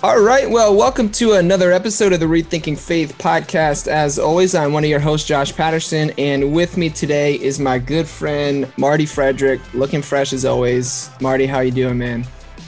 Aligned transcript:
All 0.00 0.20
right. 0.20 0.48
Well, 0.48 0.76
welcome 0.76 1.10
to 1.12 1.32
another 1.32 1.72
episode 1.72 2.12
of 2.12 2.20
the 2.20 2.26
Rethinking 2.26 2.78
Faith 2.78 3.18
podcast. 3.18 3.88
As 3.88 4.16
always, 4.16 4.54
I'm 4.54 4.72
one 4.72 4.84
of 4.84 4.90
your 4.90 5.00
hosts, 5.00 5.26
Josh 5.26 5.52
Patterson, 5.52 6.12
and 6.16 6.52
with 6.52 6.76
me 6.76 6.88
today 6.88 7.34
is 7.34 7.58
my 7.58 7.80
good 7.80 8.06
friend 8.06 8.72
Marty 8.76 9.06
Frederick, 9.06 9.60
looking 9.74 10.00
fresh 10.00 10.32
as 10.32 10.44
always. 10.44 11.10
Marty, 11.20 11.46
how 11.46 11.58
you 11.58 11.72
doing, 11.72 11.98
man? 11.98 12.24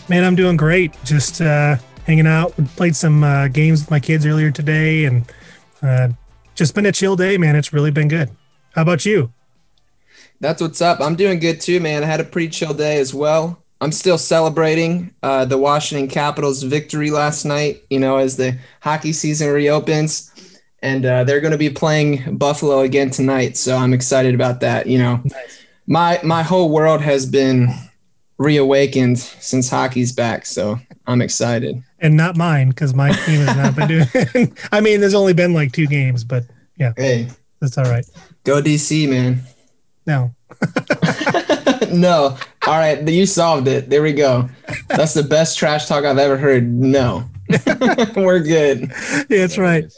Man, 0.09 0.25
I'm 0.25 0.35
doing 0.35 0.57
great. 0.57 0.93
Just 1.05 1.41
uh, 1.41 1.77
hanging 2.05 2.27
out. 2.27 2.53
Played 2.75 2.97
some 2.97 3.23
uh, 3.23 3.47
games 3.47 3.83
with 3.83 3.93
my 3.93 4.01
kids 4.01 4.27
earlier 4.27 4.51
today, 4.51 5.05
and 5.05 5.33
uh, 5.83 6.09
just 6.57 6.75
been 6.75 6.87
a 6.87 6.91
chill 6.91 7.15
day, 7.15 7.39
man. 7.39 7.55
It's 7.55 7.73
really 7.73 7.93
been 7.93 8.09
good. 8.09 8.31
How 8.75 8.83
about 8.83 9.07
you? 9.07 9.33
That's 10.41 10.61
what's 10.61 10.83
up. 10.83 11.01
I'm 11.01 11.15
doing 11.15 11.39
good 11.39 11.61
too, 11.61 11.79
man. 11.79 12.03
I 12.03 12.07
had 12.07 12.19
a 12.19 12.25
pretty 12.25 12.49
chill 12.49 12.75
day 12.75 12.99
as 12.99 13.15
well. 13.15 13.63
I'm 13.81 13.93
still 13.93 14.19
celebrating 14.19 15.15
uh, 15.23 15.45
the 15.47 15.59
Washington 15.59 16.09
Capitals' 16.09 16.63
victory 16.63 17.11
last 17.11 17.45
night. 17.45 17.83
You 17.91 17.99
know, 17.99 18.19
as 18.19 18.37
the 18.37 18.59
hockey 18.81 19.13
season 19.13 19.51
reopens, 19.51 20.31
and 20.83 21.05
uh, 21.05 21.25
they're 21.25 21.41
going 21.41 21.53
to 21.53 21.59
be 21.59 21.71
playing 21.71 22.37
Buffalo 22.37 22.81
again 22.81 23.11
tonight. 23.11 23.57
So 23.57 23.77
I'm 23.77 23.93
excited 23.93 24.35
about 24.35 24.61
that. 24.61 24.87
You 24.87 24.99
know, 24.99 25.21
nice. 25.25 25.65
my 25.87 26.21
my 26.23 26.43
whole 26.43 26.71
world 26.71 27.01
has 27.01 27.27
been 27.27 27.69
reawakened 28.39 29.19
since 29.19 29.69
hockey's 29.69 30.13
back. 30.13 30.47
So 30.47 30.79
I'm 31.07 31.21
excited. 31.23 31.83
And 32.01 32.17
not 32.17 32.37
mine 32.37 32.71
because 32.71 32.95
my 32.95 33.13
team 33.13 33.45
has 33.45 33.57
not 33.57 33.77
been 33.77 33.89
doing. 33.89 34.57
I 34.73 34.81
mean, 34.81 35.01
there's 35.01 35.15
only 35.15 35.35
been 35.35 35.53
like 35.53 35.73
two 35.73 35.87
games, 35.87 36.25
but 36.25 36.45
yeah, 36.77 36.93
hey, 36.97 37.29
that's 37.61 37.77
all 37.77 37.85
right. 37.85 38.07
Go 38.45 38.63
DC, 38.63 39.09
man. 39.09 39.43
No. 40.07 40.35
no. 41.95 42.37
All 42.67 42.79
right, 42.79 43.07
you 43.09 43.27
solved 43.27 43.69
it. 43.69 43.91
There 43.91 44.03
we 44.03 44.13
go. 44.13 44.49
That's 44.89 45.15
the 45.15 45.23
best 45.23 45.59
trash 45.59 45.87
talk 45.87 46.05
I've 46.05 46.19
ever 46.19 46.37
heard. 46.37 46.73
No. 46.73 47.29
We're 48.17 48.41
good. 48.41 48.91
Yeah, 48.91 49.25
that's 49.29 49.59
right. 49.59 49.93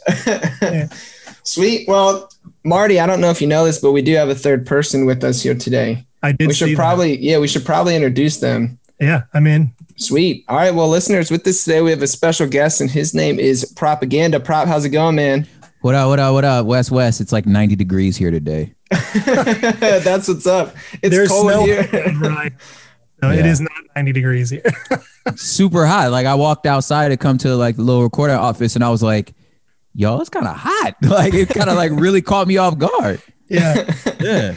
Yeah. 0.61 0.87
Sweet. 1.43 1.87
Well, 1.87 2.29
Marty, 2.63 2.99
I 2.99 3.05
don't 3.05 3.19
know 3.19 3.29
if 3.29 3.41
you 3.41 3.47
know 3.47 3.65
this, 3.65 3.79
but 3.79 3.91
we 3.91 4.01
do 4.01 4.15
have 4.15 4.29
a 4.29 4.35
third 4.35 4.65
person 4.65 5.05
with 5.05 5.23
us 5.23 5.43
here 5.43 5.55
today. 5.55 6.05
I 6.23 6.31
did. 6.31 6.47
We 6.47 6.53
should 6.53 6.75
probably, 6.75 7.17
that. 7.17 7.21
yeah, 7.21 7.37
we 7.37 7.47
should 7.47 7.65
probably 7.65 7.95
introduce 7.95 8.37
them. 8.39 8.79
Yeah, 8.99 9.23
I'm 9.33 9.45
in. 9.45 9.73
Sweet. 9.97 10.45
All 10.47 10.55
right. 10.55 10.73
Well, 10.73 10.87
listeners, 10.87 11.29
with 11.29 11.43
this 11.43 11.63
today, 11.63 11.81
we 11.81 11.91
have 11.91 12.01
a 12.01 12.07
special 12.07 12.47
guest, 12.47 12.81
and 12.81 12.89
his 12.89 13.13
name 13.13 13.39
is 13.39 13.65
Propaganda. 13.75 14.39
Prop, 14.39 14.67
how's 14.67 14.85
it 14.85 14.89
going, 14.89 15.15
man? 15.15 15.47
What 15.81 15.95
up? 15.95 16.07
What 16.07 16.19
up? 16.19 16.33
What 16.33 16.45
up? 16.45 16.65
West 16.65 16.91
West. 16.91 17.19
It's 17.19 17.33
like 17.33 17.45
90 17.45 17.75
degrees 17.75 18.15
here 18.15 18.31
today. 18.31 18.73
That's 20.03 20.27
what's 20.27 20.47
up. 20.47 20.75
It's 21.01 21.15
There's 21.15 21.29
cold 21.29 21.51
snow, 21.51 21.63
here. 21.65 21.83
right. 22.21 22.53
No, 23.21 23.31
yeah. 23.31 23.39
it 23.39 23.45
is 23.45 23.61
not 23.61 23.71
90 23.95 24.11
degrees 24.11 24.49
here. 24.49 24.63
Super 25.35 25.85
hot. 25.85 26.11
Like 26.11 26.25
I 26.25 26.35
walked 26.35 26.65
outside 26.65 27.09
to 27.09 27.17
come 27.17 27.37
to 27.39 27.55
like 27.55 27.77
the 27.77 27.81
little 27.81 28.03
recording 28.03 28.35
office 28.35 28.75
and 28.75 28.83
I 28.83 28.89
was 28.89 29.01
like, 29.01 29.33
yo, 29.93 30.19
it's 30.19 30.29
kind 30.29 30.47
of 30.47 30.55
hot. 30.57 30.95
Like 31.01 31.33
it 31.33 31.49
kind 31.49 31.69
of 31.69 31.77
like 31.77 31.91
really 31.93 32.21
caught 32.21 32.47
me 32.47 32.57
off 32.57 32.77
guard. 32.77 33.21
Yeah. 33.47 33.93
yeah. 34.19 34.55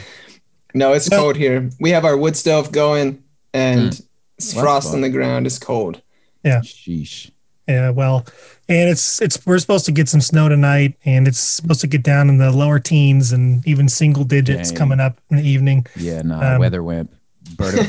No, 0.73 0.93
it's 0.93 1.07
cold 1.09 1.35
here. 1.35 1.69
We 1.79 1.91
have 1.91 2.05
our 2.05 2.17
wood 2.17 2.35
stove 2.35 2.71
going 2.71 3.23
and 3.53 3.91
mm. 3.91 4.07
it's 4.37 4.53
frost 4.53 4.93
on 4.93 5.01
the 5.01 5.09
ground. 5.09 5.45
It's 5.45 5.59
cold. 5.59 6.01
Yeah. 6.43 6.59
Sheesh. 6.59 7.31
Yeah. 7.67 7.91
Well, 7.91 8.25
and 8.69 8.89
it's 8.89 9.21
it's 9.21 9.45
we're 9.45 9.59
supposed 9.59 9.85
to 9.85 9.91
get 9.91 10.09
some 10.09 10.21
snow 10.21 10.49
tonight 10.49 10.95
and 11.05 11.27
it's 11.27 11.39
supposed 11.39 11.81
to 11.81 11.87
get 11.87 12.03
down 12.03 12.29
in 12.29 12.37
the 12.37 12.51
lower 12.51 12.79
teens 12.79 13.31
and 13.31 13.65
even 13.65 13.87
single 13.87 14.23
digits 14.23 14.69
Dang. 14.69 14.77
coming 14.77 14.99
up 14.99 15.19
in 15.29 15.37
the 15.37 15.47
evening. 15.47 15.85
Yeah 15.95 16.21
no 16.21 16.41
um, 16.41 16.59
weather 16.59 16.83
wimp. 16.83 17.13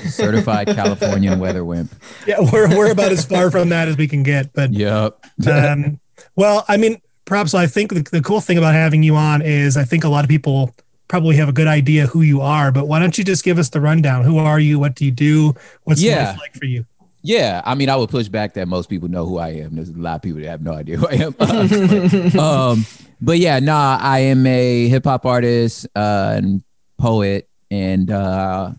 Certified 0.09 0.69
californian 0.75 1.41
weather 1.41 1.65
wimp. 1.65 1.93
Yeah 2.27 2.41
we're, 2.53 2.69
we're 2.69 2.93
about 2.93 3.13
as 3.13 3.25
far 3.25 3.51
from 3.51 3.71
that 3.71 3.89
as 3.89 3.97
we 3.97 4.07
can 4.07 4.23
get 4.23 4.53
but 4.53 4.73
yep 4.73 5.19
um, 5.51 5.99
well 6.37 6.65
i 6.69 6.77
mean 6.77 7.01
perhaps 7.25 7.55
i 7.55 7.67
think 7.67 7.93
the, 7.93 8.03
the 8.13 8.23
cool 8.23 8.41
thing 8.41 8.57
about 8.57 8.75
having 8.75 9.03
you 9.03 9.17
on 9.17 9.43
is 9.43 9.77
i 9.77 9.85
think 9.85 10.05
a 10.05 10.09
lot 10.09 10.25
of 10.25 10.29
people 10.29 10.73
probably 11.09 11.37
have 11.37 11.49
a 11.49 11.53
good 11.53 11.67
idea 11.67 12.07
who 12.07 12.23
you 12.23 12.41
are 12.41 12.71
but 12.71 12.87
why 12.87 12.99
don't 12.99 13.19
you 13.19 13.25
just 13.25 13.43
give 13.43 13.59
us 13.59 13.71
the 13.71 13.81
rundown? 13.81 14.25
Who 14.25 14.39
are 14.39 14.61
you? 14.61 14.79
What 14.79 14.95
do 14.95 15.05
you 15.05 15.11
do? 15.11 15.55
What's 15.85 16.03
yeah. 16.03 16.31
life 16.31 16.39
like 16.39 16.55
for 16.55 16.67
you 16.67 16.87
yeah, 17.23 17.63
I 17.65 17.75
mean, 17.75 17.89
I 17.89 17.97
would 17.97 18.11
push 18.11 18.29
back 18.29 18.55
that 18.55 18.69
most 18.69 18.89
people 18.89 19.09
know 19.09 19.27
who 19.27 19.39
I 19.39 19.49
am. 19.49 19.75
There's 19.75 19.89
a 19.89 19.93
lot 19.93 20.17
of 20.17 20.23
people 20.23 20.41
that 20.41 20.49
have 20.49 20.63
no 20.63 20.73
idea 20.73 20.97
who 20.97 21.09
I 21.09 21.15
am. 21.15 22.39
um, 22.41 22.87
but 23.21 23.39
yeah, 23.39 23.59
nah, 23.59 23.99
I 24.01 24.21
am 24.21 24.47
a 24.47 24.89
hip 24.89 25.05
hop 25.05 25.27
artist 25.27 25.87
uh, 25.97 26.35
and 26.37 26.63
poet, 26.99 27.49
and 27.71 28.11
uh, 28.11 28.73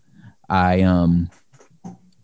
I 0.50 0.82
um 0.82 1.30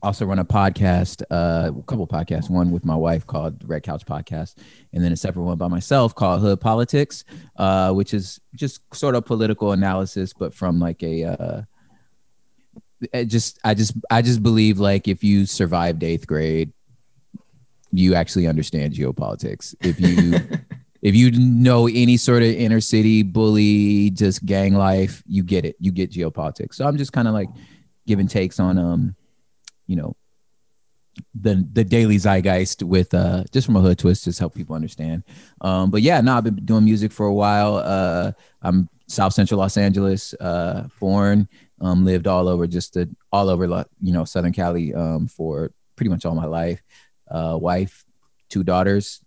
also 0.01 0.25
run 0.25 0.39
a 0.39 0.45
podcast, 0.45 1.23
uh, 1.31 1.71
a 1.77 1.83
couple 1.83 2.07
podcasts. 2.07 2.49
One 2.49 2.71
with 2.71 2.85
my 2.85 2.95
wife 2.95 3.25
called 3.27 3.67
Red 3.67 3.83
Couch 3.83 4.05
Podcast, 4.05 4.55
and 4.93 5.03
then 5.03 5.11
a 5.11 5.17
separate 5.17 5.43
one 5.43 5.57
by 5.57 5.67
myself 5.67 6.15
called 6.15 6.41
Hood 6.41 6.61
Politics, 6.61 7.25
uh, 7.57 7.91
which 7.91 8.13
is 8.13 8.39
just 8.55 8.81
sort 8.95 9.15
of 9.15 9.25
political 9.25 9.73
analysis, 9.73 10.31
but 10.31 10.53
from 10.53 10.79
like 10.79 11.03
a 11.03 11.23
uh, 11.25 11.61
it 13.13 13.25
just 13.25 13.59
I 13.63 13.73
just 13.73 13.93
I 14.09 14.21
just 14.21 14.43
believe 14.43 14.79
like 14.79 15.07
if 15.07 15.23
you 15.23 15.45
survived 15.45 16.03
eighth 16.03 16.27
grade, 16.27 16.71
you 17.91 18.15
actually 18.15 18.47
understand 18.47 18.93
geopolitics. 18.93 19.75
If 19.81 19.99
you 19.99 20.39
if 21.01 21.15
you 21.15 21.31
know 21.31 21.87
any 21.87 22.17
sort 22.17 22.41
of 22.41 22.49
inner 22.49 22.81
city 22.81 23.23
bully, 23.23 24.09
just 24.09 24.45
gang 24.45 24.73
life, 24.73 25.23
you 25.27 25.43
get 25.43 25.65
it. 25.65 25.75
You 25.79 25.91
get 25.91 26.11
geopolitics. 26.11 26.75
So 26.75 26.87
I'm 26.87 26.97
just 26.97 27.13
kind 27.13 27.27
of 27.27 27.33
like 27.33 27.49
giving 28.07 28.27
takes 28.27 28.59
on 28.59 28.77
um, 28.77 29.15
you 29.87 29.95
know, 29.95 30.15
the 31.33 31.65
the 31.71 31.83
daily 31.83 32.17
zeitgeist 32.17 32.83
with 32.83 33.13
uh 33.13 33.43
just 33.51 33.65
from 33.65 33.75
a 33.77 33.81
hood 33.81 33.97
twist, 33.97 34.25
just 34.25 34.39
help 34.39 34.53
people 34.53 34.75
understand. 34.75 35.23
Um, 35.61 35.89
but 35.91 36.01
yeah, 36.01 36.21
no, 36.21 36.35
I've 36.35 36.43
been 36.43 36.55
doing 36.55 36.83
music 36.83 37.11
for 37.11 37.25
a 37.25 37.33
while. 37.33 37.77
Uh, 37.77 38.31
I'm 38.61 38.89
South 39.07 39.33
Central 39.33 39.59
Los 39.59 39.77
Angeles, 39.77 40.33
uh, 40.39 40.87
born 40.99 41.47
um, 41.81 42.05
lived 42.05 42.27
all 42.27 42.47
over 42.47 42.67
just 42.67 42.93
the, 42.93 43.09
all 43.31 43.49
over 43.49 43.85
you 44.01 44.13
know 44.13 44.25
Southern 44.25 44.53
Cali 44.53 44.93
um, 44.93 45.27
for 45.27 45.71
pretty 45.95 46.09
much 46.09 46.25
all 46.25 46.35
my 46.35 46.45
life. 46.45 46.81
Uh, 47.29 47.57
wife, 47.59 48.05
two 48.49 48.63
daughters, 48.63 49.23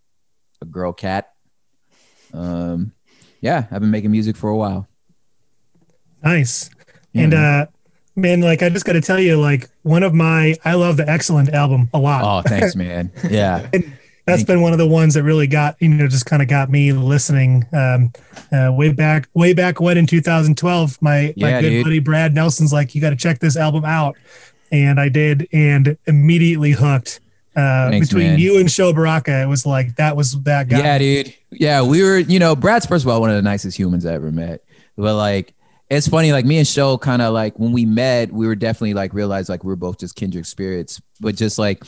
a 0.61 0.65
girl 0.65 0.93
cat. 0.93 1.33
Um, 2.33 2.93
yeah, 3.41 3.67
I've 3.71 3.81
been 3.81 3.91
making 3.91 4.11
music 4.11 4.37
for 4.37 4.51
a 4.51 4.57
while. 4.57 4.89
Nice. 6.23 6.71
Yeah. 7.13 7.23
And 7.23 7.35
uh 7.35 7.67
man, 8.17 8.41
like 8.41 8.63
I 8.63 8.69
just 8.69 8.85
got 8.85 8.95
to 8.95 9.01
tell 9.01 9.21
you, 9.21 9.41
like 9.41 9.71
one 9.83 10.03
of 10.03 10.13
my 10.13 10.57
I 10.65 10.75
love 10.75 10.97
the 10.97 11.09
excellent 11.09 11.51
album 11.51 11.89
a 11.95 11.99
lot. 11.99 12.23
Oh, 12.25 12.49
thanks, 12.49 12.75
man. 12.75 13.13
Yeah 13.31 13.69
that's 14.29 14.45
been 14.45 14.61
one 14.61 14.73
of 14.73 14.79
the 14.79 14.87
ones 14.87 15.15
that 15.15 15.23
really 15.23 15.47
got 15.47 15.77
you 15.81 15.89
know 15.89 16.07
just 16.07 16.27
kind 16.27 16.43
of 16.43 16.49
got 16.49 16.71
me 16.71 16.93
listening 16.93 17.67
um, 17.73 18.13
uh, 18.53 18.73
way 18.73 18.93
back 18.93 19.29
way 19.35 19.53
back 19.53 19.81
when 19.81 19.99
in 19.99 20.07
2012 20.07 21.01
my 21.01 21.33
yeah, 21.37 21.51
my 21.51 21.61
good 21.61 21.71
dude. 21.71 21.85
buddy 21.85 21.99
brad 21.99 22.35
nelson's 22.35 22.73
like 22.73 22.95
you 22.95 23.01
got 23.01 23.11
to 23.11 23.17
check 23.17 23.39
this 23.39 23.57
album 23.57 23.85
out 23.85 24.17
and 24.71 25.01
I 25.01 25.09
did, 25.09 25.49
and 25.53 25.97
immediately 26.07 26.73
hooked. 26.73 27.21
Uh, 27.57 27.91
Thanks, 27.91 28.09
between 28.09 28.29
man. 28.29 28.39
you 28.39 28.59
and 28.59 28.71
Sho 28.71 28.93
Baraka, 28.93 29.43
it 29.43 29.47
was 29.47 29.67
like 29.67 29.97
that 29.97 30.17
was 30.17 30.41
that 30.43 30.69
guy. 30.69 30.79
Yeah, 30.79 30.99
dude. 30.99 31.35
Yeah, 31.51 31.83
we 31.83 32.03
were, 32.05 32.19
you 32.19 32.39
know, 32.39 32.55
Brad's 32.55 32.87
first 32.87 33.05
of 33.05 33.11
all 33.11 33.21
one 33.21 33.31
of 33.31 33.37
the 33.37 33.43
nicest 33.43 33.77
humans 33.77 34.07
I 34.07 34.15
ever 34.15 34.31
met. 34.31 34.63
But 34.97 35.17
like, 35.17 35.55
it's 35.91 36.07
funny, 36.07 36.33
like 36.33 36.45
me 36.45 36.59
and 36.59 36.67
Sho 36.67 36.99
kind 36.99 37.21
of 37.21 37.35
like 37.35 37.59
when 37.59 37.73
we 37.73 37.85
met, 37.85 38.33
we 38.33 38.47
were 38.47 38.55
definitely 38.55 38.95
like 38.95 39.13
realized 39.13 39.49
like 39.49 39.65
we 39.65 39.69
were 39.69 39.77
both 39.77 39.99
just 39.99 40.15
kindred 40.15 40.47
spirits, 40.47 41.01
but 41.21 41.35
just 41.35 41.59
like 41.59 41.83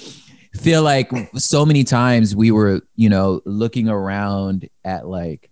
feel 0.54 0.82
like 0.82 1.10
so 1.36 1.64
many 1.64 1.84
times 1.84 2.34
we 2.34 2.50
were, 2.50 2.82
you 2.96 3.08
know, 3.08 3.40
looking 3.44 3.88
around 3.88 4.68
at 4.84 5.06
like 5.06 5.50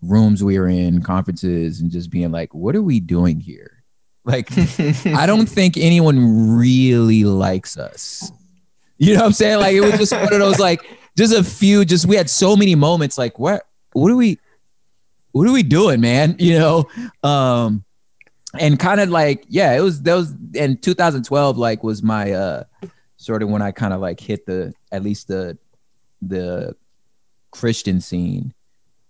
rooms 0.00 0.42
we 0.42 0.58
were 0.58 0.68
in, 0.68 1.02
conferences, 1.02 1.80
and 1.80 1.90
just 1.90 2.10
being 2.10 2.32
like, 2.32 2.54
what 2.54 2.74
are 2.74 2.82
we 2.82 3.00
doing 3.00 3.40
here? 3.40 3.82
Like, 4.24 4.50
I 5.06 5.26
don't 5.26 5.48
think 5.48 5.76
anyone 5.76 6.56
really 6.56 7.24
likes 7.24 7.76
us. 7.76 8.30
You 9.02 9.14
know 9.14 9.20
what 9.20 9.26
I'm 9.26 9.32
saying? 9.32 9.58
Like 9.58 9.74
it 9.74 9.80
was 9.80 9.98
just 9.98 10.12
one 10.12 10.32
of 10.32 10.38
those 10.38 10.60
like 10.60 10.84
just 11.16 11.34
a 11.34 11.42
few 11.42 11.84
just 11.84 12.06
we 12.06 12.14
had 12.14 12.30
so 12.30 12.54
many 12.54 12.76
moments 12.76 13.18
like 13.18 13.36
what 13.36 13.66
what 13.94 14.12
are 14.12 14.14
we 14.16 14.38
what 15.32 15.48
are 15.48 15.52
we 15.52 15.64
doing, 15.64 16.00
man? 16.00 16.36
You 16.38 16.58
know? 16.60 16.88
Um 17.28 17.84
and 18.60 18.78
kind 18.78 19.00
of 19.00 19.08
like 19.08 19.44
yeah, 19.48 19.72
it 19.72 19.80
was 19.80 20.02
that 20.02 20.14
was 20.14 20.32
in 20.54 20.76
2012 20.76 21.58
like 21.58 21.82
was 21.82 22.00
my 22.00 22.30
uh 22.30 22.62
sort 23.16 23.42
of 23.42 23.48
when 23.48 23.62
I 23.62 23.70
kind 23.70 23.92
of 23.94 24.00
like 24.00 24.20
hit 24.20 24.46
the 24.46 24.72
at 24.90 25.02
least 25.02 25.28
the 25.28 25.56
the 26.20 26.74
Christian 27.50 28.00
scene 28.00 28.54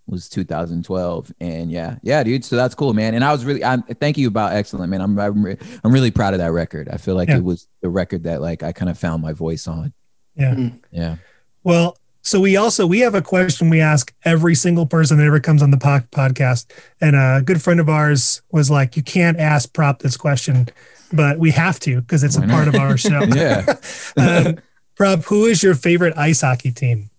was 0.05 0.27
2012 0.27 1.31
and 1.39 1.71
yeah 1.71 1.95
yeah 2.03 2.21
dude 2.23 2.43
so 2.43 2.57
that's 2.57 2.75
cool 2.75 2.93
man 2.93 3.15
and 3.15 3.23
i 3.23 3.31
was 3.31 3.45
really 3.45 3.63
i 3.63 3.77
thank 4.01 4.17
you 4.17 4.27
about 4.27 4.51
excellent 4.51 4.89
man 4.91 4.99
i'm 4.99 5.17
i'm, 5.17 5.45
re- 5.45 5.57
I'm 5.81 5.93
really 5.93 6.11
proud 6.11 6.33
of 6.33 6.39
that 6.39 6.51
record 6.51 6.89
i 6.89 6.97
feel 6.97 7.15
like 7.15 7.29
Yeah. 7.29 7.37
it 7.37 7.43
was 7.45 7.69
the 7.79 7.87
record 7.87 8.23
that 8.23 8.41
like 8.41 8.63
i 8.63 8.73
kind 8.73 8.89
of 8.89 8.97
found 8.99 9.21
my 9.23 9.31
voice 9.31 9.65
on 9.65 9.93
Yeah. 10.35 10.55
Hmm. 10.55 10.67
yeah 10.91 11.15
Well, 11.63 11.95
so 12.21 12.41
we 12.41 12.57
also 12.57 12.85
we 12.85 12.99
have 12.99 13.15
a 13.15 13.21
question 13.21 13.69
we 13.69 13.79
ask 13.79 14.13
every 14.25 14.55
single 14.55 14.85
person 14.85 15.19
that 15.19 15.23
ever 15.25 15.39
comes 15.39 15.61
on 15.63 15.71
the 15.71 15.77
po- 15.77 16.01
podcast, 16.11 16.65
and 16.99 17.15
a 17.15 17.41
good 17.41 17.61
friend 17.61 17.79
of 17.79 17.87
ours 17.89 18.41
was 18.51 18.69
like, 18.69 18.95
"You 18.97 19.03
can't 19.03 19.39
ask 19.39 19.71
Prop 19.73 19.99
this 19.99 20.15
question, 20.17 20.67
but 21.13 21.39
we 21.39 21.51
have 21.51 21.79
to 21.81 22.01
because 22.01 22.23
it's 22.23 22.35
a 22.37 22.41
Why 22.41 22.47
part 22.47 22.65
not? 22.65 22.75
of 22.75 22.81
our 22.81 22.97
show." 23.07 23.21
yeah 23.35 23.75
um, 24.17 24.57
Prop, 24.95 25.23
who 25.23 25.45
is 25.45 25.63
your 25.63 25.75
favorite 25.75 26.17
ice 26.17 26.41
hockey 26.41 26.71
team? 26.71 27.09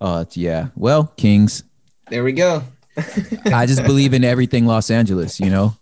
uh 0.00 0.24
yeah 0.32 0.68
well 0.74 1.04
kings 1.16 1.62
There 2.08 2.24
we 2.24 2.32
go. 2.32 2.62
i 3.46 3.66
just 3.66 3.84
believe 3.84 4.12
in 4.14 4.24
everything 4.24 4.66
los 4.66 4.90
angeles 4.90 5.38
you 5.40 5.48
know 5.50 5.76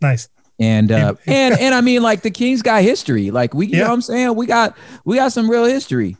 Nice. 0.00 0.28
and 0.60 0.90
uh 0.92 1.14
and 1.26 1.58
and 1.58 1.74
i 1.74 1.80
mean 1.80 2.00
like 2.02 2.22
the 2.22 2.30
kings 2.30 2.62
got 2.62 2.82
history 2.82 3.30
like 3.30 3.52
we 3.52 3.66
you 3.66 3.76
know 3.78 3.84
what 3.84 3.92
i'm 3.92 4.00
saying 4.02 4.34
we 4.36 4.46
got 4.46 4.76
we 5.04 5.16
got 5.16 5.32
some 5.32 5.50
real 5.50 5.64
history 5.64 6.16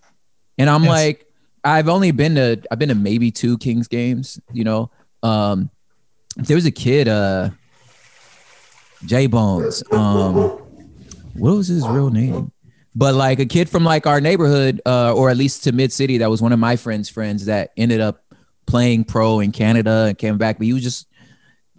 and 0.59 0.69
i'm 0.69 0.83
Yes. 0.83 0.91
like 0.91 1.27
i've 1.65 1.89
only 1.89 2.11
been 2.11 2.35
to 2.35 2.61
i've 2.71 2.79
been 2.79 2.89
to 2.91 2.95
maybe 2.95 3.31
two 3.31 3.57
kings 3.59 3.87
games 3.89 4.39
you 4.53 4.65
know 4.65 4.91
um 5.23 5.71
there 6.37 6.57
was 6.57 6.67
a 6.67 6.71
kid 6.73 7.07
uh 7.09 7.49
j 9.07 9.27
bones 9.27 9.83
um 9.93 10.60
what 11.35 11.55
was 11.57 11.69
his 11.69 11.87
real 11.87 12.11
name 12.11 12.53
but 12.95 13.15
like 13.15 13.39
a 13.39 13.47
kid 13.47 13.69
from 13.69 13.85
like 13.85 14.07
our 14.07 14.21
neighborhood 14.21 14.81
uh 14.87 15.13
or 15.15 15.31
at 15.31 15.37
least 15.37 15.65
to 15.65 15.73
mid 15.73 15.93
city 15.93 16.19
that 16.19 16.31
was 16.31 16.43
one 16.43 16.53
of 16.53 16.59
my 16.59 16.77
friends 16.77 17.09
friends 17.09 17.47
that 17.47 17.71
ended 17.77 18.01
up 18.01 18.25
playing 18.67 19.05
pro 19.05 19.41
in 19.41 19.53
canada 19.53 20.07
and 20.09 20.19
came 20.19 20.39
back 20.39 20.59
but 20.59 20.67
he 20.67 20.73
was 20.73 20.83
just 20.83 21.07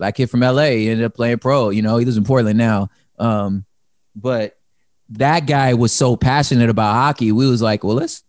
black 0.01 0.15
kid 0.15 0.31
from 0.31 0.39
LA. 0.39 0.63
He 0.63 0.89
ended 0.89 1.05
up 1.05 1.13
playing 1.13 1.37
pro. 1.37 1.69
You 1.69 1.83
know, 1.83 1.97
he 1.97 2.05
lives 2.05 2.17
in 2.17 2.23
Portland 2.23 2.57
now. 2.57 2.89
Um, 3.19 3.65
but 4.15 4.57
that 5.09 5.45
guy 5.45 5.75
was 5.75 5.91
so 5.91 6.17
passionate 6.17 6.69
about 6.69 6.93
hockey. 6.93 7.31
We 7.31 7.47
was 7.47 7.61
like, 7.61 7.83
well, 7.83 7.95
let's. 7.95 8.23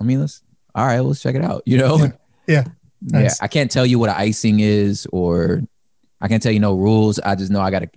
I 0.00 0.04
mean, 0.04 0.20
let's. 0.20 0.42
All 0.74 0.86
right, 0.86 1.00
let's 1.00 1.20
check 1.20 1.34
it 1.34 1.44
out. 1.44 1.62
You 1.66 1.78
know. 1.78 1.98
Yeah. 2.46 2.64
Yeah. 3.02 3.20
Yeah. 3.20 3.30
I 3.40 3.48
can't 3.48 3.70
tell 3.70 3.84
you 3.84 3.98
what 3.98 4.08
icing 4.08 4.60
is, 4.60 5.06
or 5.12 5.62
I 6.20 6.28
can't 6.28 6.42
tell 6.42 6.52
you 6.52 6.60
no 6.60 6.74
rules. 6.74 7.18
I 7.18 7.34
just 7.34 7.52
know 7.52 7.60
I 7.60 7.70
got 7.70 7.80
to 7.80 7.90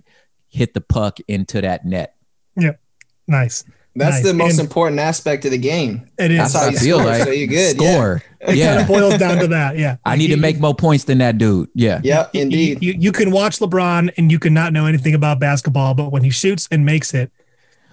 hit 0.48 0.74
the 0.74 0.80
puck 0.82 1.18
into 1.26 1.62
that 1.62 1.86
net. 1.86 2.13
Nice. 2.56 3.64
That's 3.96 4.16
Nice. 4.16 4.22
the 4.24 4.34
most 4.34 4.50
And- 4.52 4.60
important 4.60 5.00
aspect 5.00 5.44
of 5.44 5.52
the 5.52 5.58
game. 5.58 6.06
It 6.18 6.32
is. 6.32 6.38
That's 6.38 6.54
how 6.54 6.66
I 6.66 6.70
you 6.70 6.78
feel 6.78 6.98
score, 6.98 7.10
like 7.10 7.22
so 7.22 7.30
you're 7.30 7.46
good. 7.46 7.80
yeah. 7.80 7.92
Score. 7.92 8.22
It 8.46 8.62
kind 8.62 8.78
of 8.82 8.86
boils 8.88 9.16
down 9.16 9.38
to 9.38 9.46
that. 9.46 9.78
Yeah. 9.78 9.96
I 10.04 10.16
need 10.16 10.26
to 10.28 10.36
make 10.36 10.60
more 10.60 10.74
points 10.74 11.04
than 11.04 11.16
that 11.18 11.38
dude. 11.38 11.70
Yeah. 11.74 12.00
Yeah, 12.04 12.26
You- 12.34 12.42
indeed. 12.42 12.82
You, 12.82 12.92
you 12.98 13.10
can 13.10 13.30
watch 13.30 13.58
LeBron 13.58 14.12
and 14.18 14.30
you 14.30 14.38
can 14.38 14.52
not 14.52 14.74
know 14.74 14.84
anything 14.84 15.14
about 15.14 15.40
basketball, 15.40 15.94
but 15.94 16.12
when 16.12 16.22
he 16.22 16.28
shoots 16.28 16.68
and 16.70 16.84
makes 16.84 17.14
it, 17.14 17.32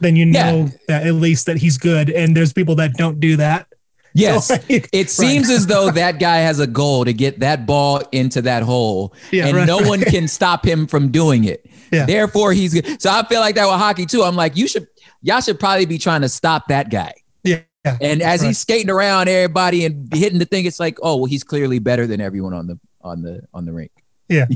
then 0.02 0.18
you 0.18 0.25
Yeah. 0.25 0.52
know 0.52 0.69
that 0.90 1.07
at 1.07 1.14
least 1.14 1.46
that 1.46 1.56
he's 1.57 1.78
good. 1.78 2.10
And 2.10 2.36
there's 2.36 2.52
people 2.52 2.75
that 2.75 2.96
don't 2.96 3.19
do 3.22 3.38
that. 3.38 3.68
Yes. 4.14 4.48
So, 4.48 4.56
like, 4.69 4.90
It 4.92 5.10
seems 5.10 5.50
as 5.50 5.68
though 5.68 5.90
that 5.92 6.19
guy 6.19 6.40
has 6.40 6.60
a 6.60 6.68
goal 6.68 7.06
to 7.06 7.14
get 7.14 7.40
that 7.40 7.66
ball 7.66 8.02
into 8.12 8.42
that 8.42 8.64
hole, 8.64 9.14
Yeah, 9.31 9.48
and 9.48 9.56
right, 9.56 9.66
no 9.68 9.80
right. 9.80 9.88
one 9.88 10.02
can 10.02 10.28
stop 10.28 10.66
him 10.66 10.86
from 10.86 11.12
doing 11.12 11.46
it. 11.46 11.66
Yeah. 11.92 12.06
Therefore, 12.06 12.54
he's 12.54 12.74
good. 12.74 13.02
So 13.02 13.10
I 13.12 13.26
feel 13.28 13.40
like 13.42 13.56
that 13.56 13.66
with 13.66 13.76
hockey 13.80 14.06
too. 14.06 14.24
I'm 14.24 14.36
like, 14.36 14.56
you 14.56 14.68
should, 14.68 14.88
y'all 15.22 15.42
should 15.42 15.60
probably 15.60 15.86
be 15.86 15.98
trying 15.98 16.22
to 16.22 16.30
stop 16.30 16.68
that 16.70 16.90
guy. 16.90 17.14
Yeah. 17.44 17.60
yeah. 17.86 17.98
And 18.00 18.22
as 18.22 18.42
Right. 18.42 18.48
he's 18.48 18.60
skating 18.60 18.90
around 18.90 19.28
everybody 19.28 19.86
and 19.86 20.08
hitting 20.14 20.40
the 20.40 20.46
thing, 20.46 20.66
it's 20.66 20.80
like, 20.80 20.98
oh, 21.04 21.18
well, 21.18 21.26
he's 21.26 21.44
clearly 21.44 21.80
better 21.80 22.08
than 22.08 22.22
everyone 22.22 22.54
on 22.54 22.68
the 22.68 22.80
on 23.02 23.22
the 23.24 23.42
on 23.54 23.66
the 23.66 23.74
rink. 23.74 23.92
Yeah. 24.30 24.46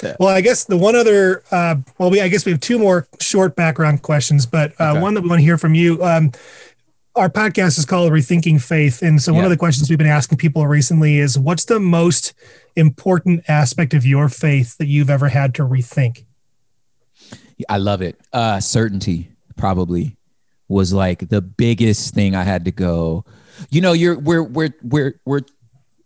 Well, 0.20 0.28
I 0.28 0.42
guess 0.42 0.64
the 0.64 0.76
one 0.76 0.96
other, 0.96 1.42
uh, 1.50 1.76
well, 1.98 2.10
we 2.10 2.20
I 2.20 2.28
guess 2.28 2.44
we 2.44 2.52
have 2.52 2.60
two 2.60 2.78
more 2.78 3.06
short 3.20 3.56
background 3.56 4.02
questions, 4.02 4.44
but 4.44 4.72
uh, 4.78 4.90
Okay. 4.90 5.00
one 5.00 5.14
that 5.14 5.22
we 5.22 5.30
want 5.30 5.38
to 5.38 5.44
hear 5.44 5.56
from 5.56 5.74
you. 5.74 6.02
Um, 6.04 6.32
our 7.14 7.30
podcast 7.30 7.78
is 7.78 7.86
called 7.86 8.12
Rethinking 8.12 8.60
Faith, 8.60 9.00
and 9.00 9.22
so 9.22 9.32
one 9.32 9.42
Yeah. 9.42 9.46
of 9.46 9.50
the 9.50 9.56
questions 9.56 9.88
we've 9.88 9.96
been 9.96 10.06
asking 10.08 10.36
people 10.38 10.66
recently 10.66 11.20
is, 11.20 11.38
"What's 11.38 11.64
the 11.64 11.78
most 11.80 12.34
important 12.76 13.44
aspect 13.48 13.94
of 13.94 14.04
your 14.04 14.28
faith 14.28 14.76
that 14.78 14.88
you've 14.88 15.08
ever 15.08 15.28
had 15.28 15.54
to 15.54 15.62
rethink?" 15.62 16.24
I 17.68 17.78
love 17.78 18.02
it. 18.02 18.20
Uh, 18.32 18.60
certainty 18.60 19.30
probably 19.56 20.16
was 20.68 20.92
like 20.92 21.28
the 21.28 21.42
biggest 21.42 22.14
thing 22.14 22.34
I 22.34 22.42
had 22.42 22.64
to 22.64 22.72
go. 22.72 23.24
You 23.70 23.80
know, 23.80 23.92
you're 23.92 24.18
we're 24.18 24.42
we're 24.42 24.74
we're 24.82 25.20
we're 25.24 25.42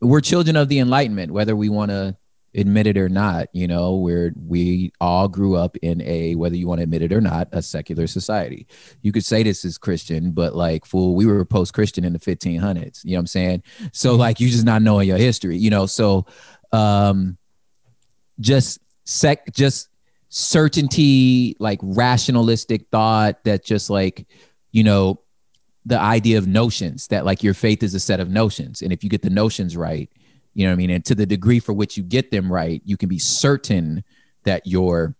we're 0.00 0.20
children 0.20 0.56
of 0.56 0.68
the 0.68 0.78
Enlightenment, 0.78 1.32
whether 1.32 1.56
we 1.56 1.68
want 1.68 1.90
to 1.90 2.16
admit 2.54 2.86
it 2.86 2.96
or 2.96 3.08
not. 3.08 3.48
You 3.52 3.68
know, 3.68 3.94
where 3.94 4.32
we 4.46 4.92
all 5.00 5.28
grew 5.28 5.56
up 5.56 5.76
in 5.78 6.02
a 6.02 6.34
whether 6.34 6.56
you 6.56 6.66
want 6.66 6.80
to 6.80 6.84
admit 6.84 7.02
it 7.02 7.12
or 7.12 7.20
not, 7.20 7.48
a 7.52 7.62
secular 7.62 8.06
society. 8.06 8.66
You 9.02 9.12
could 9.12 9.24
say 9.24 9.42
this 9.42 9.64
is 9.64 9.78
Christian, 9.78 10.32
but 10.32 10.54
like 10.54 10.84
fool, 10.84 11.14
we 11.14 11.26
were 11.26 11.44
post-Christian 11.44 12.04
in 12.04 12.12
the 12.12 12.18
1500s. 12.18 13.04
You 13.04 13.12
know 13.12 13.16
what 13.16 13.20
I'm 13.20 13.26
saying? 13.26 13.62
So 13.92 14.14
like 14.16 14.40
you 14.40 14.48
just 14.48 14.64
not 14.64 14.82
knowing 14.82 15.08
your 15.08 15.18
history. 15.18 15.56
You 15.56 15.70
know, 15.70 15.86
so 15.86 16.26
um, 16.72 17.38
just 18.40 18.80
sec 19.04 19.52
just 19.54 19.88
certainty 20.28 21.56
like 21.58 21.78
rationalistic 21.82 22.86
thought 22.90 23.42
that 23.44 23.64
just 23.64 23.88
like 23.88 24.26
you 24.72 24.84
know 24.84 25.20
the 25.86 25.98
idea 25.98 26.36
of 26.36 26.46
notions 26.46 27.06
that 27.08 27.24
like 27.24 27.42
your 27.42 27.54
faith 27.54 27.82
is 27.82 27.94
a 27.94 28.00
set 28.00 28.20
of 28.20 28.28
notions. 28.28 28.82
And 28.82 28.92
if 28.92 29.02
you 29.02 29.08
get 29.08 29.22
the 29.22 29.30
notions 29.30 29.76
right 29.76 30.10
you 30.54 30.64
know 30.64 30.70
what 30.70 30.74
i 30.74 30.76
mean? 30.76 30.90
And 30.90 31.04
to 31.04 31.14
the 31.14 31.26
degree 31.26 31.60
for 31.60 31.72
which 31.72 31.96
you 31.96 32.02
get 32.02 32.30
them 32.30 32.52
right 32.52 32.82
you 32.84 32.96
can 32.96 33.08
be 33.08 33.18
certain 33.18 34.04
that 34.44 34.66
your 34.66 35.14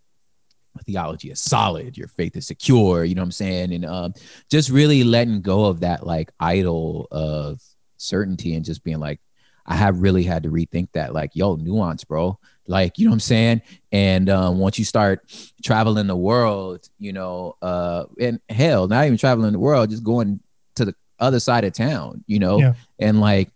theology 0.84 1.30
is 1.30 1.40
solid 1.40 1.96
your 1.96 2.08
faith 2.08 2.36
is 2.36 2.46
secure 2.46 3.04
you 3.04 3.14
know 3.14 3.22
what 3.22 3.26
i'm 3.26 3.32
saying? 3.32 3.72
And 3.72 3.84
um, 3.84 4.14
just 4.50 4.68
really 4.68 5.04
letting 5.04 5.40
go 5.40 5.64
of 5.64 5.80
that 5.80 6.06
like 6.06 6.30
idol 6.38 7.08
of 7.10 7.62
certainty 7.96 8.54
and 8.54 8.64
just 8.64 8.84
being 8.84 9.00
like 9.00 9.20
i 9.66 9.74
have 9.74 10.02
really 10.02 10.22
had 10.22 10.42
to 10.42 10.50
rethink 10.50 10.88
that 10.92 11.14
like 11.14 11.30
yo 11.34 11.56
nuance 11.56 12.04
bro 12.04 12.38
like 12.68 12.98
you 12.98 13.06
know 13.06 13.10
what 13.10 13.14
i'm 13.14 13.20
saying? 13.20 13.62
And 13.90 14.28
um, 14.28 14.58
once 14.58 14.78
you 14.78 14.84
start 14.84 15.22
traveling 15.64 16.06
the 16.06 16.16
world 16.16 16.88
you 16.98 17.12
know 17.12 17.56
uh 17.62 18.04
and 18.20 18.40
hell 18.48 18.86
not 18.86 19.04
even 19.06 19.18
traveling 19.18 19.52
the 19.52 19.58
world 19.58 19.90
just 19.90 20.04
going 20.04 20.40
to 20.76 20.84
the 20.84 20.94
other 21.18 21.40
side 21.40 21.64
of 21.64 21.72
town 21.72 22.22
you 22.26 22.38
know? 22.38 22.58
Yeah. 22.58 22.74
and 22.98 23.20
like 23.20 23.50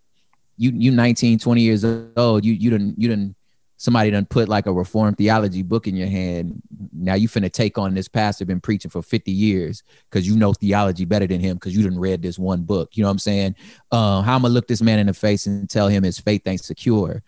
you 0.57 0.71
you 0.75 0.91
19 0.91 1.39
20 1.39 1.61
years 1.61 1.85
old 2.17 2.43
you 2.43 2.53
you 2.53 2.69
didn't 2.69 2.99
you 2.99 3.07
didn't 3.07 3.35
somebody 3.83 4.09
done 4.09 4.25
put 4.25 4.47
like 4.47 4.65
a 4.65 4.71
reformed 4.71 5.17
theology 5.17 5.61
book 5.61 5.87
in 5.87 5.97
your 5.97 6.07
hand. 6.07 6.61
Now 6.93 7.15
you 7.15 7.27
finna 7.27 7.51
take 7.51 7.77
on 7.77 7.93
this 7.93 8.07
pastor 8.07 8.45
been 8.45 8.61
preaching 8.61 8.89
for 8.89 9.01
50 9.01 9.29
years 9.29 9.83
because 10.09 10.25
you 10.25 10.37
know 10.37 10.53
theology 10.53 11.03
better 11.03 11.27
than 11.27 11.41
him 11.41 11.57
because 11.57 11.75
you 11.75 11.83
didn't 11.83 11.99
read 11.99 12.21
this 12.21 12.39
one 12.39 12.61
book 12.61 12.91
you 12.93 13.03
know 13.03 13.09
what 13.09 13.13
i'm 13.13 13.19
saying? 13.19 13.55
Uh, 13.91 14.21
how 14.21 14.35
i'm 14.35 14.41
gonna 14.43 14.53
look 14.53 14.69
this 14.69 14.81
man 14.81 14.99
in 14.99 15.07
the 15.07 15.13
face 15.13 15.47
and 15.47 15.69
tell 15.69 15.89
him 15.89 16.03
his 16.03 16.17
faith 16.17 16.47
ain't 16.47 16.63
secure 16.63 17.21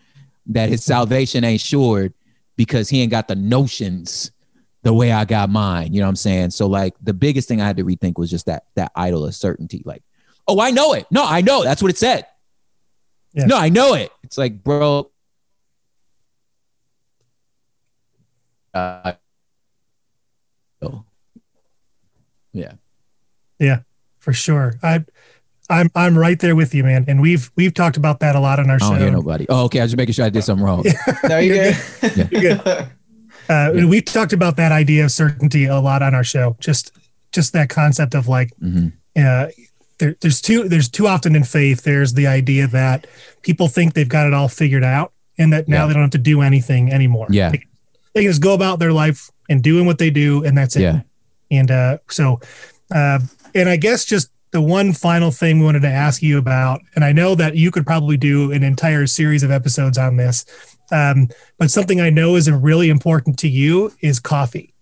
that 0.47 0.69
his 0.69 0.83
salvation 0.83 1.43
ain't 1.43 1.61
sure 1.61 2.09
because 2.55 2.89
he 2.89 3.01
ain't 3.01 3.11
got 3.11 3.27
the 3.27 3.35
notions 3.35 4.31
the 4.83 4.93
way 4.93 5.11
I 5.11 5.25
got 5.25 5.49
mine. 5.49 5.93
You 5.93 5.99
know 5.99 6.05
what 6.05 6.09
I'm 6.09 6.15
saying? 6.15 6.51
So 6.51 6.67
like 6.67 6.95
the 7.01 7.13
biggest 7.13 7.47
thing 7.47 7.61
I 7.61 7.65
had 7.65 7.77
to 7.77 7.83
rethink 7.83 8.17
was 8.17 8.29
just 8.29 8.45
that 8.45 8.65
that 8.75 8.91
idol 8.95 9.25
of 9.25 9.35
certainty. 9.35 9.81
Like, 9.85 10.03
oh, 10.47 10.59
I 10.59 10.71
know 10.71 10.93
it. 10.93 11.07
No, 11.11 11.25
I 11.25 11.41
know. 11.41 11.63
That's 11.63 11.81
what 11.81 11.89
it 11.89 11.97
said. 11.97 12.25
Yeah. 13.33 13.45
No, 13.45 13.57
I 13.57 13.69
know 13.69 13.95
it. 13.95 14.11
It's 14.23 14.37
like, 14.37 14.63
bro. 14.63 15.11
Uh, 18.73 19.13
oh. 20.81 21.05
yeah. 22.51 22.73
Yeah, 23.59 23.79
for 24.19 24.33
sure. 24.33 24.75
I 24.83 25.05
I'm 25.69 25.89
I'm 25.95 26.17
right 26.17 26.39
there 26.39 26.55
with 26.55 26.74
you, 26.75 26.84
man. 26.84 27.05
And 27.07 27.22
we've 27.22 27.51
we've 27.55 27.74
talked 27.74 27.98
about 27.98 28.19
that 28.19 28.36
a 28.36 28.39
lot 28.39 28.60
on 28.60 28.69
our 28.69 28.75
I 28.75 28.79
show. 28.79 28.89
don't 28.91 29.00
hear 29.01 29.12
nobody. 29.12 29.45
Oh, 29.50 29.63
okay. 29.65 29.79
I 29.79 29.84
was 29.84 29.91
just 29.91 29.98
making 29.98 30.13
sure 30.13 30.25
I 30.25 30.29
did 30.29 30.43
something 30.43 30.63
wrong. 30.65 30.84
No, 31.29 31.39
you're 31.39 31.55
You're 31.55 31.74
good. 32.01 32.31
You're 32.31 32.55
good. 32.57 32.88
Uh, 33.50 33.72
We've 33.88 34.03
talked 34.05 34.34
about 34.34 34.57
that 34.57 34.72
idea 34.72 35.05
of 35.05 35.12
certainty 35.12 35.65
a 35.65 35.79
lot 35.79 36.01
on 36.01 36.13
our 36.15 36.24
show. 36.24 36.55
Just 36.60 36.91
just 37.31 37.53
that 37.53 37.69
concept 37.69 38.13
of 38.15 38.27
like 38.27 38.51
Mhm. 38.62 38.93
uh, 39.17 39.48
there, 40.00 40.15
there's 40.22 40.41
two 40.41 40.67
there's 40.69 40.89
too 40.89 41.07
often 41.07 41.36
in 41.36 41.43
faith 41.43 41.84
there's 41.84 42.13
the 42.13 42.27
idea 42.27 42.67
that 42.67 43.07
people 43.41 43.67
think 43.67 43.93
they've 43.93 44.10
got 44.10 44.27
it 44.27 44.34
all 44.34 44.48
figured 44.50 44.84
out 44.84 45.13
and 45.38 45.51
that 45.53 45.67
now 45.67 45.81
Yeah. 45.84 45.88
they 45.88 45.93
don't 45.93 46.01
have 46.03 46.12
to 46.12 46.17
do 46.17 46.41
anything 46.41 46.91
anymore. 46.91 47.27
Yeah. 47.29 47.50
They, 47.51 47.63
they 48.13 48.22
can 48.24 48.29
just 48.31 48.41
go 48.41 48.53
about 48.53 48.79
their 48.79 48.93
life 48.93 49.29
and 49.50 49.62
doing 49.63 49.86
what 49.86 49.98
they 49.98 50.10
do 50.10 50.43
and 50.43 50.57
that's 50.57 50.75
it. 50.75 50.81
Yeah. 50.81 51.01
And 51.51 51.69
uh, 51.72 51.98
so, 52.10 52.39
uh, 52.91 53.19
and 53.53 53.69
I 53.69 53.75
guess 53.77 54.03
just 54.05 54.31
the 54.55 54.62
one 54.62 54.93
final 54.93 55.31
thing 55.31 55.59
we 55.59 55.65
wanted 55.65 55.81
to 55.81 55.89
ask 55.89 56.21
you 56.21 56.38
about, 56.38 56.79
and 56.95 57.03
I 57.03 57.12
know 57.12 57.35
that 57.35 57.57
you 57.57 57.71
could 57.71 57.85
probably 57.85 58.15
do 58.15 58.53
an 58.53 58.63
entire 58.63 59.05
series 59.05 59.43
of 59.43 59.51
episodes 59.51 59.97
on 59.97 60.15
this, 60.15 60.45
um, 60.93 61.27
but 61.57 61.69
something 61.69 62.00
I 62.00 62.09
know 62.09 62.38
is 62.38 62.50
really 62.50 62.89
important 62.89 63.38
to 63.39 63.50
you 63.50 63.91
is 64.00 64.17
coffee. 64.17 64.74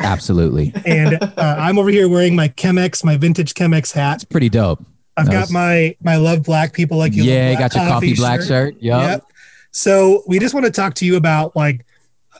Absolutely. 0.00 0.72
And 0.84 1.22
uh, 1.22 1.30
I'm 1.36 1.78
over 1.78 1.90
here 1.90 2.08
wearing 2.08 2.34
my 2.34 2.48
Chemex, 2.48 3.04
my 3.04 3.16
vintage 3.16 3.54
Chemex 3.54 3.92
hat. 3.92 4.16
It's 4.16 4.24
pretty 4.24 4.48
dope. 4.48 4.84
I've 5.16 5.30
got 5.30 5.48
my 5.48 5.94
my 6.02 6.16
love 6.16 6.42
black 6.42 6.72
people 6.72 6.98
like 6.98 7.14
you. 7.14 7.22
yeah, 7.22 7.52
you 7.52 7.56
got 7.56 7.72
your 7.72 7.86
coffee 7.86 8.16
black 8.16 8.42
shirt. 8.42 8.74
Yep. 8.80 9.00
Yep. 9.00 9.24
So 9.70 10.24
we 10.26 10.40
just 10.40 10.54
want 10.54 10.66
to 10.66 10.72
talk 10.72 10.94
to 10.94 11.06
you 11.06 11.14
about 11.14 11.54
like, 11.54 11.86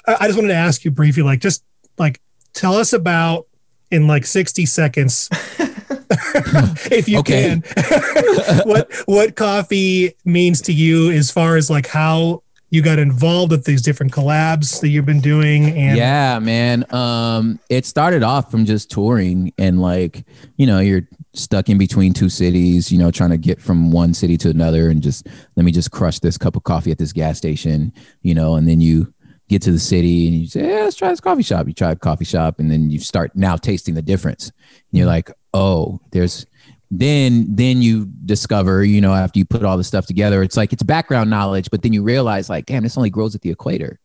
I 0.09 0.17
I 0.23 0.27
just 0.27 0.37
wanted 0.37 0.49
to 0.49 0.55
ask 0.55 0.85
you 0.85 0.91
briefly, 0.91 1.23
like, 1.23 1.39
just 1.39 1.63
like 1.99 2.21
tell 2.53 2.75
us 2.75 2.93
about 2.93 3.47
in 3.93 4.09
like 4.09 4.27
60 4.27 4.67
seconds, 4.67 5.29
if 6.91 7.09
you 7.09 7.23
can, 7.23 7.61
what 8.65 8.93
what 9.07 9.37
coffee 9.37 10.15
means 10.25 10.61
to 10.63 10.73
you 10.73 11.11
as 11.11 11.31
far 11.31 11.57
as 11.57 11.71
like 11.71 11.87
how 11.87 12.43
you 12.75 12.83
got 12.83 12.99
involved 12.99 13.53
with 13.53 13.65
these 13.65 13.83
different 13.83 14.13
collabs 14.13 14.81
that 14.81 14.89
you've 14.89 15.07
been 15.07 15.21
doing 15.21 15.71
and 15.79 15.97
yeah, 15.97 16.41
man. 16.41 16.85
Um, 16.93 17.61
it 17.71 17.87
started 17.87 18.25
off 18.25 18.51
from 18.51 18.65
just 18.65 18.91
touring 18.91 19.53
and 19.59 19.81
like, 19.81 20.25
you 20.57 20.67
know, 20.67 20.81
you're 20.81 21.09
stuck 21.35 21.69
in 21.69 21.79
between 21.79 22.13
two 22.13 22.29
cities, 22.29 22.91
you 22.91 22.99
know, 22.99 23.13
trying 23.13 23.31
to 23.31 23.39
get 23.39 23.61
from 23.61 23.93
one 23.93 24.13
city 24.13 24.37
to 24.39 24.51
another 24.51 24.89
and 24.89 25.03
just 25.03 25.29
let 25.55 25.65
me 25.65 25.71
just 25.71 25.93
crush 25.93 26.19
this 26.19 26.37
cup 26.37 26.57
of 26.57 26.65
coffee 26.65 26.91
at 26.91 26.99
this 26.99 27.13
gas 27.13 27.39
station, 27.39 27.93
you 28.23 28.35
know, 28.35 28.57
and 28.57 28.69
then 28.69 28.81
you 28.81 29.15
get 29.49 29.63
to 29.63 29.71
the 29.71 29.79
city 29.79 30.27
and 30.27 30.37
you 30.37 30.47
say, 30.49 30.69
yeah, 30.69 30.83
let's 30.83 30.97
try 30.97 31.11
this 31.11 31.21
coffee 31.21 31.43
shop. 31.43 31.69
You 31.69 31.75
try 31.75 31.93
a 31.93 31.97
coffee 31.97 32.25
shop 32.25 32.59
and 32.59 32.71
then 32.71 32.91
you 32.91 32.99
start 32.99 33.31
now 33.37 33.57
tasting 33.57 33.95
the 33.95 34.03
difference. 34.03 34.49
And 34.49 34.99
you're 34.99 35.07
like, 35.07 35.31
oh, 35.55 36.01
there's 36.11 36.45
then 36.91 37.47
then 37.49 37.81
you 37.81 38.07
discover, 38.25 38.85
you 38.85 39.01
know, 39.01 39.15
after 39.15 39.39
you 39.39 39.45
put 39.45 39.65
all 39.65 39.79
the 39.79 39.85
stuff 39.85 40.07
together, 40.07 40.43
it's 40.43 40.57
like 40.57 40.73
it's 40.73 40.83
background 40.83 41.31
knowledge, 41.31 41.71
but 41.71 41.83
then 41.83 41.93
you 41.93 42.03
realize 42.03 42.51
like, 42.51 42.67
damn, 42.67 42.83
this 42.83 42.97
only 42.97 43.11
grows 43.11 43.35
at 43.35 43.41
the 43.41 43.51
equator. 43.51 43.99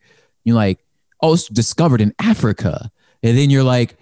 You're 0.44 0.56
like, 0.56 0.80
oh, 1.22 1.34
it's 1.34 1.48
discovered 1.48 2.02
in 2.02 2.14
Africa. 2.20 2.90
And 3.22 3.38
then 3.38 3.50
you're 3.50 3.64
like, 3.64 3.98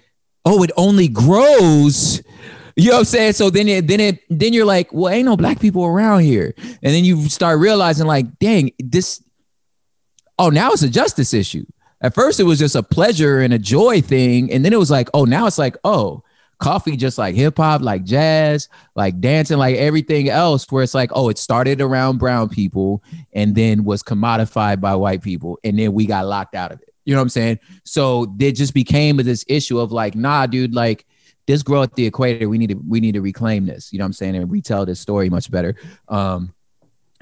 oh, 0.45 0.61
it 0.63 0.71
only 0.77 1.07
grows. 1.07 2.21
You 2.75 2.89
know 2.89 2.93
what 2.93 2.99
I'm 2.99 3.05
saying? 3.05 3.33
So 3.33 3.49
then 3.49 3.67
it 3.67 3.87
then 3.87 3.99
it 3.99 4.19
then 4.29 4.53
you're 4.53 4.65
like, 4.65 4.93
well, 4.93 5.11
ain't 5.11 5.25
no 5.25 5.35
black 5.35 5.59
people 5.59 5.83
around 5.83 6.21
here. 6.21 6.53
And 6.57 6.93
then 6.93 7.03
you 7.03 7.27
start 7.27 7.59
realizing, 7.59 8.05
like, 8.05 8.37
dang, 8.39 8.71
this 8.79 9.23
oh, 10.37 10.49
now 10.49 10.71
it's 10.71 10.83
a 10.83 10.89
justice 10.89 11.33
issue. 11.33 11.65
At 11.99 12.13
first 12.13 12.39
it 12.39 12.43
was 12.43 12.59
just 12.59 12.75
a 12.75 12.83
pleasure 12.83 13.39
and 13.39 13.53
a 13.53 13.59
joy 13.59 14.01
thing. 14.01 14.51
And 14.53 14.63
then 14.63 14.71
it 14.71 14.79
was 14.79 14.91
like, 14.91 15.09
oh, 15.15 15.25
now 15.25 15.47
it's 15.47 15.57
like, 15.57 15.75
oh, 15.83 16.23
coffee 16.59 16.97
just 16.97 17.17
like 17.17 17.35
hip 17.35 17.57
hop, 17.57 17.81
like 17.81 18.03
jazz, 18.03 18.69
like 18.95 19.19
dancing, 19.19 19.57
like 19.57 19.75
everything 19.75 20.29
else, 20.29 20.65
where 20.71 20.83
it's 20.83 20.93
like, 20.93 21.11
oh, 21.13 21.29
it 21.29 21.37
started 21.37 21.81
around 21.81 22.17
brown 22.17 22.49
people 22.49 23.03
and 23.33 23.55
then 23.55 23.83
was 23.83 24.03
commodified 24.03 24.81
by 24.81 24.95
white 24.95 25.21
people. 25.21 25.59
And 25.63 25.77
then 25.77 25.93
we 25.93 26.05
got 26.05 26.25
locked 26.25 26.55
out 26.55 26.71
of 26.71 26.81
it. 26.81 26.93
You 27.05 27.13
know 27.13 27.19
what 27.19 27.23
I'm 27.23 27.29
saying? 27.29 27.59
So 27.85 28.35
it 28.39 28.53
just 28.53 28.73
became 28.73 29.17
this 29.17 29.45
issue 29.47 29.79
of 29.79 29.91
like, 29.91 30.15
nah, 30.15 30.45
dude, 30.45 30.75
like 30.75 31.05
this 31.45 31.63
grow 31.63 31.81
at 31.83 31.95
the 31.95 32.05
equator. 32.05 32.49
We 32.49 32.57
need 32.57 32.69
to 32.69 32.75
we 32.75 32.99
need 32.99 33.13
to 33.13 33.21
reclaim 33.21 33.65
this. 33.65 33.93
You 33.93 33.99
know 33.99 34.03
what 34.03 34.07
I'm 34.07 34.13
saying? 34.13 34.35
And 34.35 34.51
retell 34.51 34.85
this 34.85 34.99
story 34.99 35.29
much 35.29 35.49
better. 35.49 35.75
Um, 36.09 36.53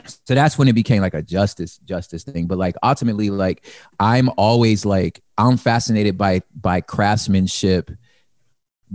so 0.08 0.36
that's 0.36 0.58
when 0.58 0.68
it 0.68 0.74
became 0.74 1.02
like 1.02 1.14
a 1.14 1.22
justice 1.22 1.78
justice 1.86 2.24
thing. 2.24 2.48
But 2.48 2.58
like 2.58 2.76
ultimately, 2.84 3.30
like 3.30 3.66
I'm 4.00 4.30
always 4.38 4.86
like 4.86 5.22
I'm 5.38 5.58
fascinated 5.58 6.18
by 6.18 6.42
by 6.60 6.82
craftsmanship, 6.82 7.92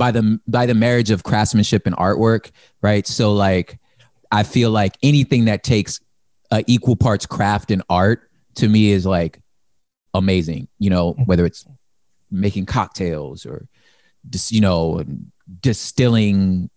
by 0.01 0.11
the 0.11 0.41
by 0.49 0.65
the 0.65 0.75
marriage 0.75 1.11
of 1.11 1.23
craftsmanship 1.25 1.87
and 1.87 1.95
artwork, 1.97 2.51
right? 2.81 3.07
So 3.07 3.35
like 3.35 3.79
I 4.33 4.43
feel 4.45 4.71
like 4.71 4.97
anything 5.03 5.45
that 5.45 5.63
takes 5.63 6.01
uh, 6.51 6.63
equal 6.67 6.97
parts 6.97 7.27
craft 7.27 7.71
and 7.71 7.83
art 7.91 8.31
to 8.55 8.67
me 8.67 8.91
is 8.93 9.05
like 9.05 9.41
amazing. 10.15 10.69
You 10.79 10.89
know, 10.89 11.13
whether 11.27 11.45
it's 11.45 11.67
making 12.31 12.65
cocktails 12.65 13.45
or 13.45 13.69
just 14.31 14.51
you 14.51 14.63
know 14.63 15.05
distilling 15.61 16.71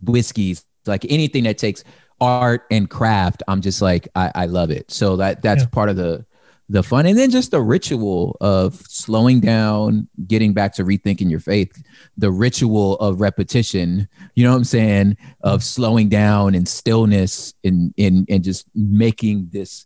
whiskeys, 0.00 0.64
like 0.86 1.04
anything 1.10 1.42
that 1.44 1.58
takes 1.58 1.82
art 2.20 2.66
and 2.70 2.88
craft, 2.88 3.42
I'm 3.48 3.60
just 3.60 3.82
like 3.82 4.06
I, 4.14 4.30
I 4.32 4.46
love 4.46 4.70
it. 4.70 4.92
So 4.92 5.16
that 5.16 5.42
that's 5.42 5.64
Yeah. 5.64 5.68
part 5.70 5.88
of 5.88 5.96
the 5.96 6.24
the 6.72 6.82
fun, 6.82 7.04
and 7.04 7.18
then 7.18 7.30
just 7.30 7.50
the 7.50 7.60
ritual 7.60 8.36
of 8.40 8.74
slowing 8.88 9.40
down, 9.40 10.08
getting 10.26 10.54
back 10.54 10.72
to 10.74 10.84
rethinking 10.84 11.30
your 11.30 11.38
faith, 11.40 11.70
the 12.16 12.30
ritual 12.30 12.96
of 12.96 13.20
repetition. 13.20 14.08
You 14.34 14.44
know 14.44 14.52
what 14.52 14.56
I'm 14.56 14.64
saying? 14.64 15.16
Of 15.42 15.62
slowing 15.62 16.08
down 16.08 16.54
and 16.54 16.66
stillness, 16.66 17.52
and 17.62 17.92
and 17.98 18.26
and 18.30 18.42
just 18.42 18.66
making 18.74 19.48
this 19.52 19.84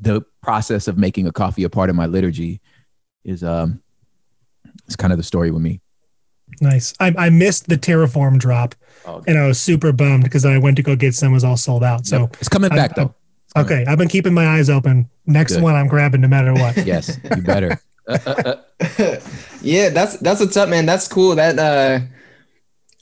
the 0.00 0.22
process 0.42 0.88
of 0.88 0.98
making 0.98 1.26
a 1.28 1.32
coffee 1.32 1.62
a 1.64 1.70
part 1.70 1.90
of 1.90 1.96
my 1.96 2.06
liturgy 2.06 2.60
is 3.24 3.44
um 3.44 3.80
it's 4.86 4.96
kind 4.96 5.12
of 5.12 5.16
the 5.18 5.22
story 5.22 5.50
with 5.50 5.62
me. 5.62 5.80
nice. 6.60 6.94
I, 7.00 7.14
I 7.18 7.30
missed 7.30 7.68
the 7.68 7.76
Terraform 7.76 8.38
drop 8.38 8.74
Oh, 9.06 9.22
and 9.26 9.38
I 9.38 9.46
was 9.46 9.60
super 9.60 9.92
bummed 9.92 10.24
because 10.24 10.44
I 10.44 10.58
went 10.58 10.76
to 10.76 10.82
go 10.82 10.96
get 10.96 11.14
some 11.14 11.30
it 11.30 11.34
was 11.34 11.44
all 11.44 11.56
sold 11.56 11.84
out. 11.84 12.06
So 12.06 12.30
it's 12.40 12.48
coming 12.48 12.70
back 12.70 12.90
I- 12.92 12.94
though. 12.94 13.02
Coming. 13.02 13.14
Okay, 13.56 13.84
I've 13.86 13.98
been 13.98 14.08
keeping 14.08 14.34
my 14.34 14.46
eyes 14.46 14.70
open. 14.70 15.08
Next 15.26 15.54
Good. 15.54 15.62
one 15.62 15.74
I'm 15.74 15.88
grabbing 15.88 16.20
no 16.20 16.28
matter 16.28 16.52
what. 16.52 16.76
Yes, 16.86 17.18
you 17.36 17.42
better. 17.42 17.80
yeah, 19.62 19.90
that's 19.90 20.16
that's 20.18 20.40
what's 20.40 20.56
up, 20.56 20.68
man. 20.68 20.86
That's 20.86 21.06
cool. 21.06 21.34
That 21.36 21.58
uh 21.58 22.00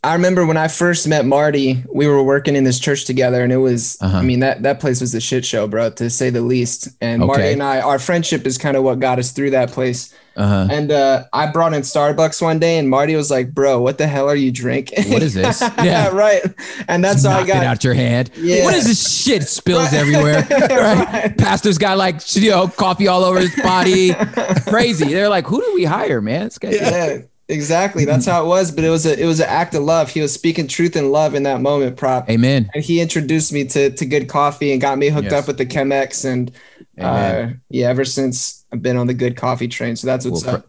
I 0.08 0.14
remember 0.14 0.46
when 0.46 0.56
I 0.56 0.68
first 0.68 1.06
met 1.06 1.26
Marty, 1.26 1.84
we 1.92 2.06
were 2.06 2.22
working 2.22 2.56
in 2.56 2.64
this 2.64 2.78
church 2.78 3.04
together, 3.04 3.42
and 3.42 3.52
it 3.52 3.58
was, 3.58 3.98
Uh-huh. 4.00 4.18
I 4.18 4.22
mean, 4.22 4.40
that 4.40 4.62
that 4.62 4.80
place 4.80 5.00
was 5.00 5.14
a 5.14 5.20
shit 5.20 5.44
show, 5.44 5.66
bro, 5.68 5.90
to 5.90 6.08
say 6.08 6.30
the 6.30 6.40
least. 6.40 6.88
And 7.00 7.22
Marty 7.26 7.52
and 7.52 7.62
I, 7.62 7.80
our 7.80 7.98
friendship 7.98 8.46
is 8.46 8.56
kind 8.58 8.76
of 8.76 8.82
what 8.84 9.00
got 9.00 9.18
us 9.18 9.32
through 9.32 9.50
that 9.50 9.70
place. 9.70 10.14
Uh-huh. 10.36 10.68
And 10.70 10.92
uh, 10.92 11.24
I 11.32 11.50
brought 11.50 11.74
in 11.74 11.82
Starbucks 11.82 12.40
one 12.40 12.58
day, 12.60 12.78
and 12.78 12.88
Marty 12.88 13.16
was 13.16 13.28
like, 13.30 13.52
"Bro, 13.52 13.80
what 13.82 13.98
the 13.98 14.06
hell 14.06 14.28
are 14.28 14.36
you 14.36 14.52
drinking?" 14.52 15.10
What 15.12 15.20
is 15.22 15.34
this? 15.34 15.60
yeah, 15.82 16.08
right. 16.08 16.42
And 16.86 17.02
that's 17.04 17.24
how 17.24 17.30
I 17.32 17.40
Knock 17.40 17.48
it 17.48 17.52
got. 17.54 17.64
out 17.66 17.84
your 17.84 17.94
hand. 17.94 18.30
Yeah. 18.36 18.64
What 18.64 18.74
is 18.74 18.86
this 18.86 19.22
shit 19.24 19.42
spills 19.42 19.92
everywhere? 19.92 20.46
Right? 20.50 21.08
Right. 21.12 21.36
Pastor's 21.36 21.76
got 21.76 21.98
like 21.98 22.16
you 22.36 22.50
know 22.50 22.68
coffee 22.68 23.08
all 23.08 23.24
over 23.24 23.40
his 23.40 23.54
body. 23.56 24.14
Crazy. 24.68 25.06
They're 25.12 25.28
like, 25.28 25.46
who 25.46 25.60
do 25.60 25.72
we 25.74 25.84
hire, 25.84 26.20
man? 26.20 26.44
This 26.44 26.58
guy- 26.58 26.70
yeah, 26.70 27.18
exactly. 27.48 28.04
That's 28.04 28.26
how 28.26 28.44
it 28.44 28.46
was. 28.46 28.70
But 28.70 28.84
it 28.84 28.90
was 28.90 29.06
a 29.06 29.20
it 29.20 29.26
was 29.26 29.40
an 29.40 29.48
act 29.48 29.74
of 29.74 29.82
love. 29.82 30.10
He 30.10 30.20
was 30.20 30.32
speaking 30.32 30.68
truth 30.68 30.96
and 30.96 31.10
love 31.12 31.34
in 31.34 31.42
that 31.44 31.60
moment, 31.60 31.96
prop. 31.96 32.28
Amen. 32.30 32.70
And 32.74 32.84
he 32.84 33.00
introduced 33.00 33.52
me 33.52 33.64
to 33.66 33.90
to 33.90 34.06
good 34.06 34.28
coffee 34.28 34.72
and 34.72 34.80
got 34.80 34.98
me 34.98 35.08
hooked 35.08 35.30
Yes. 35.30 35.42
up 35.42 35.46
with 35.46 35.58
the 35.58 35.66
Chemex. 35.66 36.24
And 36.24 36.52
uh, 36.98 37.50
yeah, 37.70 37.88
ever 37.88 38.04
since 38.04 38.64
I've 38.72 38.82
been 38.82 38.96
on 38.96 39.06
the 39.06 39.14
good 39.14 39.36
coffee 39.36 39.68
train. 39.68 39.96
So 39.96 40.06
that's 40.06 40.26
what's 40.26 40.44
well, 40.44 40.56
up. 40.56 40.66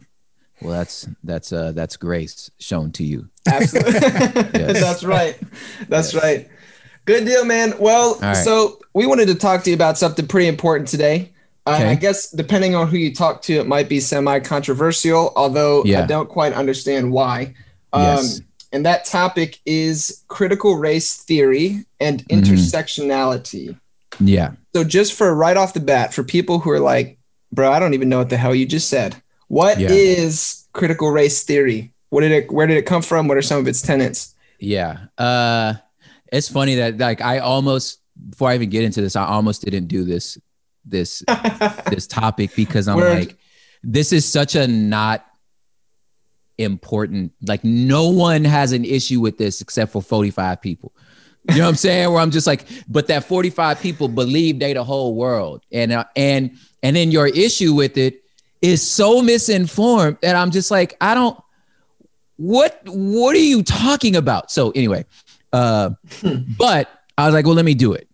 well, 0.62 0.74
that's 0.74 1.08
that's 1.24 1.52
uh 1.52 1.72
that's 1.74 1.98
grace 1.98 2.50
shown 2.60 2.92
to 2.94 3.04
you. 3.04 3.30
Absolutely. 3.48 3.94
That's 4.74 5.04
right. 5.04 5.38
That's 5.88 6.14
right. 6.14 6.48
Good 7.06 7.26
deal, 7.26 7.46
man. 7.46 7.74
Well, 7.80 8.20
right. 8.20 8.34
so 8.34 8.80
we 8.94 9.08
wanted 9.08 9.28
to 9.30 9.36
talk 9.36 9.64
to 9.64 9.72
you 9.72 9.76
about 9.76 9.98
something 9.98 10.28
pretty 10.28 10.48
important 10.48 10.88
today. 10.88 11.32
Okay. 11.68 11.90
I 11.90 11.96
guess 11.96 12.32
depending 12.32 12.74
on 12.76 12.88
who 12.88 12.98
you 12.98 13.14
talk 13.14 13.42
to, 13.44 13.54
it 13.56 13.68
might 13.68 13.88
be 13.90 14.00
semi-controversial, 14.00 15.34
although 15.36 15.84
I 15.84 16.06
don't 16.08 16.28
quite 16.30 16.54
understand 16.54 17.12
why. 17.12 17.54
Um, 17.94 18.04
Yes. 18.04 18.42
And 18.72 18.86
that 18.86 19.06
topic 19.06 19.60
is 19.66 20.24
critical 20.28 20.76
race 20.78 21.16
theory 21.16 21.86
and 22.00 22.24
Mhm. 22.28 22.44
intersectionality. 22.44 23.76
Yeah. 24.20 24.52
So 24.76 24.84
just 24.84 25.14
for 25.14 25.34
right 25.36 25.58
off 25.58 25.74
the 25.74 25.80
bat, 25.80 26.14
for 26.14 26.24
people 26.24 26.60
who 26.60 26.70
are 26.72 26.80
like, 26.80 27.18
bro, 27.52 27.72
I 27.72 27.80
don't 27.80 27.94
even 27.94 28.10
know 28.10 28.20
what 28.20 28.30
the 28.30 28.38
hell 28.38 28.54
you 28.54 28.66
just 28.66 28.88
said. 28.90 29.16
What 29.48 29.80
is 29.82 30.66
Yeah. 30.68 30.80
critical 30.80 31.10
race 31.12 31.42
theory? 31.44 31.92
What 32.10 32.22
did 32.22 32.32
it 32.32 32.52
where 32.52 32.68
did 32.68 32.78
it 32.78 32.86
come 32.86 33.02
from? 33.02 33.28
What 33.28 33.38
are 33.38 33.42
some 33.42 33.60
of 33.60 33.68
its 33.68 33.82
tenets? 33.82 34.36
Yeah. 34.60 34.98
Uh 35.18 35.74
it's 36.32 36.48
funny 36.50 36.76
that 36.76 36.98
like 37.00 37.22
I 37.22 37.40
almost 37.40 38.00
before 38.30 38.50
I 38.50 38.56
even 38.56 38.70
get 38.70 38.84
into 38.84 39.02
this, 39.02 39.16
I 39.16 39.26
almost 39.26 39.64
didn't 39.64 39.88
do 39.88 40.04
this 40.04 40.38
this 40.90 41.24
this 41.90 42.08
topic 42.08 42.56
because 42.56 42.88
I'm 42.88 42.98
Word. 42.98 43.18
like, 43.20 43.38
this 43.84 44.12
is 44.12 44.30
such 44.30 44.56
a 44.56 44.68
not 44.68 45.26
important. 46.58 47.32
Like 47.42 47.64
no 47.64 48.10
one 48.10 48.44
has 48.44 48.74
an 48.74 48.86
issue 48.86 49.20
with 49.22 49.38
this 49.38 49.62
except 49.62 49.92
for 49.92 50.02
45 50.02 50.62
people. 50.62 50.94
You 51.50 51.56
know 51.56 51.64
what 51.64 51.70
I'm 51.70 51.76
saying? 51.88 52.12
Where 52.12 52.20
I'm 52.22 52.32
just 52.32 52.46
like, 52.46 52.66
but 52.88 53.08
that 53.08 53.24
45 53.24 53.80
people 53.80 54.08
believe 54.08 54.60
they 54.60 54.74
the 54.74 54.84
whole 54.84 55.16
world. 55.16 55.64
And 55.72 55.92
uh, 55.92 56.06
and 56.16 56.58
and 56.84 56.96
then 56.96 57.12
your 57.12 57.28
issue 57.28 57.74
with 57.74 57.98
it 57.98 58.24
is 58.62 58.86
so 58.86 59.22
misinformed 59.22 60.18
that 60.22 60.36
I'm 60.36 60.52
just 60.52 60.70
like, 60.70 60.96
I 61.02 61.14
don't 61.14 61.40
what 62.36 62.82
what 62.86 63.36
are 63.36 63.40
you 63.40 63.64
talking 63.64 64.16
about? 64.16 64.52
So 64.52 64.72
anyway, 64.72 65.06
uh 65.54 65.92
but 66.58 66.90
I 67.18 67.26
was 67.26 67.34
like, 67.34 67.46
well, 67.46 67.56
let 67.56 67.66
me 67.66 67.74
do 67.74 67.94
it. 67.94 68.08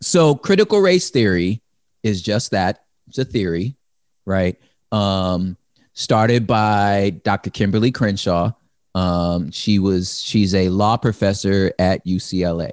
So 0.00 0.34
critical 0.34 0.80
race 0.80 1.10
theory 1.10 1.61
is 2.02 2.22
just 2.22 2.50
that. 2.50 2.84
It's 3.08 3.18
a 3.18 3.24
theory, 3.24 3.76
right? 4.24 4.58
Um, 4.90 5.56
started 5.94 6.46
by 6.46 7.20
Dr. 7.24 7.50
Kimberlé 7.50 7.92
Crenshaw. 7.92 8.52
Um, 8.94 9.50
she 9.50 9.78
was 9.78 10.20
she's 10.20 10.54
a 10.54 10.68
law 10.68 10.96
professor 10.96 11.72
at 11.78 12.04
UCLA, 12.06 12.72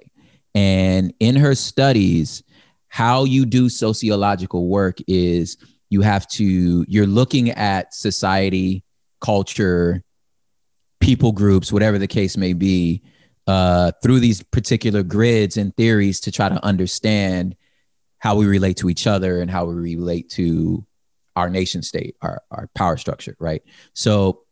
and 0.53 1.13
in 1.19 1.35
her 1.37 1.55
studies, 1.55 2.43
how 2.89 3.23
you 3.23 3.45
do 3.45 3.69
sociological 3.69 4.67
work 4.67 4.97
is 5.07 5.57
you 5.89 6.01
have 6.01 6.27
to 6.29 6.85
you're 6.87 7.07
looking 7.07 7.51
at 7.51 7.93
society, 7.93 8.83
culture, 9.21 10.03
people 10.99 11.31
groups, 11.31 11.71
whatever 11.71 11.97
the 11.97 12.07
case 12.07 12.35
may 12.35 12.53
be, 12.53 13.01
uh, 13.47 13.91
through 14.03 14.19
these 14.19 14.43
particular 14.43 15.03
grids 15.03 15.57
and 15.57 15.75
theories 15.75 16.19
to 16.19 16.31
try 16.31 16.49
to 16.49 16.63
understand 16.65 17.55
how 18.19 18.35
we 18.35 18.45
relate 18.45 18.77
to 18.77 18.89
each 18.89 19.07
other 19.07 19.41
and 19.41 19.49
how 19.49 19.65
we 19.65 19.73
relate 19.73 20.29
to 20.29 20.85
our 21.35 21.49
nation 21.49 21.81
state, 21.81 22.15
our, 22.21 22.41
our 22.51 22.69
power 22.75 22.97
structure, 22.97 23.35
right? 23.39 23.63
So, 23.93 24.43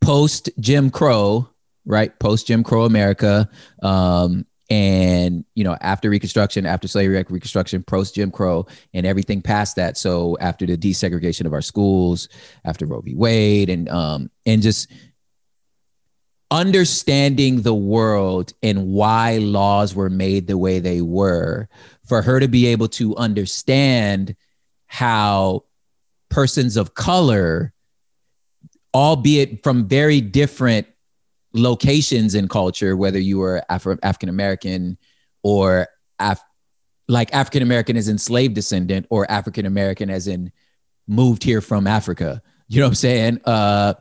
post 0.00 0.50
Jim 0.60 0.90
Crow, 0.90 1.48
right? 1.84 2.16
Post 2.18 2.46
Jim 2.46 2.62
Crow 2.62 2.84
America, 2.84 3.48
um, 3.82 4.46
and 4.70 5.44
you 5.54 5.64
know, 5.64 5.76
after 5.80 6.08
Reconstruction, 6.08 6.64
after 6.64 6.88
Slavery 6.88 7.16
Reconstruction, 7.16 7.82
post 7.82 8.14
Jim 8.14 8.30
Crow, 8.30 8.66
and 8.94 9.04
everything 9.04 9.42
past 9.42 9.76
that. 9.76 9.98
So, 9.98 10.38
after 10.40 10.64
the 10.64 10.76
desegregation 10.76 11.44
of 11.46 11.52
our 11.52 11.62
schools, 11.62 12.28
after 12.64 12.86
Roe 12.86 13.00
v. 13.00 13.14
Wade, 13.14 13.68
and 13.68 13.88
um, 13.88 14.30
and 14.46 14.62
just 14.62 14.90
understanding 16.50 17.62
the 17.62 17.74
world 17.74 18.52
and 18.62 18.86
why 18.88 19.38
laws 19.38 19.94
were 19.94 20.10
made 20.10 20.46
the 20.46 20.56
way 20.56 20.78
they 20.78 21.00
were 21.00 21.68
for 22.06 22.22
her 22.22 22.40
to 22.40 22.48
be 22.48 22.66
able 22.66 22.88
to 22.88 23.16
understand 23.16 24.36
how 24.86 25.64
persons 26.28 26.76
of 26.76 26.94
color 26.94 27.72
albeit 28.94 29.62
from 29.62 29.88
very 29.88 30.20
different 30.20 30.86
locations 31.52 32.34
in 32.34 32.48
culture 32.48 32.96
whether 32.96 33.18
you 33.18 33.38
were 33.38 33.62
Afro- 33.68 33.98
african 34.02 34.28
american 34.28 34.98
or 35.42 35.88
Af- 36.18 36.44
like 37.08 37.32
african 37.34 37.62
american 37.62 37.96
as 37.96 38.08
enslaved 38.08 38.54
descendant 38.54 39.06
or 39.10 39.30
african 39.30 39.66
american 39.66 40.10
as 40.10 40.26
in 40.26 40.52
moved 41.06 41.42
here 41.42 41.60
from 41.60 41.86
africa. 41.86 42.42
You 42.68 42.80
know 42.80 42.86
what 42.86 42.90
i'm 42.90 42.94
saying? 42.94 43.40
Uh 43.44 43.94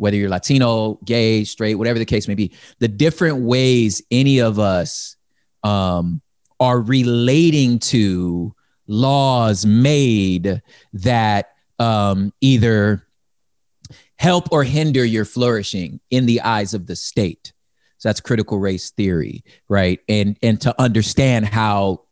whether 0.00 0.16
you're 0.16 0.30
Latino, 0.30 0.98
gay, 1.04 1.44
straight, 1.44 1.74
whatever 1.74 1.98
the 1.98 2.06
case 2.06 2.26
may 2.26 2.34
be, 2.34 2.52
the 2.78 2.88
different 2.88 3.42
ways 3.42 4.00
any 4.10 4.40
of 4.40 4.58
us 4.58 5.16
um, 5.62 6.22
are 6.60 6.80
relating 6.80 7.78
to 7.78 8.54
laws 8.86 9.64
made 9.64 10.62
that 10.92 11.54
um, 11.78 12.32
either 12.40 13.06
help 14.16 14.52
or 14.52 14.62
hinder 14.62 15.04
your 15.04 15.24
flourishing 15.24 15.98
in 16.10 16.26
the 16.26 16.42
eyes 16.42 16.74
of 16.74 16.86
the 16.86 16.94
state. 16.94 17.52
So 17.98 18.08
that's 18.08 18.20
critical 18.20 18.58
race 18.58 18.90
theory, 18.90 19.42
right? 19.68 20.00
And 20.08 20.36
and 20.42 20.60
to 20.60 20.78
understand 20.80 21.46
how 21.46 22.04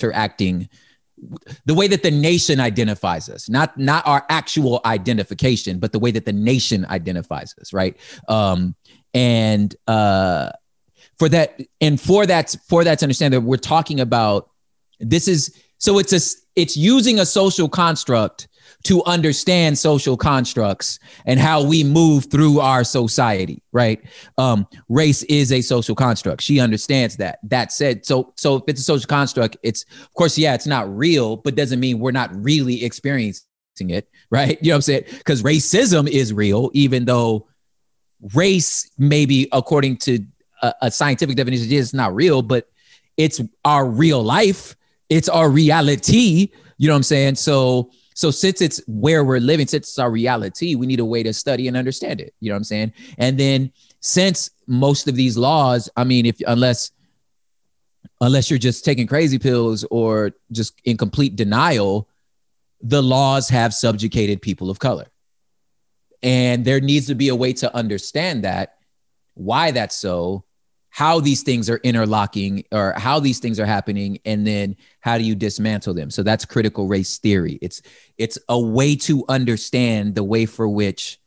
interacting 0.00 0.68
the 1.66 1.74
way 1.74 1.86
that 1.86 2.02
the 2.02 2.10
nation 2.10 2.60
identifies 2.60 3.28
us 3.28 3.48
not 3.50 3.76
not 3.76 4.06
our 4.06 4.24
actual 4.30 4.80
identification 4.86 5.78
but 5.78 5.92
the 5.92 5.98
way 5.98 6.10
that 6.10 6.24
the 6.24 6.32
nation 6.32 6.86
identifies 6.86 7.54
us 7.60 7.74
right 7.74 7.98
um 8.28 8.74
and 9.12 9.76
uh 9.86 10.50
for 11.20 11.28
that 11.28 11.60
and 11.82 12.00
for 12.00 12.24
that 12.24 12.56
for 12.66 12.82
that 12.82 12.98
to 12.98 13.04
understand 13.04 13.34
that 13.34 13.42
we're 13.42 13.58
talking 13.58 14.00
about 14.00 14.48
this 15.00 15.28
is 15.28 15.54
so 15.76 15.98
it's 15.98 16.14
a 16.14 16.40
it's 16.56 16.78
using 16.78 17.20
a 17.20 17.26
social 17.26 17.68
construct 17.68 18.48
to 18.84 19.04
understand 19.04 19.76
social 19.76 20.16
constructs 20.16 20.98
and 21.26 21.38
how 21.38 21.62
we 21.62 21.84
move 21.84 22.30
through 22.30 22.60
our 22.60 22.84
society 22.84 23.62
right? 23.70 24.02
Um, 24.38 24.66
race 24.88 25.22
is 25.24 25.52
a 25.52 25.60
social 25.60 25.94
construct. 25.94 26.40
She 26.40 26.58
understands 26.58 27.18
that. 27.18 27.38
That 27.42 27.70
said 27.70 28.06
so 28.06 28.32
so 28.36 28.56
if 28.56 28.62
it's 28.68 28.80
a 28.80 28.84
social 28.84 29.06
construct 29.06 29.58
it's 29.62 29.84
of 30.02 30.14
course 30.14 30.38
yeah 30.38 30.54
it's 30.54 30.66
not 30.66 30.88
real 30.96 31.36
but 31.36 31.54
doesn't 31.54 31.80
mean 31.80 31.98
we're 31.98 32.12
not 32.12 32.34
really 32.34 32.82
experiencing 32.82 33.44
it 33.78 34.08
right? 34.30 34.56
You 34.62 34.70
know 34.70 34.76
what 34.76 34.76
i'm 34.76 34.82
saying? 34.82 35.04
Because 35.18 35.42
racism 35.42 36.08
is 36.08 36.32
real 36.32 36.70
even 36.72 37.04
though 37.04 37.46
race 38.34 38.90
maybe 38.96 39.48
according 39.52 39.98
to 39.98 40.24
a, 40.62 40.74
a 40.82 40.90
scientific 40.90 41.36
definition 41.36 41.70
is 41.70 41.94
not 41.94 42.14
real 42.14 42.42
but 42.42 42.68
it's 43.16 43.40
our 43.64 43.86
real 43.86 44.22
life 44.22 44.76
it's 45.08 45.28
our 45.28 45.50
reality 45.50 46.48
you 46.78 46.86
know 46.86 46.94
what 46.94 46.98
i'm 46.98 47.02
saying 47.02 47.34
so 47.34 47.90
so 48.20 48.30
since 48.30 48.60
it's 48.60 48.82
where 48.86 49.24
we're 49.24 49.40
living, 49.40 49.66
since 49.66 49.88
it's 49.88 49.98
our 49.98 50.10
reality, 50.10 50.74
we 50.74 50.86
need 50.86 51.00
a 51.00 51.04
way 51.06 51.22
to 51.22 51.32
study 51.32 51.68
and 51.68 51.76
understand 51.76 52.20
it. 52.20 52.34
You 52.38 52.50
know 52.50 52.54
what 52.54 52.58
I'm 52.58 52.64
saying? 52.64 52.92
And 53.16 53.38
then 53.38 53.72
since 54.00 54.50
most 54.66 55.08
of 55.08 55.14
these 55.14 55.38
laws, 55.38 55.88
I 55.96 56.04
mean, 56.04 56.26
if 56.26 56.36
unless 56.46 56.90
unless 58.20 58.50
you're 58.50 58.58
just 58.58 58.84
taking 58.84 59.06
crazy 59.06 59.38
pills 59.38 59.86
or 59.90 60.32
just 60.52 60.78
in 60.84 60.98
complete 60.98 61.34
denial, 61.34 62.10
the 62.82 63.02
laws 63.02 63.48
have 63.48 63.72
subjugated 63.72 64.42
people 64.42 64.68
of 64.68 64.78
color. 64.78 65.06
And 66.22 66.62
there 66.62 66.80
needs 66.80 67.06
to 67.06 67.14
be 67.14 67.30
a 67.30 67.34
way 67.34 67.54
to 67.54 67.74
understand 67.74 68.44
that, 68.44 68.76
why 69.32 69.70
that's 69.70 69.96
so, 69.96 70.44
how 70.90 71.20
these 71.20 71.42
things 71.42 71.70
are 71.70 71.78
interlocking 71.78 72.64
or 72.72 72.92
how 72.96 73.20
these 73.20 73.38
things 73.38 73.58
are 73.60 73.66
happening 73.66 74.18
and 74.24 74.46
then 74.46 74.76
how 75.00 75.16
do 75.16 75.24
you 75.24 75.34
dismantle 75.34 75.94
them? 75.94 76.10
So 76.10 76.22
that's 76.22 76.44
critical 76.44 76.88
race 76.88 77.18
theory. 77.18 77.58
It's 77.62 77.80
it's 78.18 78.38
a 78.48 78.58
way 78.58 78.96
to 78.96 79.24
understand 79.28 80.14
the 80.14 80.24
way 80.24 80.46
for 80.46 80.68
which 80.68 81.18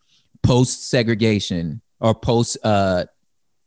post 0.43 0.89
segregation 0.89 1.81
or 2.01 2.13
post 2.13 2.57
uh 2.63 3.05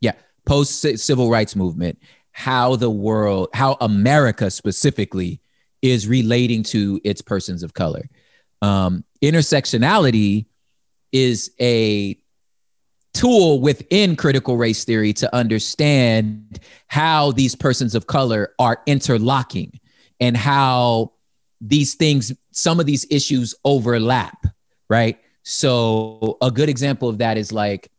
yeah 0.00 0.12
post 0.44 0.80
civil 0.98 1.30
rights 1.30 1.56
movement 1.56 1.98
how 2.32 2.76
the 2.76 2.90
world 2.90 3.48
how 3.54 3.78
america 3.80 4.50
specifically 4.50 5.40
is 5.80 6.06
relating 6.06 6.62
to 6.62 7.00
its 7.04 7.22
persons 7.22 7.62
of 7.62 7.72
color. 7.72 8.08
Um 8.60 9.04
intersectionality 9.22 10.46
is 11.12 11.52
a 11.60 12.18
tool 13.16 13.60
within 13.60 14.14
critical 14.14 14.56
race 14.56 14.84
theory 14.84 15.12
to 15.14 15.34
understand 15.34 16.60
how 16.88 17.32
these 17.32 17.54
persons 17.54 17.94
of 17.94 18.06
color 18.06 18.52
are 18.58 18.82
interlocking 18.86 19.80
and 20.20 20.36
how 20.36 21.12
these 21.60 21.94
things, 21.94 22.32
some 22.50 22.78
of 22.78 22.86
these 22.86 23.06
issues 23.10 23.54
overlap, 23.64 24.46
right? 24.90 25.18
So, 25.42 26.36
a 26.42 26.50
good 26.50 26.68
example 26.68 27.08
of 27.08 27.18
that 27.18 27.38
is 27.38 27.52
like 27.52 27.90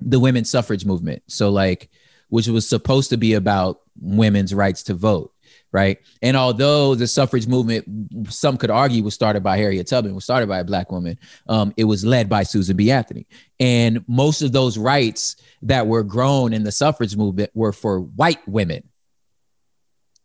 the 0.00 0.18
women's 0.18 0.50
suffrage 0.50 0.84
movement. 0.84 1.22
So, 1.28 1.50
like, 1.50 1.90
which 2.28 2.48
was 2.48 2.68
supposed 2.68 3.10
to 3.10 3.16
be 3.16 3.34
about 3.34 3.80
women's 4.00 4.54
rights 4.54 4.82
to 4.84 4.94
vote 4.94 5.31
right? 5.72 5.98
And 6.20 6.36
although 6.36 6.94
the 6.94 7.06
suffrage 7.06 7.46
movement, 7.46 8.30
some 8.32 8.56
could 8.56 8.70
argue, 8.70 9.02
was 9.02 9.14
started 9.14 9.42
by 9.42 9.56
Harriet 9.56 9.86
Tubman, 9.86 10.14
was 10.14 10.24
started 10.24 10.48
by 10.48 10.60
a 10.60 10.64
black 10.64 10.92
woman, 10.92 11.18
um, 11.48 11.72
it 11.76 11.84
was 11.84 12.04
led 12.04 12.28
by 12.28 12.42
Susan 12.42 12.76
B. 12.76 12.90
Anthony. 12.90 13.26
And 13.58 14.04
most 14.06 14.42
of 14.42 14.52
those 14.52 14.76
rights 14.76 15.36
that 15.62 15.86
were 15.86 16.02
grown 16.02 16.52
in 16.52 16.62
the 16.62 16.72
suffrage 16.72 17.16
movement 17.16 17.50
were 17.54 17.72
for 17.72 18.00
white 18.00 18.46
women. 18.46 18.82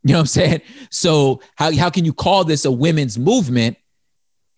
You 0.03 0.13
know 0.13 0.19
what 0.19 0.21
I'm 0.21 0.27
saying? 0.27 0.61
So 0.89 1.41
how, 1.55 1.75
how 1.75 1.89
can 1.89 2.05
you 2.05 2.13
call 2.13 2.43
this 2.43 2.65
a 2.65 2.71
women's 2.71 3.17
movement 3.17 3.77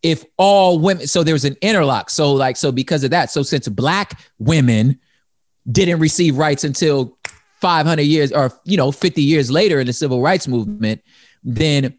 if 0.01 0.23
all 0.37 0.79
women 0.79 1.07
so 1.07 1.23
there's 1.23 1.43
an 1.43 1.57
interlock 1.61 2.09
so 2.09 2.31
like 2.31 2.55
so 2.55 2.71
because 2.71 3.03
of 3.03 3.11
that 3.11 3.29
so 3.29 3.43
since 3.43 3.67
black 3.67 4.17
women 4.37 4.97
didn't 5.69 5.99
receive 5.99 6.37
rights 6.37 6.63
until 6.63 7.18
500 7.61 8.01
years 8.01 8.31
or 8.31 8.51
you 8.65 8.77
know 8.77 8.91
50 8.91 9.21
years 9.21 9.51
later 9.51 9.79
in 9.79 9.87
the 9.87 9.93
civil 9.93 10.21
rights 10.21 10.47
movement 10.47 11.01
then 11.43 11.97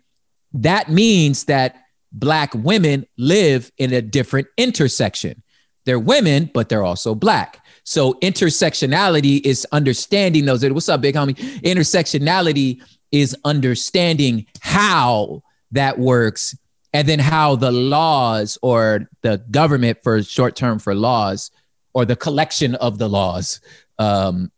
that 0.52 0.90
means 0.90 1.44
that 1.44 1.76
black 2.12 2.52
women 2.54 3.06
live 3.16 3.70
in 3.78 3.92
a 3.92 4.02
different 4.02 4.48
intersection. 4.56 5.42
They're 5.84 5.98
women 5.98 6.50
but 6.52 6.68
they're 6.68 6.84
also 6.84 7.14
black. 7.14 7.64
So 7.84 8.14
intersectionality 8.14 9.44
is 9.44 9.66
understanding 9.72 10.44
those. 10.44 10.64
What's 10.68 10.88
up 10.88 11.00
big 11.00 11.14
homie? 11.14 11.36
Intersectionality 11.62 12.82
is 13.10 13.36
understanding 13.44 14.46
how 14.60 15.42
that 15.72 15.98
works 15.98 16.56
and 16.92 17.08
then 17.08 17.18
how 17.18 17.56
the 17.56 17.70
laws 17.70 18.58
or 18.62 19.08
the 19.22 19.38
government 19.50 19.98
for 20.02 20.22
short 20.22 20.56
term 20.56 20.78
for 20.78 20.94
laws 20.94 21.50
or 21.94 22.04
the 22.04 22.16
collection 22.16 22.74
of 22.76 22.98
the 22.98 23.08
laws 23.08 23.60
um, 23.98 24.50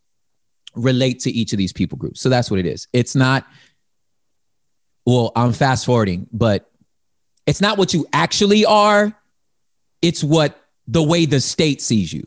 relate 0.75 1.21
to 1.21 1.31
each 1.31 1.53
of 1.53 1.59
these 1.59 1.73
people 1.73 1.99
groups. 1.99 2.21
So 2.21 2.29
that's 2.29 2.51
what 2.51 2.61
it 2.61 2.67
is. 2.67 2.89
It's 2.93 3.15
not, 3.15 3.47
well, 5.07 5.33
I'm 5.37 5.53
fast 5.53 5.87
forwarding, 5.87 6.27
but 6.33 6.71
it's 7.47 7.61
not 7.61 7.79
what 7.79 7.93
you 7.93 8.07
actually 8.13 8.65
are. 8.65 9.13
It's 10.01 10.23
what 10.23 10.59
the 10.87 11.03
way 11.03 11.27
the 11.27 11.41
state 11.41 11.81
sees 11.81 12.13
you 12.13 12.25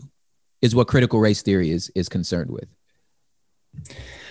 is 0.61 0.75
what 0.75 0.87
critical 0.87 1.19
race 1.19 1.41
theory 1.41 1.71
is 1.71 1.91
is 1.95 2.09
concerned 2.09 2.49
with. 2.49 2.67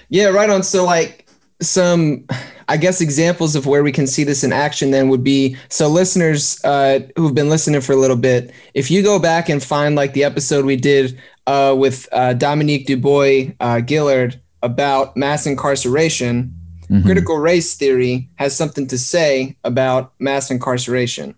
Yeah, 0.08 0.26
right 0.26 0.50
on. 0.50 0.62
So 0.62 0.84
like 0.84 1.26
some 1.60 2.26
I 2.68 2.76
guess 2.76 3.00
examples 3.00 3.54
of 3.56 3.66
where 3.66 3.82
we 3.82 3.92
can 3.92 4.06
see 4.06 4.24
this 4.24 4.42
in 4.42 4.52
action 4.52 4.90
then 4.90 5.08
would 5.08 5.22
be 5.22 5.56
so 5.68 5.88
listeners 5.88 6.62
uh, 6.64 7.00
who've 7.16 7.34
been 7.34 7.50
listening 7.50 7.80
for 7.80 7.92
a 7.92 7.96
little 7.96 8.16
bit, 8.16 8.52
if 8.72 8.90
you 8.90 9.02
go 9.02 9.18
back 9.18 9.48
and 9.48 9.62
find 9.62 9.94
like 9.94 10.14
the 10.14 10.24
episode 10.24 10.64
we 10.64 10.76
did 10.76 11.20
uh, 11.46 11.74
with 11.76 12.08
uh, 12.12 12.34
Dominique 12.34 12.86
Dubois 12.86 13.52
uh, 13.60 13.80
Gilliard 13.80 14.40
about 14.62 15.16
mass 15.16 15.46
incarceration, 15.46 16.54
mm-hmm. 16.82 17.04
critical 17.04 17.38
race 17.38 17.74
theory 17.74 18.30
has 18.36 18.56
something 18.56 18.86
to 18.88 18.98
say 18.98 19.56
about 19.64 20.12
mass 20.18 20.50
incarceration. 20.50 21.34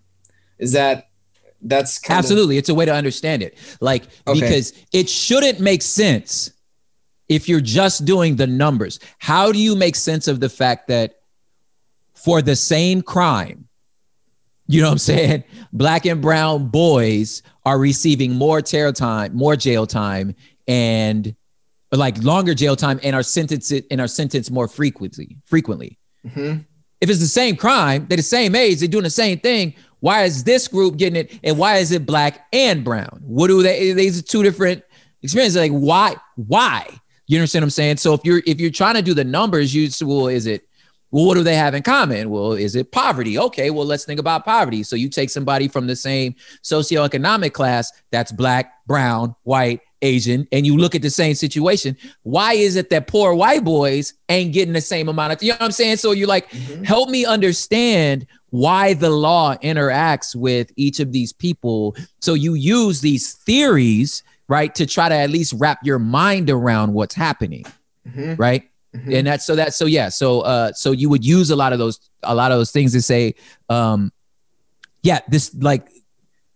Is 0.59 0.71
that 0.71 1.09
that's 1.61 1.99
absolutely? 2.09 2.57
Of- 2.57 2.61
it's 2.61 2.69
a 2.69 2.75
way 2.75 2.85
to 2.85 2.93
understand 2.93 3.43
it, 3.43 3.57
like 3.81 4.03
okay. 4.27 4.39
because 4.39 4.73
it 4.93 5.09
shouldn't 5.09 5.59
make 5.59 5.81
sense 5.81 6.51
if 7.29 7.49
you're 7.49 7.61
just 7.61 8.05
doing 8.05 8.37
the 8.37 8.47
numbers. 8.47 8.99
How 9.19 9.51
do 9.51 9.59
you 9.59 9.75
make 9.75 9.95
sense 9.95 10.27
of 10.27 10.39
the 10.39 10.49
fact 10.49 10.87
that 10.87 11.17
for 12.17 12.41
the 12.41 12.55
same 12.55 13.01
crime. 13.01 13.66
You 14.67 14.81
know 14.81 14.87
what 14.87 14.93
I'm 14.93 14.97
saying? 14.99 15.43
Black 15.71 16.05
and 16.05 16.21
brown 16.21 16.67
boys 16.67 17.41
are 17.65 17.79
receiving 17.79 18.33
more 18.33 18.61
jail 18.61 18.91
time, 18.91 19.35
more 19.35 19.55
jail 19.55 19.87
time, 19.87 20.35
and 20.67 21.33
like 21.91 22.21
longer 22.21 22.53
jail 22.53 22.75
time, 22.75 22.99
and 23.01 23.15
are 23.15 23.23
sentenced 23.23 23.71
and 23.89 24.01
are 24.01 24.07
sentenced 24.07 24.51
more 24.51 24.67
frequently. 24.67 25.37
Frequently, 25.45 25.97
mm-hmm. 26.25 26.59
if 26.99 27.09
it's 27.09 27.19
the 27.19 27.27
same 27.27 27.55
crime, 27.55 28.05
they're 28.09 28.17
the 28.17 28.23
same 28.23 28.55
age, 28.55 28.79
they're 28.79 28.89
doing 28.89 29.05
the 29.05 29.09
same 29.09 29.39
thing. 29.39 29.73
Why 29.99 30.23
is 30.23 30.43
this 30.43 30.67
group 30.67 30.97
getting 30.97 31.15
it, 31.15 31.39
and 31.43 31.57
why 31.57 31.77
is 31.77 31.91
it 31.91 32.05
black 32.05 32.47
and 32.51 32.83
brown? 32.83 33.21
What 33.21 33.47
do 33.47 33.63
they? 33.63 33.93
These 33.93 34.19
are 34.19 34.23
two 34.23 34.43
different 34.43 34.83
experiences. 35.21 35.57
Like 35.57 35.71
why? 35.71 36.15
Why? 36.35 36.87
You 37.27 37.37
understand 37.37 37.63
what 37.63 37.67
I'm 37.67 37.71
saying? 37.71 37.97
So 37.97 38.13
if 38.13 38.21
you're 38.25 38.41
if 38.45 38.59
you're 38.59 38.69
trying 38.69 38.95
to 38.95 39.01
do 39.01 39.13
the 39.13 39.23
numbers, 39.23 39.73
you 39.73 39.89
well, 40.01 40.27
is 40.27 40.45
it 40.45 40.67
well, 41.11 41.25
what 41.25 41.35
do 41.35 41.43
they 41.43 41.55
have 41.55 41.73
in 41.73 41.83
common? 41.83 42.29
Well, 42.29 42.53
is 42.53 42.75
it 42.75 42.91
poverty? 42.91 43.39
Okay, 43.39 43.69
well, 43.69 43.85
let's 43.85 44.05
think 44.05 44.19
about 44.19 44.45
poverty. 44.45 44.83
So 44.83 44.95
you 44.95 45.09
take 45.09 45.29
somebody 45.29 45.67
from 45.67 45.87
the 45.87 45.95
same 45.95 46.35
socioeconomic 46.63 47.53
class 47.53 47.91
that's 48.11 48.31
black, 48.31 48.85
brown, 48.87 49.35
white, 49.43 49.81
Asian, 50.01 50.47
and 50.51 50.65
you 50.65 50.77
look 50.77 50.95
at 50.95 51.01
the 51.01 51.09
same 51.09 51.33
situation. 51.33 51.97
Why 52.23 52.53
is 52.53 52.75
it 52.75 52.89
that 52.91 53.07
poor 53.07 53.33
white 53.33 53.63
boys 53.63 54.13
ain't 54.29 54.53
getting 54.53 54.73
the 54.73 54.81
same 54.81 55.09
amount 55.09 55.33
of, 55.33 55.41
you 55.41 55.49
know 55.49 55.55
what 55.55 55.65
I'm 55.65 55.71
saying? 55.71 55.97
So 55.97 56.11
you're 56.11 56.27
like, 56.27 56.49
mm-hmm. 56.51 56.83
help 56.83 57.09
me 57.09 57.25
understand 57.25 58.27
why 58.49 58.93
the 58.93 59.09
law 59.09 59.55
interacts 59.57 60.35
with 60.35 60.71
each 60.75 60.99
of 60.99 61.11
these 61.11 61.33
people. 61.33 61.95
So 62.21 62.33
you 62.33 62.53
use 62.53 63.01
these 63.01 63.33
theories, 63.33 64.23
right, 64.47 64.73
to 64.75 64.85
try 64.85 65.09
to 65.09 65.15
at 65.15 65.29
least 65.29 65.53
wrap 65.57 65.79
your 65.83 65.99
mind 65.99 66.49
around 66.49 66.93
what's 66.93 67.15
happening, 67.15 67.65
mm-hmm. 68.07 68.35
right? 68.35 68.69
Mm-hmm. 68.97 69.13
And 69.13 69.27
that's 69.27 69.45
so 69.45 69.55
that 69.55 69.73
so 69.73 69.85
yeah 69.85 70.09
so 70.09 70.41
uh 70.41 70.73
so 70.73 70.91
you 70.91 71.09
would 71.09 71.25
use 71.25 71.49
a 71.51 71.55
lot 71.55 71.73
of 71.73 71.79
those 71.79 71.99
a 72.23 72.33
lot 72.33 72.51
of 72.51 72.57
those 72.57 72.71
things 72.71 72.93
to 72.93 73.01
say 73.01 73.35
um 73.69 74.11
yeah 75.03 75.19
this 75.27 75.53
like 75.55 75.87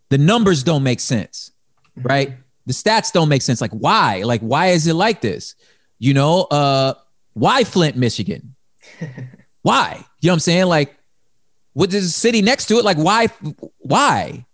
the 0.08 0.18
numbers 0.18 0.62
don't 0.62 0.82
make 0.82 1.00
sense 1.00 1.52
mm-hmm. 1.96 2.08
right? 2.08 2.32
The 2.66 2.72
stats 2.72 3.12
don't 3.12 3.28
make 3.28 3.42
sense. 3.42 3.60
Like 3.60 3.72
why? 3.72 4.22
Like 4.24 4.40
why 4.40 4.68
is 4.68 4.86
it 4.86 4.94
like 4.94 5.20
this? 5.20 5.54
You 5.98 6.14
know 6.14 6.42
uh 6.44 6.94
why 7.34 7.64
Flint 7.64 7.96
Michigan? 7.96 8.54
Why? 9.62 10.04
You 10.20 10.26
know 10.26 10.32
what 10.32 10.34
I'm 10.34 10.40
saying? 10.40 10.66
Like 10.66 10.96
what 11.72 11.94
is 11.94 12.04
the 12.04 12.10
city 12.10 12.42
next 12.42 12.66
to 12.66 12.78
it? 12.78 12.84
Like 12.84 12.96
why 12.96 13.28
why? 13.78 14.44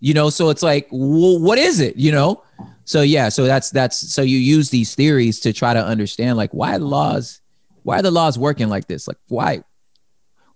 You 0.00 0.14
know 0.14 0.30
so 0.30 0.50
it's 0.50 0.62
like 0.62 0.88
well, 0.90 1.40
what 1.40 1.58
is 1.58 1.80
it? 1.80 1.96
You 1.96 2.12
know 2.12 2.42
so 2.88 3.02
yeah 3.02 3.28
so 3.28 3.44
that's 3.44 3.70
that's 3.70 3.96
so 4.12 4.22
you 4.22 4.38
use 4.38 4.70
these 4.70 4.94
theories 4.94 5.40
to 5.40 5.52
try 5.52 5.74
to 5.74 5.84
understand 5.84 6.38
like 6.38 6.52
why 6.54 6.78
the 6.78 6.84
laws 6.84 7.42
why 7.88 7.98
are 7.98 8.02
the 8.02 8.10
laws 8.10 8.38
working 8.38 8.68
like 8.68 8.86
this? 8.86 9.08
Like 9.08 9.16
why 9.28 9.62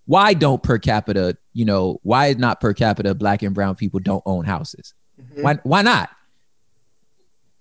why 0.05 0.33
don't 0.33 0.61
per 0.61 0.77
capita 0.77 1.37
you 1.53 1.65
know 1.65 1.99
why 2.03 2.27
is 2.27 2.37
not 2.37 2.61
per 2.61 2.73
capita 2.73 3.15
black 3.15 3.41
and 3.41 3.55
brown 3.55 3.75
people 3.75 3.99
don't 3.99 4.23
own 4.25 4.45
houses? 4.45 4.93
Mm-hmm. 5.19 5.41
why 5.41 5.55
why 5.63 5.81
not? 5.81 6.09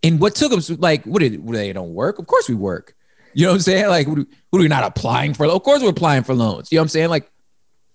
And 0.03 0.21
what 0.21 0.35
took 0.35 0.51
them 0.51 0.79
like 0.79 1.05
what 1.05 1.21
did 1.21 1.43
what, 1.43 1.55
they 1.55 1.73
don't 1.73 1.95
work? 1.95 2.19
Of 2.19 2.27
course 2.27 2.49
we 2.49 2.55
work. 2.55 2.95
You 3.35 3.47
know 3.47 3.53
what 3.53 3.57
i'm 3.57 3.61
saying? 3.63 3.89
Like 3.89 4.07
what, 4.07 4.19
what 4.51 4.59
are 4.59 4.63
we 4.63 4.69
not 4.69 4.85
applying 4.85 5.33
for? 5.33 5.47
Of 5.47 5.63
course 5.63 5.83
we're 5.83 5.89
applying 5.89 6.25
for 6.25 6.35
loans. 6.35 6.71
You 6.71 6.77
know 6.77 6.81
what 6.81 6.85
i'm 6.85 6.89
saying? 6.89 7.09
Like 7.09 7.31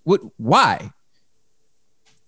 what 0.04 0.22
why 0.38 0.92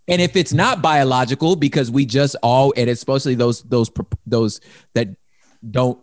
and 0.09 0.21
if 0.21 0.35
it's 0.35 0.53
not 0.53 0.81
biological, 0.81 1.55
because 1.55 1.91
we 1.91 2.05
just 2.05 2.35
all, 2.41 2.73
and 2.75 2.89
especially 2.89 3.35
those 3.35 3.61
those 3.63 3.91
those 4.25 4.61
that 4.95 5.07
don't 5.69 5.99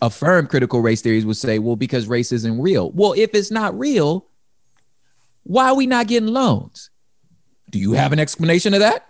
affirm 0.00 0.46
critical 0.46 0.80
race 0.80 1.00
theories 1.02 1.24
would 1.24 1.36
say, 1.36 1.58
well, 1.58 1.76
because 1.76 2.06
race 2.06 2.32
isn't 2.32 2.60
real. 2.60 2.90
Well, 2.90 3.12
if 3.12 3.34
it's 3.34 3.50
not 3.50 3.78
real, 3.78 4.26
why 5.44 5.68
are 5.68 5.76
we 5.76 5.86
not 5.86 6.08
getting 6.08 6.28
loans? 6.28 6.90
Do 7.70 7.78
you 7.78 7.92
have 7.92 8.12
an 8.12 8.18
explanation 8.18 8.74
of 8.74 8.80
that? 8.80 9.08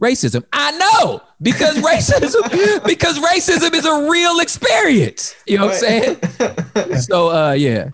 Racism. 0.00 0.44
I 0.52 0.70
know 0.72 1.22
because 1.42 1.76
racism 1.82 2.84
because 2.86 3.18
racism 3.18 3.74
is 3.74 3.84
a 3.84 4.10
real 4.10 4.40
experience. 4.40 5.34
You 5.46 5.58
know 5.58 5.66
what 5.66 5.74
I'm 5.74 5.80
saying? 5.80 6.96
so 7.00 7.30
uh 7.30 7.52
yeah. 7.52 7.90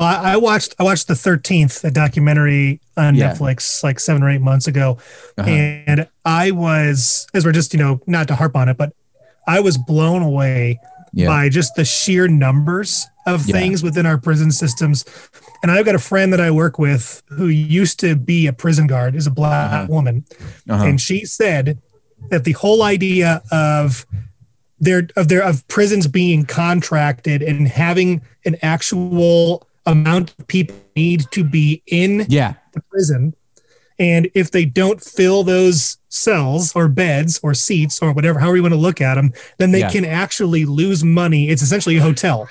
Well, 0.00 0.24
I 0.24 0.38
watched 0.38 0.74
I 0.78 0.82
watched 0.82 1.08
the 1.08 1.14
Thirteenth, 1.14 1.84
a 1.84 1.90
documentary 1.90 2.80
on 2.96 3.14
yeah. 3.14 3.34
Netflix, 3.34 3.82
like 3.84 4.00
seven 4.00 4.22
or 4.22 4.30
eight 4.30 4.40
months 4.40 4.66
ago, 4.66 4.96
uh-huh. 5.36 5.50
and 5.50 6.08
I 6.24 6.52
was, 6.52 7.26
as 7.34 7.44
we're 7.44 7.52
just 7.52 7.74
you 7.74 7.78
know 7.78 8.00
not 8.06 8.26
to 8.28 8.34
harp 8.34 8.56
on 8.56 8.70
it, 8.70 8.78
but 8.78 8.94
I 9.46 9.60
was 9.60 9.76
blown 9.76 10.22
away 10.22 10.80
yeah. 11.12 11.26
by 11.26 11.50
just 11.50 11.74
the 11.74 11.84
sheer 11.84 12.28
numbers 12.28 13.06
of 13.26 13.46
yeah. 13.46 13.52
things 13.52 13.82
within 13.82 14.06
our 14.06 14.16
prison 14.16 14.50
systems. 14.52 15.04
And 15.62 15.70
I've 15.70 15.84
got 15.84 15.94
a 15.94 16.00
friend 16.00 16.32
that 16.32 16.40
I 16.40 16.50
work 16.50 16.78
with 16.78 17.22
who 17.28 17.48
used 17.48 18.00
to 18.00 18.16
be 18.16 18.46
a 18.46 18.54
prison 18.54 18.86
guard, 18.86 19.14
is 19.14 19.26
a 19.26 19.30
black 19.30 19.70
uh-huh. 19.70 19.86
woman, 19.90 20.24
uh-huh. 20.66 20.82
and 20.82 20.98
she 20.98 21.26
said 21.26 21.78
that 22.30 22.44
the 22.44 22.52
whole 22.52 22.82
idea 22.82 23.42
of 23.52 24.06
their 24.78 25.10
of 25.14 25.28
their 25.28 25.42
of 25.42 25.68
prisons 25.68 26.06
being 26.06 26.46
contracted 26.46 27.42
and 27.42 27.68
having 27.68 28.22
an 28.46 28.56
actual 28.62 29.66
amount 29.86 30.34
of 30.38 30.46
people 30.46 30.76
need 30.96 31.24
to 31.30 31.44
be 31.44 31.82
in 31.86 32.26
yeah. 32.28 32.54
the 32.72 32.80
prison. 32.82 33.34
And 33.98 34.30
if 34.34 34.50
they 34.50 34.64
don't 34.64 35.02
fill 35.02 35.42
those 35.42 35.98
cells 36.08 36.74
or 36.74 36.88
beds 36.88 37.38
or 37.42 37.52
seats 37.52 38.00
or 38.00 38.12
whatever, 38.12 38.38
however 38.38 38.56
you 38.56 38.62
want 38.62 38.72
to 38.72 38.80
look 38.80 39.00
at 39.00 39.16
them, 39.16 39.32
then 39.58 39.72
they 39.72 39.80
yeah. 39.80 39.90
can 39.90 40.04
actually 40.06 40.64
lose 40.64 41.04
money. 41.04 41.50
It's 41.50 41.62
essentially 41.62 41.98
a 41.98 42.02
hotel. 42.02 42.48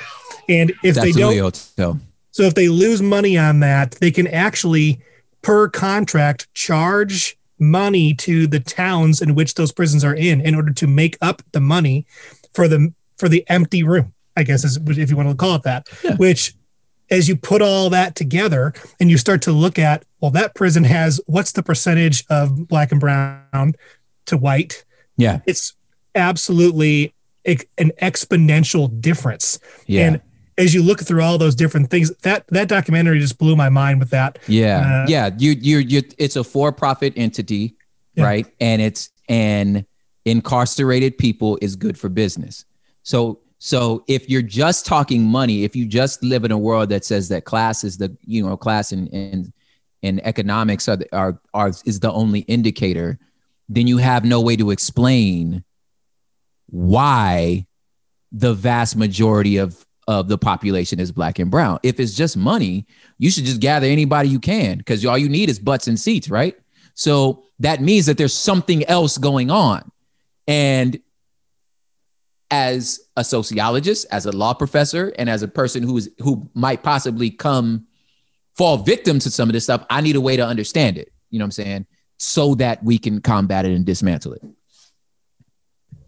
And 0.48 0.74
if 0.84 0.96
they 0.96 1.12
don't, 1.12 1.38
hotel. 1.38 2.00
so 2.32 2.44
if 2.44 2.56
they 2.56 2.70
lose 2.70 3.02
money 3.02 3.38
on 3.38 3.62
that, 3.62 3.92
they 3.94 4.12
can 4.12 4.28
actually, 4.28 5.02
per 5.42 5.70
contract, 5.70 6.54
charge 6.54 7.38
money 7.60 8.13
to 8.13 8.48
the 8.48 8.60
towns 8.60 9.22
in 9.22 9.36
which 9.36 9.56
those 9.56 9.72
prisons 9.72 10.04
are 10.04 10.15
in 10.15 10.42
in 10.42 10.56
order 10.56 10.72
to 10.72 10.88
make 10.88 11.18
up 11.22 11.42
the 11.52 11.60
money 11.60 12.06
for 12.54 12.68
the 12.68 12.94
for 13.18 13.28
the 13.28 13.44
empty 13.50 13.84
room. 13.84 14.13
I 14.38 14.44
guess 14.44 14.63
is 14.63 14.78
if 14.78 15.10
you 15.10 15.18
want 15.18 15.30
to 15.30 15.36
call 15.36 15.56
it 15.56 15.63
that, 15.63 15.88
yeah. 16.04 16.15
which 16.15 16.54
as 17.12 17.28
you 17.28 17.36
put 17.36 17.62
all 17.62 17.89
that 17.89 18.15
together 18.15 18.74
and 19.00 19.10
you 19.10 19.17
start 19.17 19.41
to 19.43 19.52
look 19.52 19.80
at, 19.80 20.06
well, 20.22 20.32
that 20.32 20.56
prison 20.56 20.84
has 20.84 21.19
what's 21.26 21.54
the 21.54 21.63
percentage 21.63 22.24
of 22.30 22.67
black 22.67 22.91
and 22.91 23.00
brown 23.00 23.74
to 24.26 24.38
white? 24.38 24.84
Yeah. 25.17 25.39
It's 25.45 25.74
absolutely 26.15 27.13
an 27.45 27.91
exponential 28.02 29.02
difference. 29.02 29.60
Yeah. 29.88 30.08
And 30.08 30.22
as 30.58 30.74
you 30.74 30.84
look 30.84 31.00
through 31.00 31.22
all 31.22 31.38
those 31.38 31.56
different 31.56 31.89
things, 31.89 32.13
that 32.17 32.45
that 32.50 32.67
documentary 32.67 33.19
just 33.19 33.38
blew 33.38 33.56
my 33.56 33.69
mind 33.69 34.00
with 34.00 34.10
that. 34.10 34.39
Yeah. 34.48 35.04
Uh, 35.04 35.06
yeah. 35.08 35.30
You 35.38 35.52
you 35.52 35.78
you 35.80 36.02
it's 36.17 36.36
a 36.36 36.43
for-profit 36.43 37.13
entity, 37.15 37.76
yeah. 38.15 38.26
right? 38.26 38.48
And 38.60 38.82
it's 38.82 39.10
and 39.28 39.86
incarcerated 40.26 41.17
people 41.17 41.58
is 41.62 41.76
good 41.76 41.98
for 41.98 42.10
business. 42.10 42.65
So 43.04 43.39
so 43.60 44.06
if 44.08 44.30
you're 44.30 44.41
just 44.41 44.86
talking 44.86 45.22
money, 45.24 45.65
if 45.65 45.76
you 45.76 45.86
just 45.86 46.24
live 46.24 46.45
in 46.45 46.52
a 46.52 46.58
world 46.58 46.89
that 46.89 47.04
says 47.04 47.28
that 47.30 47.43
class 47.43 47.84
is 47.84 47.98
the 47.98 48.15
you 48.26 48.45
know 48.45 48.56
class 48.56 48.93
and 48.93 49.13
and 49.13 49.54
and 50.02 50.26
economics 50.26 50.88
are, 50.88 51.00
are 51.12 51.39
are 51.54 51.72
is 51.86 52.00
the 52.00 52.12
only 52.12 52.39
indicator, 52.41 53.19
then 53.67 53.86
you 53.86 53.98
have 53.98 54.24
no 54.24 54.39
way 54.39 54.56
to 54.56 54.72
explain 54.72 55.63
why 56.67 57.67
the 58.32 58.54
vast 58.54 58.95
majority 58.95 59.58
of 59.58 59.86
of 60.08 60.30
the 60.30 60.38
population 60.38 61.00
is 61.00 61.12
black 61.12 61.38
and 61.38 61.52
brown. 61.52 61.80
If 61.84 62.00
it's 62.00 62.15
just 62.15 62.38
money, 62.38 62.88
you 63.17 63.30
should 63.30 63.43
just 63.43 63.60
gather 63.60 63.88
anybody 63.88 64.30
you 64.30 64.39
can 64.39 64.78
because 64.78 65.06
all 65.06 65.17
you 65.17 65.30
need 65.30 65.50
is 65.50 65.60
butts 65.60 65.88
and 65.88 66.00
seats, 66.00 66.30
right? 66.30 66.58
So 66.93 67.43
that 67.60 67.82
means 67.82 68.06
that 68.06 68.17
there's 68.17 68.34
something 68.34 68.86
else 68.86 69.17
going 69.17 69.52
on. 69.52 69.91
And 70.48 71.00
as 72.52 73.00
a 73.16 73.24
sociologist, 73.24 74.08
as 74.12 74.26
a 74.26 74.32
law 74.32 74.54
professor, 74.54 75.14
and 75.18 75.30
as 75.30 75.44
a 75.44 75.48
person 75.48 75.84
who 75.84 75.98
is 75.98 76.10
who 76.20 76.50
might 76.54 76.84
possibly 76.84 77.30
come 77.30 77.86
fall 78.56 78.78
victim 78.78 79.20
to 79.20 79.30
some 79.30 79.50
of 79.50 79.54
this 79.54 79.64
stuff, 79.64 79.86
I 79.90 80.02
need 80.02 80.16
a 80.16 80.22
way 80.22 80.36
to 80.36 80.46
understand 80.46 80.98
it. 80.98 81.12
You 81.30 81.40
know 81.40 81.44
what 81.44 81.48
I'm 81.48 81.52
saying? 81.52 81.86
So 82.18 82.56
that 82.56 82.84
we 82.84 82.98
can 82.98 83.22
combat 83.22 83.66
it 83.66 83.72
and 83.72 83.86
dismantle 83.86 84.34
it. 84.34 84.42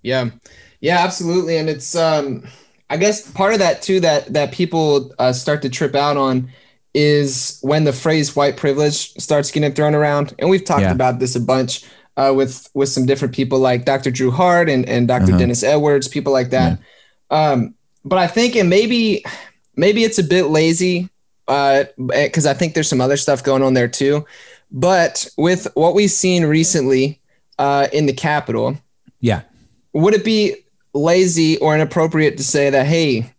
Yeah. 0.01 0.31
Yeah, 0.79 0.99
absolutely. 0.99 1.57
And 1.57 1.69
it's 1.69 1.95
um 1.95 2.43
I 2.89 2.97
guess 2.97 3.29
part 3.31 3.53
of 3.53 3.59
that 3.59 3.81
too 3.81 3.99
that 4.01 4.33
that 4.33 4.51
people 4.51 5.13
uh, 5.17 5.31
start 5.31 5.61
to 5.61 5.69
trip 5.69 5.95
out 5.95 6.17
on 6.17 6.51
is 6.93 7.59
when 7.61 7.85
the 7.85 7.93
phrase 7.93 8.35
white 8.35 8.57
privilege 8.57 9.13
starts 9.13 9.49
getting 9.49 9.73
thrown 9.73 9.95
around. 9.95 10.33
And 10.39 10.49
we've 10.49 10.65
talked 10.65 10.81
yeah. 10.81 10.91
about 10.91 11.19
this 11.19 11.35
a 11.35 11.39
bunch 11.39 11.85
uh, 12.17 12.33
with 12.35 12.69
with 12.73 12.89
some 12.89 13.05
different 13.05 13.33
people 13.33 13.59
like 13.59 13.85
Dr. 13.85 14.11
Drew 14.11 14.31
Hart 14.31 14.69
and, 14.69 14.87
and 14.87 15.07
doctor 15.07 15.31
uh-huh. 15.31 15.39
Dennis 15.39 15.63
Edwards, 15.63 16.07
people 16.07 16.33
like 16.33 16.49
that. 16.49 16.79
Yeah. 17.29 17.51
Um, 17.51 17.75
but 18.03 18.19
I 18.19 18.27
think 18.27 18.55
and 18.55 18.69
maybe 18.69 19.23
maybe 19.75 20.03
it's 20.03 20.19
a 20.19 20.23
bit 20.23 20.47
lazy 20.47 21.09
because 21.45 22.45
uh, 22.45 22.51
I 22.51 22.53
think 22.53 22.73
there's 22.73 22.89
some 22.89 23.01
other 23.01 23.17
stuff 23.17 23.43
going 23.43 23.63
on 23.63 23.73
there 23.73 23.87
too. 23.87 24.25
But 24.71 25.27
with 25.37 25.67
what 25.73 25.93
we've 25.93 26.11
seen 26.11 26.45
recently 26.45 27.19
uh, 27.59 27.87
in 27.91 28.05
the 28.05 28.13
Capitol, 28.13 28.77
yeah, 29.19 29.41
would 29.93 30.13
it 30.13 30.23
be 30.23 30.55
lazy 30.93 31.57
or 31.57 31.75
inappropriate 31.75 32.37
to 32.37 32.43
say 32.43 32.69
that 32.69 32.85
hey, 32.85 33.33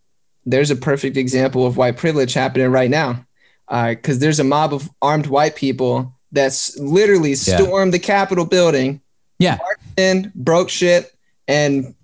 there's 0.45 0.71
a 0.71 0.77
perfect 0.77 1.17
example 1.17 1.67
of 1.67 1.77
white 1.77 1.97
privilege 1.97 2.35
happening 2.35 2.71
right 2.71 2.91
now? 2.91 3.25
Because 3.69 4.17
uh, 4.17 4.21
there's 4.21 4.41
a 4.41 4.45
mob 4.45 4.75
of 4.75 4.91
armed 5.01 5.27
white 5.27 5.57
people 5.57 6.15
that's 6.33 6.79
literally 6.79 7.35
stormed 7.35 7.93
yeah. 7.93 7.99
the 7.99 8.05
Capitol 8.05 8.45
building. 8.45 9.01
Yeah. 9.39 9.59
In, 9.97 10.33
broke 10.35 10.69
shit, 10.69 11.13
and 11.47 11.95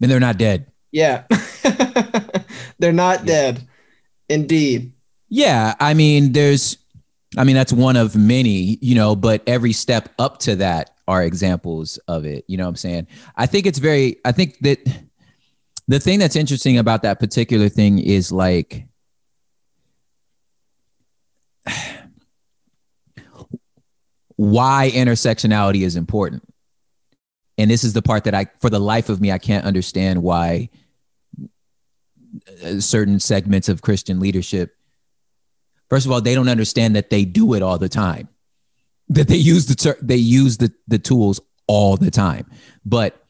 and 0.00 0.10
they're 0.10 0.20
not 0.20 0.38
dead. 0.38 0.66
Yeah. 0.92 1.24
they're 2.78 2.92
not 2.92 3.20
yeah. 3.20 3.24
dead. 3.26 3.68
Indeed. 4.28 4.92
Yeah. 5.28 5.74
I 5.80 5.94
mean, 5.94 6.32
there's 6.32 6.78
I 7.36 7.44
mean, 7.44 7.56
that's 7.56 7.72
one 7.72 7.96
of 7.96 8.16
many, 8.16 8.78
you 8.80 8.94
know, 8.94 9.14
but 9.14 9.42
every 9.46 9.72
step 9.72 10.08
up 10.18 10.38
to 10.40 10.56
that 10.56 10.90
are 11.06 11.22
examples 11.22 11.98
of 12.08 12.24
it. 12.24 12.44
You 12.48 12.56
know 12.56 12.64
what 12.64 12.70
I'm 12.70 12.76
saying? 12.76 13.06
I 13.36 13.46
think 13.46 13.66
it's 13.66 13.78
very, 13.78 14.16
I 14.24 14.32
think 14.32 14.58
that 14.60 14.78
the 15.86 16.00
thing 16.00 16.18
that's 16.18 16.36
interesting 16.36 16.78
about 16.78 17.02
that 17.02 17.20
particular 17.20 17.68
thing 17.68 17.98
is 17.98 18.32
like, 18.32 18.86
why 24.36 24.90
intersectionality 24.94 25.82
is 25.82 25.96
important. 25.96 26.42
And 27.58 27.70
this 27.70 27.84
is 27.84 27.94
the 27.94 28.02
part 28.02 28.24
that 28.24 28.34
I, 28.34 28.46
for 28.60 28.70
the 28.70 28.78
life 28.78 29.08
of 29.08 29.20
me, 29.20 29.32
I 29.32 29.38
can't 29.38 29.64
understand 29.64 30.22
why 30.22 30.68
uh, 32.62 32.80
certain 32.80 33.18
segments 33.18 33.68
of 33.68 33.80
Christian 33.80 34.20
leadership, 34.20 34.76
first 35.88 36.04
of 36.04 36.12
all, 36.12 36.20
they 36.20 36.34
don't 36.34 36.50
understand 36.50 36.96
that 36.96 37.08
they 37.08 37.24
do 37.24 37.54
it 37.54 37.62
all 37.62 37.78
the 37.78 37.88
time, 37.88 38.28
that 39.08 39.28
they 39.28 39.36
use 39.36 39.66
the 39.66 39.74
ter- 39.74 39.98
they 40.02 40.16
use 40.16 40.58
the 40.58 40.70
the 40.86 40.98
tools 40.98 41.40
all 41.66 41.96
the 41.96 42.10
time. 42.10 42.46
But 42.84 43.24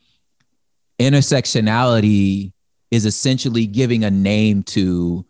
intersectionality 0.98 2.52
is 2.90 3.06
essentially 3.06 3.66
giving 3.66 4.04
a 4.04 4.10
name 4.10 4.62
to 4.64 5.24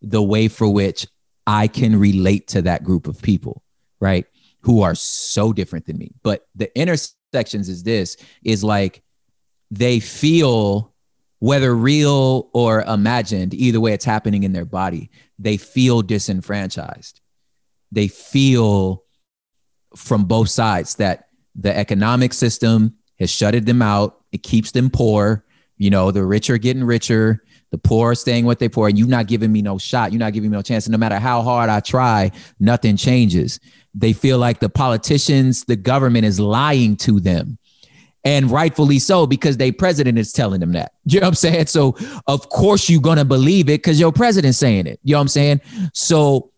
the 0.00 0.22
way 0.22 0.48
for 0.48 0.72
which 0.72 1.06
I 1.46 1.66
can 1.66 1.98
relate 1.98 2.48
to 2.48 2.62
that 2.62 2.84
group 2.84 3.06
of 3.06 3.20
people, 3.20 3.62
right? 4.00 4.26
Who 4.60 4.82
are 4.82 4.94
so 4.94 5.52
different 5.52 5.86
than 5.86 5.98
me. 5.98 6.12
But 6.22 6.46
the 6.54 6.76
intersections 6.78 7.68
is 7.68 7.82
this 7.82 8.16
is 8.42 8.64
like 8.64 9.02
they 9.70 10.00
feel 10.00 10.94
whether 11.40 11.74
real 11.74 12.50
or 12.52 12.82
imagined, 12.82 13.54
either 13.54 13.80
way 13.80 13.92
it's 13.92 14.04
happening 14.04 14.42
in 14.42 14.52
their 14.52 14.64
body, 14.64 15.10
they 15.38 15.56
feel 15.56 16.02
disenfranchised. 16.02 17.20
They 17.92 18.08
feel 18.08 19.04
from 19.96 20.24
both 20.24 20.50
sides 20.50 20.96
that 20.96 21.28
the 21.54 21.76
economic 21.76 22.32
system 22.32 22.96
has 23.18 23.30
shutted 23.30 23.66
them 23.66 23.82
out. 23.82 24.20
It 24.32 24.42
keeps 24.42 24.72
them 24.72 24.90
poor. 24.90 25.44
You 25.76 25.90
know, 25.90 26.10
the 26.10 26.24
rich 26.24 26.50
are 26.50 26.58
getting 26.58 26.82
richer, 26.84 27.44
the 27.70 27.78
poor 27.78 28.12
are 28.12 28.14
staying 28.14 28.46
what 28.46 28.58
they 28.58 28.68
poor, 28.68 28.88
and 28.88 28.98
you're 28.98 29.08
not 29.08 29.26
giving 29.26 29.52
me 29.52 29.62
no 29.62 29.78
shot. 29.78 30.12
You're 30.12 30.20
not 30.20 30.32
giving 30.32 30.50
me 30.50 30.56
no 30.56 30.62
chance. 30.62 30.86
And 30.86 30.92
no 30.92 30.98
matter 30.98 31.18
how 31.18 31.42
hard 31.42 31.68
I 31.68 31.80
try, 31.80 32.30
nothing 32.58 32.96
changes. 32.96 33.60
They 33.94 34.12
feel 34.12 34.38
like 34.38 34.60
the 34.60 34.68
politicians, 34.68 35.64
the 35.64 35.76
government 35.76 36.24
is 36.24 36.40
lying 36.40 36.96
to 36.98 37.20
them. 37.20 37.58
And 38.24 38.50
rightfully 38.50 38.98
so, 38.98 39.26
because 39.26 39.56
their 39.56 39.72
president 39.72 40.18
is 40.18 40.32
telling 40.32 40.60
them 40.60 40.72
that. 40.72 40.92
You 41.04 41.20
know 41.20 41.26
what 41.26 41.28
I'm 41.28 41.34
saying? 41.34 41.66
So 41.66 41.96
of 42.26 42.48
course 42.50 42.90
you're 42.90 43.00
gonna 43.00 43.24
believe 43.24 43.68
it 43.68 43.78
because 43.78 43.98
your 43.98 44.12
president's 44.12 44.58
saying 44.58 44.86
it. 44.86 45.00
You 45.02 45.12
know 45.12 45.18
what 45.18 45.22
I'm 45.22 45.28
saying? 45.28 45.60
So, 45.94 46.50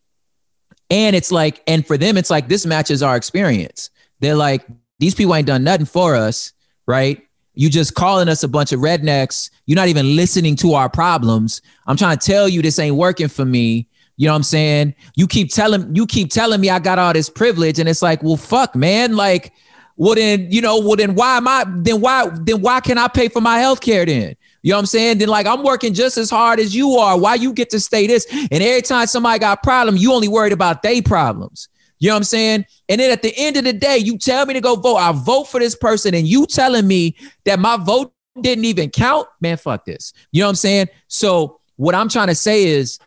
and 0.91 1.15
it's 1.15 1.31
like, 1.31 1.63
and 1.67 1.87
for 1.87 1.97
them, 1.97 2.17
it's 2.17 2.31
like 2.31 2.49
this 2.49 2.67
matches 2.67 3.03
our 3.03 3.17
experience. 3.17 3.91
They're 4.19 4.35
like, 4.35 4.67
these 4.99 5.15
people 5.15 5.35
ain't 5.35 5.47
done 5.47 5.63
nothing 5.63 5.87
for 5.87 6.17
us, 6.17 6.53
right? 6.87 7.25
You 7.55 7.69
just 7.69 7.95
calling 7.95 8.29
us 8.29 8.43
a 8.43 8.49
bunch 8.49 8.73
of 8.73 8.81
rednecks. 8.81 9.51
You're 9.67 9.77
not 9.77 9.89
even 9.89 10.17
listening 10.17 10.57
to 10.57 10.75
our 10.75 10.89
problems. 10.89 11.63
I'm 11.87 11.97
trying 11.97 12.17
to 12.19 12.27
tell 12.27 12.49
you 12.49 12.63
this 12.63 12.79
ain't 12.79 12.97
working 12.97 13.29
for 13.29 13.45
me. 13.45 13.89
You 14.17 14.27
know 14.27 14.33
what 14.33 14.37
I'm 14.37 14.43
saying? 14.43 14.95
You 15.17 15.27
keep 15.27 15.51
telling 15.51 15.95
you 15.95 16.07
keep 16.07 16.31
telling 16.31 16.61
me 16.61 16.69
I 16.71 16.79
got 16.79 16.99
all 16.99 17.13
this 17.13 17.31
privilege, 17.31 17.79
and 17.79 17.89
it's 17.89 18.03
like, 18.03 18.23
well, 18.23 18.37
fuck, 18.37 18.77
man. 18.77 19.17
Like, 19.17 19.53
well 19.97 20.15
then, 20.15 20.51
you 20.51 20.61
know, 20.61 20.79
well 20.79 20.97
then 20.97 21.15
why 21.15 21.37
am 21.37 21.49
I 21.49 21.65
then 21.67 22.01
why 22.01 22.29
then 22.43 22.61
why 22.61 22.81
can 22.81 22.99
I 22.99 23.09
pay 23.09 23.29
for 23.29 23.41
my 23.41 23.59
health 23.59 23.81
care 23.81 24.07
then? 24.07 24.37
You 24.63 24.71
know 24.71 24.77
what 24.77 24.81
I'm 24.81 24.87
saying? 24.87 25.19
Then 25.19 25.29
like 25.29 25.47
I'm 25.47 25.63
working 25.63 25.95
just 25.95 26.19
as 26.19 26.31
hard 26.31 26.61
as 26.61 26.75
you 26.75 26.93
are. 26.93 27.19
Why 27.19 27.35
you 27.35 27.53
get 27.53 27.71
to 27.71 27.81
stay 27.81 28.07
this? 28.07 28.27
And 28.31 28.63
every 28.63 28.83
time 28.83 29.07
somebody 29.07 29.39
got 29.39 29.59
a 29.59 29.61
problem, 29.63 29.97
you 29.97 30.13
only 30.13 30.29
worried 30.29 30.53
about 30.53 30.83
their 30.83 31.03
problems. 31.03 31.69
You 32.01 32.09
know 32.09 32.15
what 32.15 32.19
I'm 32.19 32.25
saying? 32.25 32.67
And 32.89 33.01
then 33.01 33.13
at 33.13 33.23
the 33.23 33.33
end 33.37 33.57
of 33.57 33.65
the 33.65 33.73
day, 33.75 33.99
you 33.99 34.19
tell 34.19 34.47
me 34.47 34.55
to 34.55 34.61
go 34.61 34.75
vote. 34.75 34.97
I 34.97 35.13
vote 35.13 35.45
for 35.45 35.61
this 35.61 35.77
person, 35.77 36.15
and 36.15 36.27
you 36.27 36.47
telling 36.47 36.87
me 36.87 37.17
that 37.45 37.59
my 37.61 37.77
vote 37.77 38.13
didn't 38.41 38.65
even 38.65 38.91
count. 38.91 39.29
Man, 39.41 39.59
fuck 39.59 39.85
this. 39.85 40.13
You 40.33 40.41
know 40.41 40.47
what 40.47 40.51
I'm 40.51 40.57
saying? 40.57 40.89
So 41.09 41.61
what 41.77 41.95
I'm 41.95 42.09
trying 42.09 42.29
to 42.29 42.35
say 42.35 42.65
is 42.65 42.99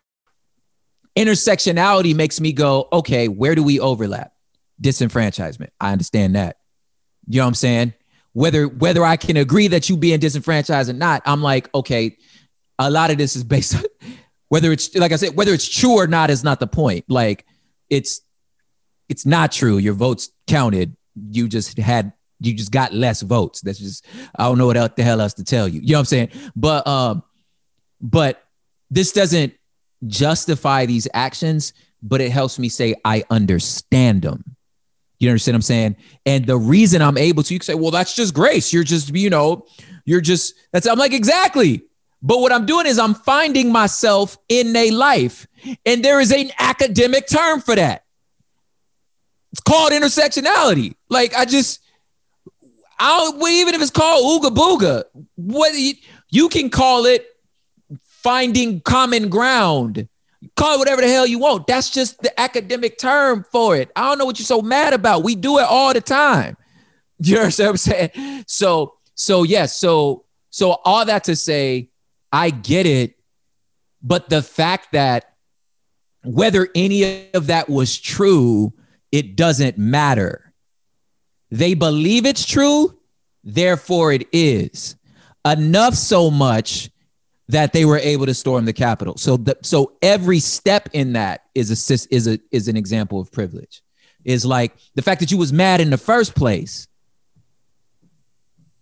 intersectionality 1.18 2.16
makes 2.16 2.40
me 2.40 2.54
go, 2.54 2.88
okay, 2.94 3.28
where 3.28 3.56
do 3.56 3.64
we 3.64 3.80
overlap? 3.80 4.32
Disenfranchisement. 4.82 5.70
I 5.80 5.92
understand 5.92 6.36
that. 6.36 6.58
You 7.28 7.40
know 7.40 7.46
what 7.46 7.50
I'm 7.50 7.56
saying? 7.56 7.94
Whether 8.34 8.68
whether 8.68 9.04
I 9.04 9.18
can 9.18 9.38
agree 9.38 9.68
that 9.70 9.90
you 9.90 9.98
being 9.98 10.20
disenfranchised 10.20 10.90
or 10.90 10.94
not, 10.94 11.22
I'm 11.26 11.42
like, 11.42 11.74
okay, 11.74 12.18
a 12.80 12.90
lot 12.90 13.12
of 13.12 13.18
this 13.18 13.36
is 13.36 13.44
based 13.44 13.76
on 13.76 13.84
whether 14.50 14.72
it's 14.72 14.96
like 14.96 15.12
I 15.12 15.16
said, 15.16 15.36
whether 15.36 15.54
it's 15.54 15.68
true 15.68 15.94
or 15.94 16.06
not 16.06 16.30
is 16.30 16.44
not 16.44 16.60
the 16.60 16.68
point. 16.68 17.06
Like 17.08 17.46
it's 17.90 18.22
it's 19.10 19.26
not 19.26 19.52
true. 19.52 19.78
Your 19.78 19.94
votes 19.94 20.30
counted. 20.48 20.96
You 21.16 21.48
just 21.48 21.78
had 21.78 22.14
you 22.40 22.54
just 22.54 22.72
got 22.72 22.94
less 22.94 23.22
votes. 23.22 23.62
That's 23.62 23.80
just 23.80 24.06
I 24.36 24.44
don't 24.44 24.58
know 24.58 24.68
what 24.68 24.78
else 24.78 24.92
the 24.96 25.04
hell 25.04 25.22
else 25.22 25.34
to 25.36 25.44
tell 25.44 25.68
you. 25.68 25.82
You 25.82 25.94
know 25.94 25.98
what 25.98 26.00
I'm 26.00 26.06
saying? 26.06 26.30
But 26.56 26.88
um, 26.88 27.24
but 28.02 28.44
this 28.90 29.12
doesn't 29.12 29.54
justify 30.08 30.86
these 30.86 31.08
actions, 31.14 31.74
but 32.02 32.22
it 32.22 32.32
helps 32.32 32.60
me 32.60 32.70
say 32.70 32.96
I 33.06 33.24
understand 33.30 34.22
them. 34.22 34.56
You 35.20 35.30
understand 35.30 35.54
what 35.54 35.58
I'm 35.60 35.62
saying? 35.62 35.96
And 36.26 36.46
the 36.46 36.58
reason 36.58 37.02
I'm 37.02 37.18
able 37.18 37.44
to, 37.44 37.54
you 37.54 37.60
can 37.60 37.66
say, 37.66 37.76
well, 37.76 37.92
that's 37.92 38.14
just 38.14 38.34
grace. 38.34 38.74
You're 38.74 38.84
just, 38.84 39.16
you 39.16 39.30
know, 39.30 39.66
you're 40.04 40.20
just, 40.20 40.54
that's, 40.74 40.86
I'm 40.86 41.00
like, 41.00 41.14
exactly. 41.14 41.84
But 42.22 42.40
what 42.40 42.52
I'm 42.52 42.66
doing 42.66 42.86
is 42.86 43.00
I'm 43.00 43.14
finding 43.14 43.72
myself 43.72 44.38
in 44.50 44.76
a 44.76 44.92
life, 44.92 45.48
and 45.86 46.04
there 46.04 46.20
is 46.20 46.32
an 46.32 46.52
academic 46.60 47.28
term 47.28 47.62
for 47.62 47.76
that. 47.76 48.04
It's 49.54 49.62
called 49.62 49.94
intersectionality. 49.94 50.96
Like, 51.10 51.34
I 51.36 51.46
just, 51.46 51.80
I 53.00 53.18
don't, 53.18 53.50
even 53.50 53.76
if 53.76 53.82
it's 53.82 53.92
called 53.92 54.44
ooga 54.44 54.54
booga, 54.54 55.04
what 55.36 55.74
you, 55.74 55.94
you 56.30 56.50
can 56.50 56.70
call 56.70 57.06
it 57.06 57.26
finding 58.02 58.82
common 58.82 59.30
ground. 59.30 60.10
Call 60.56 60.76
it 60.76 60.80
whatever 60.80 61.02
the 61.02 61.08
hell 61.08 61.26
you 61.26 61.40
want. 61.40 61.68
That's 61.68 61.90
just 61.90 62.22
the 62.22 62.38
academic 62.40 62.98
term 62.98 63.46
for 63.52 63.78
it. 63.78 63.92
I 63.96 64.10
don't 64.10 64.18
know 64.18 64.26
what 64.26 64.40
you're 64.40 64.46
so 64.46 64.62
mad 64.62 64.94
about. 64.94 65.24
We 65.24 65.36
do 65.36 65.60
it 65.60 65.66
all 65.70 65.94
the 65.94 66.02
time. 66.02 66.58
You 67.20 67.38
understand 67.38 67.68
what 67.68 67.72
I'm 67.72 67.78
saying? 67.78 68.44
So, 68.48 68.96
so 69.16 69.44
yes, 69.44 69.78
so 69.78 70.26
so 70.50 70.72
all 70.84 71.06
that 71.06 71.24
to 71.26 71.36
say, 71.36 71.90
I 72.32 72.50
get 72.50 72.86
it, 72.86 73.16
but 74.02 74.30
the 74.30 74.42
fact 74.42 74.92
that 74.92 75.36
whether 76.24 76.68
any 76.76 77.32
of 77.34 77.48
that 77.48 77.70
was 77.70 77.98
true, 77.98 78.74
it 79.14 79.36
doesn't 79.36 79.78
matter. 79.78 80.52
They 81.52 81.76
believe 81.76 82.26
it's 82.26 82.48
true, 82.48 82.98
therefore 83.44 84.12
it 84.12 84.28
is. 84.34 84.96
Enough 85.46 85.94
so 85.94 86.32
much 86.32 86.90
that 87.48 87.74
they 87.74 87.86
were 87.86 88.00
able 88.00 88.26
to 88.26 88.34
storm 88.34 88.66
the 88.66 88.74
Capitol. 88.74 89.16
So 89.18 89.38
the, 89.38 89.56
so 89.62 89.94
every 90.02 90.40
step 90.40 90.90
in 90.94 91.14
that 91.14 91.44
is 91.54 91.70
a 91.70 91.94
is 92.14 92.28
a 92.28 92.40
is 92.52 92.68
an 92.68 92.76
example 92.76 93.20
of 93.20 93.32
privilege. 93.32 93.84
Is 94.26 94.46
like 94.46 94.74
the 94.96 95.04
fact 95.04 95.20
that 95.20 95.30
you 95.30 95.38
was 95.38 95.54
mad 95.54 95.80
in 95.80 95.92
the 95.92 95.98
first 95.98 96.34
place. 96.34 96.88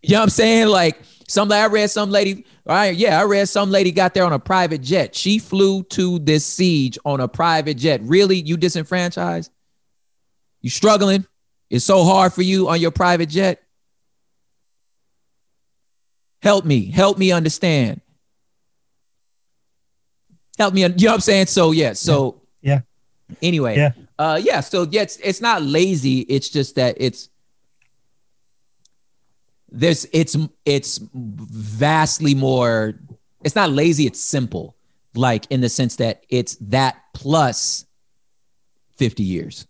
You 0.01 0.13
know 0.13 0.19
what 0.19 0.23
I'm 0.23 0.29
saying? 0.29 0.67
Like 0.67 1.01
some 1.27 1.51
I 1.51 1.65
read 1.65 1.89
some 1.89 2.09
lady, 2.09 2.45
right? 2.65 2.95
Yeah, 2.95 3.19
I 3.19 3.25
read 3.25 3.49
some 3.49 3.69
lady 3.69 3.91
got 3.91 4.13
there 4.13 4.23
on 4.23 4.31
a 4.31 4.39
private 4.39 4.81
jet. 4.81 5.13
She 5.13 5.39
flew 5.39 5.83
to 5.83 6.19
this 6.19 6.45
siege 6.45 6.97
on 7.03 7.19
a 7.19 7.27
private 7.27 7.75
jet. 7.75 7.99
Really? 8.03 8.37
You 8.37 8.55
disenfranchised? 8.55 9.51
You 10.61 10.69
struggling? 10.69 11.25
It's 11.69 11.85
so 11.85 12.03
hard 12.03 12.33
for 12.33 12.41
you 12.41 12.69
on 12.69 12.79
your 12.79 12.91
private 12.91 13.29
jet? 13.29 13.63
Help 16.41 16.65
me. 16.65 16.89
Help 16.89 17.17
me 17.17 17.31
understand. 17.31 18.01
Help 20.57 20.73
me. 20.73 20.81
You 20.81 20.89
know 20.89 20.95
what 20.95 21.13
I'm 21.13 21.19
saying? 21.21 21.47
So 21.47 21.71
yeah. 21.71 21.93
So 21.93 22.41
yeah. 22.61 22.81
Anyway. 23.41 23.77
Yeah. 23.77 23.91
Uh 24.17 24.39
yeah. 24.41 24.59
So 24.59 24.87
yeah, 24.89 25.03
it's, 25.03 25.17
it's 25.17 25.41
not 25.41 25.61
lazy. 25.61 26.19
It's 26.21 26.49
just 26.49 26.75
that 26.75 26.97
it's 26.99 27.29
there's 29.71 30.05
it's 30.11 30.37
it's 30.65 30.99
vastly 31.13 32.35
more 32.35 32.93
it's 33.43 33.55
not 33.55 33.69
lazy 33.71 34.05
it's 34.05 34.19
simple 34.19 34.75
like 35.15 35.45
in 35.49 35.61
the 35.61 35.69
sense 35.69 35.95
that 35.95 36.25
it's 36.29 36.55
that 36.57 36.97
plus 37.13 37.85
50 38.97 39.23
years 39.23 39.65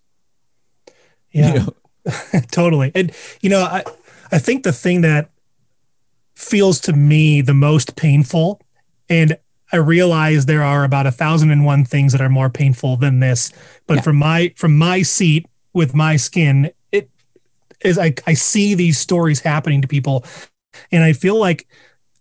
yeah 1.32 1.54
you 1.54 1.60
know? 1.60 2.42
totally 2.52 2.92
and 2.96 3.12
you 3.42 3.50
know 3.50 3.62
i 3.62 3.84
i 4.32 4.40
think 4.40 4.64
the 4.64 4.74
thing 4.74 5.02
that 5.02 5.30
feels 6.36 6.80
to 6.80 6.94
me 6.94 7.42
the 7.42 7.54
most 7.54 7.96
painful 7.96 8.60
and 9.10 9.38
i 9.72 9.76
realize 9.76 10.46
there 10.46 10.64
are 10.64 10.84
about 10.84 11.06
a 11.06 11.12
thousand 11.12 11.52
and 11.52 11.66
one 11.66 11.86
things 11.86 12.12
that 12.12 12.22
are 12.22 12.30
more 12.30 12.50
painful 12.50 12.98
than 12.98 13.20
this 13.20 13.52
but 13.88 13.98
yeah. 13.98 14.02
from 14.02 14.16
my 14.16 14.54
from 14.56 14.78
my 14.78 15.02
seat 15.02 15.46
with 15.74 15.94
my 15.94 16.16
skin 16.16 16.72
it 16.92 17.10
is 17.82 17.98
I, 17.98 18.14
I 18.26 18.34
see 18.34 18.74
these 18.74 18.98
stories 18.98 19.42
happening 19.42 19.82
to 19.82 19.88
people 19.88 20.26
and 20.92 21.04
i 21.04 21.14
feel 21.14 21.36
like 21.36 21.68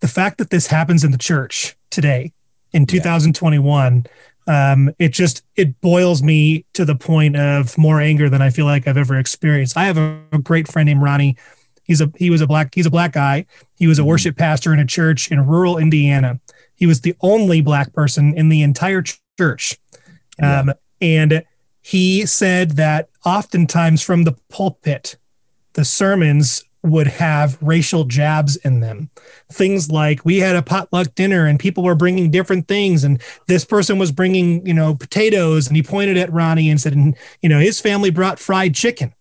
the 0.01 0.07
fact 0.07 0.37
that 0.37 0.49
this 0.49 0.67
happens 0.67 1.03
in 1.03 1.11
the 1.11 1.17
church 1.17 1.75
today 1.89 2.33
in 2.73 2.85
2021 2.85 4.05
yeah. 4.05 4.11
Um, 4.47 4.93
it 4.99 5.09
just 5.09 5.43
it 5.55 5.79
boils 5.81 6.23
me 6.23 6.65
to 6.73 6.85
the 6.85 6.95
point 6.95 7.35
of 7.35 7.77
more 7.77 8.01
anger 8.01 8.29
than 8.29 8.41
i 8.41 8.49
feel 8.49 8.65
like 8.65 8.87
i've 8.87 8.97
ever 8.97 9.17
experienced. 9.17 9.77
I 9.77 9.85
have 9.85 9.97
a, 9.97 10.21
a 10.31 10.39
great 10.39 10.67
friend 10.67 10.87
named 10.87 11.01
ronnie. 11.01 11.37
He's 11.83 12.01
a 12.01 12.11
he 12.15 12.29
was 12.29 12.41
a 12.41 12.47
black 12.47 12.73
he's 12.73 12.85
a 12.85 12.91
black 12.91 13.13
guy. 13.13 13.45
He 13.75 13.87
was 13.87 13.99
a 13.99 14.01
mm-hmm. 14.01 14.09
worship 14.09 14.37
pastor 14.37 14.73
in 14.73 14.79
a 14.79 14.85
church 14.85 15.31
in 15.31 15.45
rural 15.45 15.77
indiana. 15.77 16.39
He 16.75 16.87
was 16.87 17.01
the 17.01 17.15
only 17.21 17.61
black 17.61 17.93
person 17.93 18.33
in 18.35 18.49
the 18.49 18.61
entire 18.63 19.03
church. 19.37 19.77
Um, 20.41 20.69
yeah. 20.69 20.73
and 21.01 21.43
he 21.81 22.25
said 22.25 22.71
that 22.71 23.09
oftentimes 23.25 24.01
from 24.01 24.23
the 24.23 24.35
pulpit 24.49 25.17
the 25.73 25.85
sermons 25.85 26.63
would 26.83 27.07
have 27.07 27.57
racial 27.61 28.05
jabs 28.05 28.55
in 28.57 28.79
them. 28.79 29.09
Things 29.51 29.91
like 29.91 30.25
we 30.25 30.39
had 30.39 30.55
a 30.55 30.63
potluck 30.63 31.13
dinner 31.13 31.45
and 31.45 31.59
people 31.59 31.83
were 31.83 31.95
bringing 31.95 32.31
different 32.31 32.67
things 32.67 33.03
and 33.03 33.21
this 33.47 33.65
person 33.65 33.99
was 33.99 34.11
bringing, 34.11 34.65
you 34.65 34.73
know, 34.73 34.95
potatoes 34.95 35.67
and 35.67 35.75
he 35.75 35.83
pointed 35.83 36.17
at 36.17 36.31
Ronnie 36.33 36.69
and 36.69 36.81
said, 36.81 36.93
and, 36.93 37.15
you 37.41 37.49
know, 37.49 37.59
his 37.59 37.79
family 37.79 38.09
brought 38.09 38.39
fried 38.39 38.73
chicken. 38.73 39.13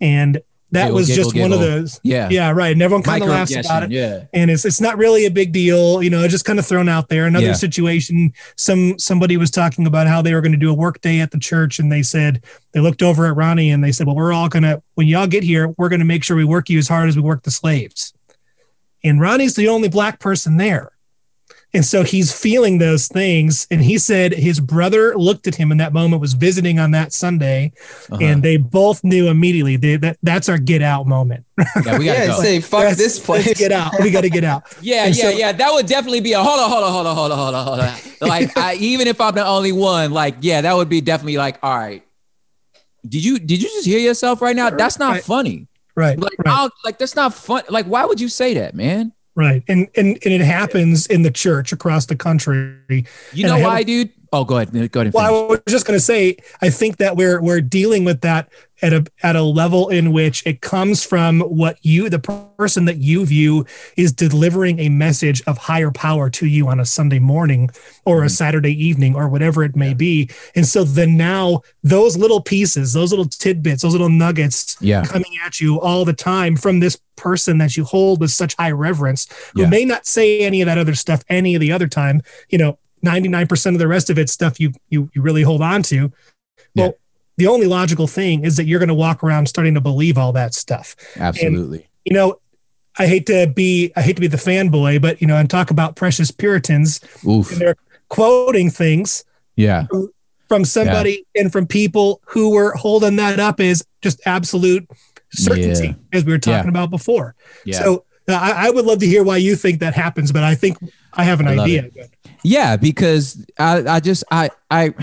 And 0.00 0.40
that 0.70 0.84
giggle, 0.84 0.96
was 0.96 1.06
giggle, 1.06 1.24
just 1.24 1.34
giggle. 1.34 1.50
one 1.50 1.58
of 1.58 1.64
those. 1.64 1.98
Yeah. 2.02 2.28
Yeah. 2.30 2.50
Right. 2.50 2.72
And 2.72 2.82
everyone 2.82 3.02
kind 3.02 3.22
of 3.22 3.30
laughs 3.30 3.56
about 3.56 3.84
it. 3.84 3.90
Yeah. 3.90 4.24
And 4.34 4.50
it's, 4.50 4.64
it's 4.64 4.80
not 4.80 4.98
really 4.98 5.24
a 5.24 5.30
big 5.30 5.52
deal. 5.52 6.02
You 6.02 6.10
know, 6.10 6.26
just 6.28 6.44
kind 6.44 6.58
of 6.58 6.66
thrown 6.66 6.88
out 6.88 7.08
there. 7.08 7.24
Another 7.24 7.46
yeah. 7.46 7.52
situation, 7.54 8.32
some, 8.56 8.98
somebody 8.98 9.36
was 9.36 9.50
talking 9.50 9.86
about 9.86 10.06
how 10.06 10.20
they 10.20 10.34
were 10.34 10.42
going 10.42 10.52
to 10.52 10.58
do 10.58 10.70
a 10.70 10.74
work 10.74 11.00
day 11.00 11.20
at 11.20 11.30
the 11.30 11.38
church. 11.38 11.78
And 11.78 11.90
they 11.90 12.02
said, 12.02 12.44
they 12.72 12.80
looked 12.80 13.02
over 13.02 13.26
at 13.26 13.34
Ronnie 13.36 13.70
and 13.70 13.82
they 13.82 13.92
said, 13.92 14.06
well, 14.06 14.16
we're 14.16 14.32
all 14.32 14.48
going 14.48 14.64
to, 14.64 14.82
when 14.94 15.06
y'all 15.06 15.26
get 15.26 15.42
here, 15.42 15.74
we're 15.78 15.88
going 15.88 16.00
to 16.00 16.04
make 16.04 16.22
sure 16.22 16.36
we 16.36 16.44
work 16.44 16.68
you 16.68 16.78
as 16.78 16.88
hard 16.88 17.08
as 17.08 17.16
we 17.16 17.22
work 17.22 17.44
the 17.44 17.50
slaves. 17.50 18.12
And 19.02 19.20
Ronnie's 19.20 19.54
the 19.54 19.68
only 19.68 19.88
black 19.88 20.20
person 20.20 20.58
there. 20.58 20.92
And 21.74 21.84
so 21.84 22.02
he's 22.02 22.32
feeling 22.32 22.78
those 22.78 23.08
things. 23.08 23.66
And 23.70 23.82
he 23.82 23.98
said 23.98 24.32
his 24.32 24.58
brother 24.58 25.14
looked 25.16 25.46
at 25.46 25.56
him 25.56 25.70
in 25.70 25.78
that 25.78 25.92
moment, 25.92 26.20
was 26.20 26.32
visiting 26.32 26.78
on 26.78 26.92
that 26.92 27.12
Sunday, 27.12 27.72
uh-huh. 28.10 28.18
and 28.22 28.42
they 28.42 28.56
both 28.56 29.04
knew 29.04 29.28
immediately 29.28 29.76
they, 29.76 29.96
that 29.96 30.18
that's 30.22 30.48
our 30.48 30.56
get 30.56 30.80
out 30.80 31.06
moment. 31.06 31.44
Yeah, 31.58 31.98
we 31.98 32.06
gotta 32.06 32.20
yeah, 32.20 32.26
go. 32.28 32.40
say 32.40 32.60
fuck 32.60 32.82
that's, 32.82 32.96
this 32.96 33.18
place. 33.18 33.58
Get 33.58 33.72
out. 33.72 33.92
We 34.00 34.10
got 34.10 34.22
to 34.22 34.30
get 34.30 34.44
out. 34.44 34.62
yeah, 34.80 35.06
and 35.06 35.16
yeah, 35.16 35.22
so, 35.24 35.30
yeah. 35.30 35.52
That 35.52 35.72
would 35.72 35.86
definitely 35.86 36.20
be 36.20 36.32
a 36.32 36.42
hold 36.42 36.58
on, 36.58 36.70
hold 36.70 36.84
on, 36.84 36.92
hold 36.92 37.06
on, 37.06 37.14
hold 37.14 37.32
on, 37.32 37.38
hold 37.38 37.54
on, 37.54 37.66
hold 37.66 37.80
on. 37.80 38.28
Like 38.28 38.56
I, 38.56 38.74
even 38.74 39.06
if 39.06 39.20
I'm 39.20 39.34
the 39.34 39.44
only 39.44 39.72
one, 39.72 40.12
like 40.12 40.36
yeah, 40.40 40.62
that 40.62 40.74
would 40.74 40.88
be 40.88 41.00
definitely 41.00 41.36
like 41.36 41.58
all 41.62 41.76
right. 41.76 42.02
Did 43.06 43.24
you 43.24 43.38
did 43.38 43.62
you 43.62 43.68
just 43.68 43.86
hear 43.86 43.98
yourself 43.98 44.40
right 44.40 44.56
now? 44.56 44.70
That's 44.70 44.98
not 44.98 45.12
right. 45.12 45.24
funny. 45.24 45.68
Right. 45.94 46.18
Like, 46.18 46.38
right. 46.44 46.70
like 46.84 46.98
that's 46.98 47.16
not 47.16 47.34
fun. 47.34 47.64
Like, 47.68 47.86
why 47.86 48.04
would 48.04 48.20
you 48.20 48.28
say 48.28 48.54
that, 48.54 48.74
man? 48.74 49.12
Right. 49.38 49.62
And 49.68 49.88
and 49.94 50.18
and 50.24 50.34
it 50.34 50.40
happens 50.40 51.06
in 51.06 51.22
the 51.22 51.30
church 51.30 51.72
across 51.72 52.06
the 52.06 52.16
country. 52.16 53.04
You 53.32 53.46
know 53.46 53.60
why, 53.60 53.84
dude? 53.84 54.10
Oh, 54.32 54.44
go 54.44 54.56
ahead. 54.56 54.92
Go 54.92 55.00
ahead. 55.00 55.14
Well, 55.14 55.24
I 55.24 55.46
was 55.46 55.60
just 55.68 55.86
going 55.86 55.96
to 55.96 56.04
say, 56.04 56.36
I 56.60 56.70
think 56.70 56.98
that 56.98 57.16
we're 57.16 57.40
we're 57.40 57.60
dealing 57.60 58.04
with 58.04 58.20
that 58.22 58.50
at 58.82 58.92
a 58.92 59.04
at 59.22 59.36
a 59.36 59.42
level 59.42 59.88
in 59.88 60.12
which 60.12 60.46
it 60.46 60.60
comes 60.60 61.04
from 61.04 61.40
what 61.40 61.78
you, 61.82 62.08
the 62.08 62.18
person 62.18 62.84
that 62.84 62.98
you 62.98 63.24
view, 63.24 63.64
is 63.96 64.12
delivering 64.12 64.78
a 64.78 64.88
message 64.88 65.42
of 65.46 65.58
higher 65.58 65.90
power 65.90 66.30
to 66.30 66.46
you 66.46 66.68
on 66.68 66.78
a 66.78 66.84
Sunday 66.84 67.18
morning 67.18 67.70
or 68.04 68.18
a 68.18 68.26
mm-hmm. 68.26 68.28
Saturday 68.28 68.84
evening 68.84 69.14
or 69.16 69.28
whatever 69.28 69.64
it 69.64 69.74
may 69.74 69.94
be. 69.94 70.30
And 70.54 70.66
so 70.66 70.84
then 70.84 71.16
now 71.16 71.62
those 71.82 72.16
little 72.16 72.42
pieces, 72.42 72.92
those 72.92 73.10
little 73.10 73.28
tidbits, 73.28 73.82
those 73.82 73.92
little 73.92 74.10
nuggets, 74.10 74.76
yeah. 74.80 75.04
coming 75.04 75.32
at 75.44 75.60
you 75.60 75.80
all 75.80 76.04
the 76.04 76.12
time 76.12 76.56
from 76.56 76.80
this 76.80 77.00
person 77.16 77.58
that 77.58 77.76
you 77.76 77.84
hold 77.84 78.20
with 78.20 78.30
such 78.30 78.54
high 78.56 78.70
reverence, 78.70 79.26
who 79.54 79.62
yeah. 79.62 79.68
may 79.68 79.84
not 79.84 80.06
say 80.06 80.40
any 80.40 80.60
of 80.60 80.66
that 80.66 80.78
other 80.78 80.94
stuff 80.94 81.24
any 81.28 81.54
of 81.54 81.60
the 81.60 81.72
other 81.72 81.88
time. 81.88 82.22
You 82.48 82.58
know, 82.58 82.78
99% 83.04 83.72
of 83.72 83.78
the 83.78 83.88
rest 83.88 84.10
of 84.10 84.18
it 84.18 84.28
stuff 84.30 84.60
you 84.60 84.72
you 84.88 85.10
you 85.14 85.22
really 85.22 85.42
hold 85.42 85.62
on 85.62 85.82
to. 85.84 86.12
Well, 86.74 86.86
yeah. 86.86 86.92
the 87.36 87.46
only 87.46 87.66
logical 87.66 88.06
thing 88.06 88.44
is 88.44 88.56
that 88.56 88.66
you're 88.66 88.78
going 88.78 88.88
to 88.88 88.94
walk 88.94 89.22
around 89.22 89.48
starting 89.48 89.74
to 89.74 89.80
believe 89.80 90.18
all 90.18 90.32
that 90.32 90.54
stuff. 90.54 90.96
Absolutely. 91.16 91.78
And, 91.78 91.88
you 92.04 92.14
know, 92.14 92.40
I 92.98 93.06
hate 93.06 93.26
to 93.26 93.46
be 93.46 93.92
I 93.96 94.02
hate 94.02 94.16
to 94.16 94.20
be 94.20 94.26
the 94.26 94.36
fanboy, 94.36 95.00
but 95.00 95.20
you 95.20 95.26
know, 95.26 95.36
and 95.36 95.48
talk 95.48 95.70
about 95.70 95.96
precious 95.96 96.30
Puritans 96.30 97.00
Oof. 97.26 97.50
and 97.52 97.60
they're 97.60 97.76
quoting 98.08 98.70
things. 98.70 99.24
Yeah. 99.56 99.86
From, 99.86 100.10
from 100.48 100.64
somebody 100.64 101.26
yeah. 101.34 101.42
and 101.42 101.52
from 101.52 101.66
people 101.66 102.20
who 102.24 102.50
were 102.50 102.72
holding 102.72 103.16
that 103.16 103.38
up 103.38 103.60
as 103.60 103.84
just 104.00 104.20
absolute 104.24 104.88
certainty, 105.30 105.88
yeah. 105.88 105.94
as 106.12 106.24
we 106.24 106.32
were 106.32 106.38
talking 106.38 106.70
about 106.70 106.90
before. 106.90 107.34
Yeah. 107.66 107.82
So 107.82 108.04
uh, 108.28 108.32
I, 108.32 108.68
I, 108.68 108.70
would 108.70 108.86
love 108.86 108.98
to 109.00 109.06
hear 109.06 109.22
why 109.22 109.36
you 109.36 109.56
think 109.56 109.80
that 109.80 109.94
happens, 109.94 110.32
but 110.32 110.44
I 110.44 110.54
think 110.54 110.78
I 111.12 111.24
have 111.24 111.40
an 111.40 111.48
I 111.48 111.58
idea. 111.58 111.90
Yeah, 112.42 112.76
because 112.76 113.44
I, 113.58 113.96
I 113.96 114.00
just 114.00 114.24
I 114.30 114.50
I 114.70 114.94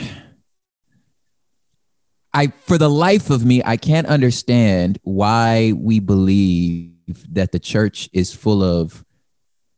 I 2.34 2.48
for 2.66 2.78
the 2.78 2.90
life 2.90 3.30
of 3.30 3.46
me, 3.46 3.62
I 3.64 3.78
can't 3.78 4.08
understand 4.08 5.00
why 5.04 5.74
we 5.76 6.00
believe 6.00 6.92
that 7.34 7.52
the 7.52 7.60
church 7.60 8.10
is 8.14 8.34
full 8.34 8.64
of 8.64 9.06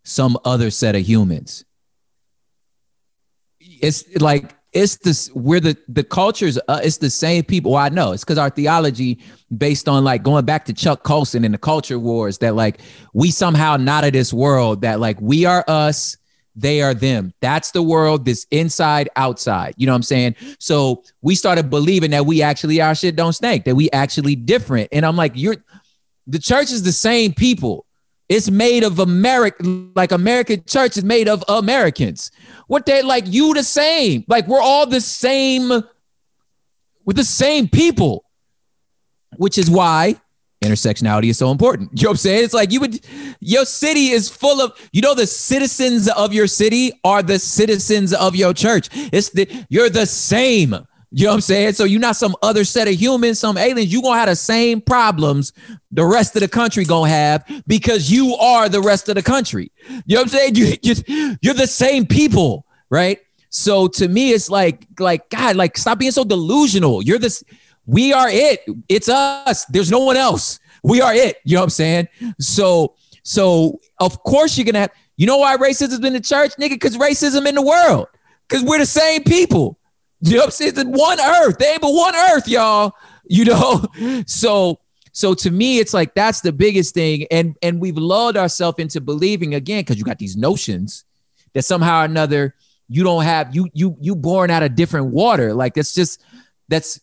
some 0.03 0.37
other 0.43 0.71
set 0.71 0.95
of 0.95 1.07
humans. 1.07 1.65
It's 3.59 4.03
like 4.19 4.56
it's 4.73 4.97
this 4.97 5.31
we're 5.33 5.59
the 5.59 5.77
the 5.87 6.03
cultures 6.03 6.59
uh, 6.67 6.81
it's 6.83 6.97
the 6.97 7.09
same 7.09 7.43
people. 7.43 7.71
Well 7.71 7.83
i 7.83 7.89
know 7.89 8.11
it's 8.11 8.23
because 8.23 8.37
our 8.37 8.49
theology 8.49 9.19
based 9.55 9.87
on 9.87 10.03
like 10.03 10.23
going 10.23 10.45
back 10.45 10.65
to 10.65 10.73
chuck 10.73 11.03
colson 11.03 11.45
and 11.45 11.53
the 11.53 11.57
culture 11.57 11.97
wars 11.97 12.37
that 12.39 12.55
like 12.55 12.81
we 13.13 13.31
somehow 13.31 13.77
not 13.77 14.03
of 14.03 14.13
this 14.13 14.33
world 14.33 14.81
that 14.81 14.99
like 14.99 15.19
we 15.21 15.45
are 15.45 15.63
us 15.67 16.17
they 16.59 16.81
are 16.81 16.95
them. 16.95 17.35
That's 17.39 17.69
the 17.69 17.83
world 17.83 18.25
this 18.25 18.47
inside 18.49 19.09
outside. 19.15 19.75
You 19.77 19.85
know 19.85 19.93
what 19.93 19.97
i'm 19.97 20.03
saying? 20.03 20.35
So 20.59 21.03
we 21.21 21.35
started 21.35 21.69
believing 21.69 22.11
that 22.11 22.25
we 22.25 22.41
actually 22.41 22.81
our 22.81 22.95
shit 22.95 23.15
don't 23.15 23.33
stink 23.33 23.65
that 23.65 23.75
we 23.75 23.89
actually 23.91 24.35
different. 24.35 24.89
And 24.91 25.05
i'm 25.05 25.15
like 25.15 25.33
you're 25.35 25.57
the 26.25 26.39
church 26.39 26.71
is 26.71 26.83
the 26.83 26.91
same 26.91 27.33
people 27.33 27.86
it's 28.29 28.49
made 28.49 28.83
of 28.83 28.99
America, 28.99 29.63
like 29.95 30.11
American 30.11 30.63
church 30.65 30.97
is 30.97 31.03
made 31.03 31.29
of 31.29 31.43
Americans. 31.47 32.31
What 32.67 32.85
they 32.85 33.01
like 33.01 33.25
you 33.27 33.53
the 33.53 33.63
same. 33.63 34.25
Like 34.27 34.47
we're 34.47 34.61
all 34.61 34.85
the 34.85 35.01
same, 35.01 35.69
we're 35.69 37.13
the 37.13 37.23
same 37.23 37.69
people, 37.69 38.25
which 39.37 39.57
is 39.57 39.69
why 39.69 40.19
intersectionality 40.61 41.29
is 41.29 41.37
so 41.37 41.51
important. 41.51 41.91
You 41.93 42.03
know 42.03 42.09
what 42.09 42.13
I'm 42.13 42.17
saying? 42.17 42.43
It's 42.43 42.53
like 42.53 42.71
you 42.71 42.81
would, 42.81 42.99
your 43.39 43.65
city 43.65 44.07
is 44.07 44.29
full 44.29 44.59
of, 44.61 44.77
you 44.91 45.01
know, 45.01 45.13
the 45.13 45.27
citizens 45.27 46.09
of 46.09 46.33
your 46.33 46.47
city 46.47 46.91
are 47.03 47.23
the 47.23 47.39
citizens 47.39 48.13
of 48.13 48.35
your 48.35 48.53
church. 48.53 48.89
It's 49.13 49.29
the, 49.29 49.47
you're 49.69 49.89
the 49.89 50.05
same. 50.05 50.75
You 51.11 51.25
know 51.25 51.31
what 51.31 51.35
I'm 51.35 51.41
saying? 51.41 51.73
So 51.73 51.85
you're 51.85 52.01
not 52.01 52.17
some 52.17 52.35
other 52.41 52.65
set 52.65 52.87
of 52.87 52.95
humans, 52.95 53.39
some 53.39 53.57
aliens. 53.57 53.91
You're 53.91 54.01
gonna 54.01 54.19
have 54.19 54.27
the 54.27 54.35
same 54.35 54.81
problems 54.81 55.53
the 55.91 56.05
rest 56.05 56.35
of 56.35 56.41
the 56.41 56.47
country 56.49 56.83
gonna 56.83 57.09
have 57.09 57.45
because 57.65 58.11
you 58.11 58.35
are 58.35 58.67
the 58.67 58.81
rest 58.81 59.07
of 59.07 59.15
the 59.15 59.23
country. 59.23 59.71
You 60.05 60.15
know 60.15 60.21
what 60.21 60.33
I'm 60.33 60.37
saying? 60.37 60.55
You, 60.55 60.73
you 60.83 61.37
you're 61.41 61.53
the 61.53 61.67
same 61.67 62.05
people, 62.05 62.65
right? 62.89 63.19
So 63.49 63.87
to 63.87 64.07
me, 64.07 64.31
it's 64.33 64.49
like, 64.49 64.85
like, 64.99 65.29
God, 65.29 65.55
like, 65.55 65.77
stop 65.77 65.99
being 65.99 66.11
so 66.11 66.23
delusional. 66.23 67.01
You're 67.01 67.19
this, 67.19 67.43
we 67.85 68.11
are 68.11 68.29
it. 68.29 68.61
It's 68.89 69.07
us. 69.07 69.65
There's 69.65 69.89
no 69.89 69.99
one 69.99 70.17
else. 70.17 70.59
We 70.83 71.01
are 71.01 71.13
it. 71.13 71.37
You 71.45 71.55
know 71.55 71.61
what 71.61 71.65
I'm 71.65 71.69
saying? 71.71 72.07
So, 72.39 72.95
so 73.23 73.79
of 73.99 74.21
course 74.23 74.57
you're 74.57 74.65
gonna 74.65 74.81
have, 74.81 74.91
you 75.15 75.25
know 75.25 75.37
why 75.37 75.55
racism's 75.57 76.03
in 76.03 76.13
the 76.13 76.19
church, 76.19 76.51
nigga? 76.59 76.71
Because 76.71 76.97
racism 76.97 77.47
in 77.47 77.55
the 77.55 77.61
world. 77.61 78.07
Because 78.47 78.63
we're 78.63 78.79
the 78.79 78.85
same 78.85 79.23
people. 79.23 79.76
You 80.21 80.37
know 80.37 80.45
I'm 80.45 80.51
saying? 80.51 80.75
One 80.91 81.19
earth. 81.19 81.57
They 81.57 81.73
ain't 81.73 81.81
but 81.81 81.93
one 81.93 82.15
earth, 82.15 82.47
y'all. 82.47 82.93
You 83.27 83.45
know? 83.45 83.85
So 84.27 84.79
so 85.11 85.33
to 85.33 85.49
me, 85.49 85.79
it's 85.79 85.95
like 85.95 86.13
that's 86.13 86.41
the 86.41 86.53
biggest 86.53 86.93
thing. 86.93 87.25
And 87.31 87.55
and 87.63 87.79
we've 87.79 87.97
lulled 87.97 88.37
ourselves 88.37 88.77
into 88.77 89.01
believing 89.01 89.55
again, 89.55 89.81
because 89.81 89.97
you 89.97 90.03
got 90.03 90.19
these 90.19 90.37
notions 90.37 91.05
that 91.53 91.63
somehow 91.63 92.01
or 92.01 92.05
another 92.05 92.53
you 92.87 93.03
don't 93.03 93.23
have 93.23 93.55
you 93.55 93.69
you 93.73 93.97
you 93.99 94.15
born 94.15 94.51
out 94.51 94.63
of 94.63 94.75
different 94.75 95.07
water. 95.07 95.53
Like 95.53 95.73
that's 95.73 95.93
just 95.93 96.21
that's 96.67 97.01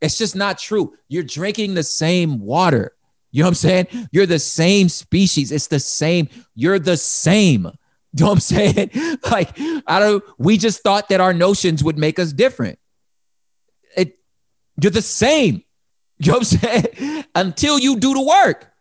it's 0.00 0.16
just 0.16 0.36
not 0.36 0.58
true. 0.58 0.94
You're 1.08 1.22
drinking 1.22 1.74
the 1.74 1.82
same 1.82 2.40
water. 2.40 2.92
You 3.30 3.42
know 3.42 3.48
what 3.48 3.50
I'm 3.50 3.54
saying? 3.56 4.08
You're 4.10 4.26
the 4.26 4.38
same 4.38 4.88
species. 4.88 5.52
It's 5.52 5.66
the 5.66 5.80
same. 5.80 6.28
You're 6.54 6.78
the 6.78 6.96
same. 6.96 7.70
You 8.20 8.24
know 8.24 8.30
what 8.30 8.36
I'm 8.36 8.40
saying? 8.40 8.90
Like, 9.30 9.58
I 9.86 10.00
don't, 10.00 10.24
we 10.38 10.58
just 10.58 10.82
thought 10.82 11.08
that 11.10 11.20
our 11.20 11.32
notions 11.32 11.84
would 11.84 11.98
make 11.98 12.18
us 12.18 12.32
different. 12.32 12.78
It, 13.96 14.18
you're 14.80 14.90
the 14.90 15.02
same. 15.02 15.62
You 16.20 16.32
know 16.32 16.38
what 16.38 16.52
I'm 16.52 16.58
saying? 16.58 17.24
Until 17.36 17.78
you 17.78 17.96
do 17.96 18.12
the 18.12 18.22
work. 18.22 18.72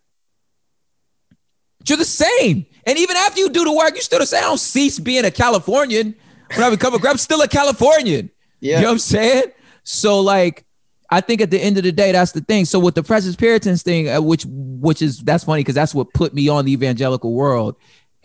You're 1.88 2.00
the 2.00 2.04
same. 2.04 2.66
And 2.88 2.98
even 2.98 3.16
after 3.16 3.40
you 3.40 3.50
do 3.50 3.64
the 3.64 3.72
work, 3.72 3.94
you 3.94 4.02
still 4.02 4.18
the 4.18 4.26
same. 4.26 4.40
I 4.40 4.48
don't 4.48 4.58
cease 4.58 4.98
being 4.98 5.24
a 5.24 5.30
Californian. 5.30 6.16
When 6.56 6.66
I 6.66 6.72
become 6.72 6.96
a 6.96 7.00
grab, 7.00 7.12
I'm 7.12 7.18
still 7.20 7.42
a 7.44 7.48
Californian. 7.48 8.32
Yeah. 8.60 8.78
You 8.78 8.82
know 8.82 8.88
what 8.88 8.94
I'm 8.94 9.00
saying? 9.00 9.44
So 9.84 10.20
like, 10.22 10.66
I 11.12 11.22
think 11.22 11.42
at 11.42 11.52
the 11.52 11.60
end 11.62 11.78
of 11.78 11.84
the 11.84 11.92
day, 11.92 12.12
that's 12.12 12.32
the 12.32 12.42
thing. 12.42 12.66
So 12.66 12.80
with 12.80 12.96
the 12.96 13.04
Precious 13.04 13.36
Puritans 13.36 13.84
thing, 13.84 14.10
uh, 14.10 14.20
which 14.20 14.46
which 14.48 15.04
is 15.04 15.20
that's 15.20 15.44
funny 15.44 15.62
because 15.62 15.76
that's 15.76 15.94
what 15.94 16.12
put 16.14 16.34
me 16.34 16.50
on 16.50 16.66
the 16.66 16.74
evangelical 16.74 17.34
world, 17.34 17.76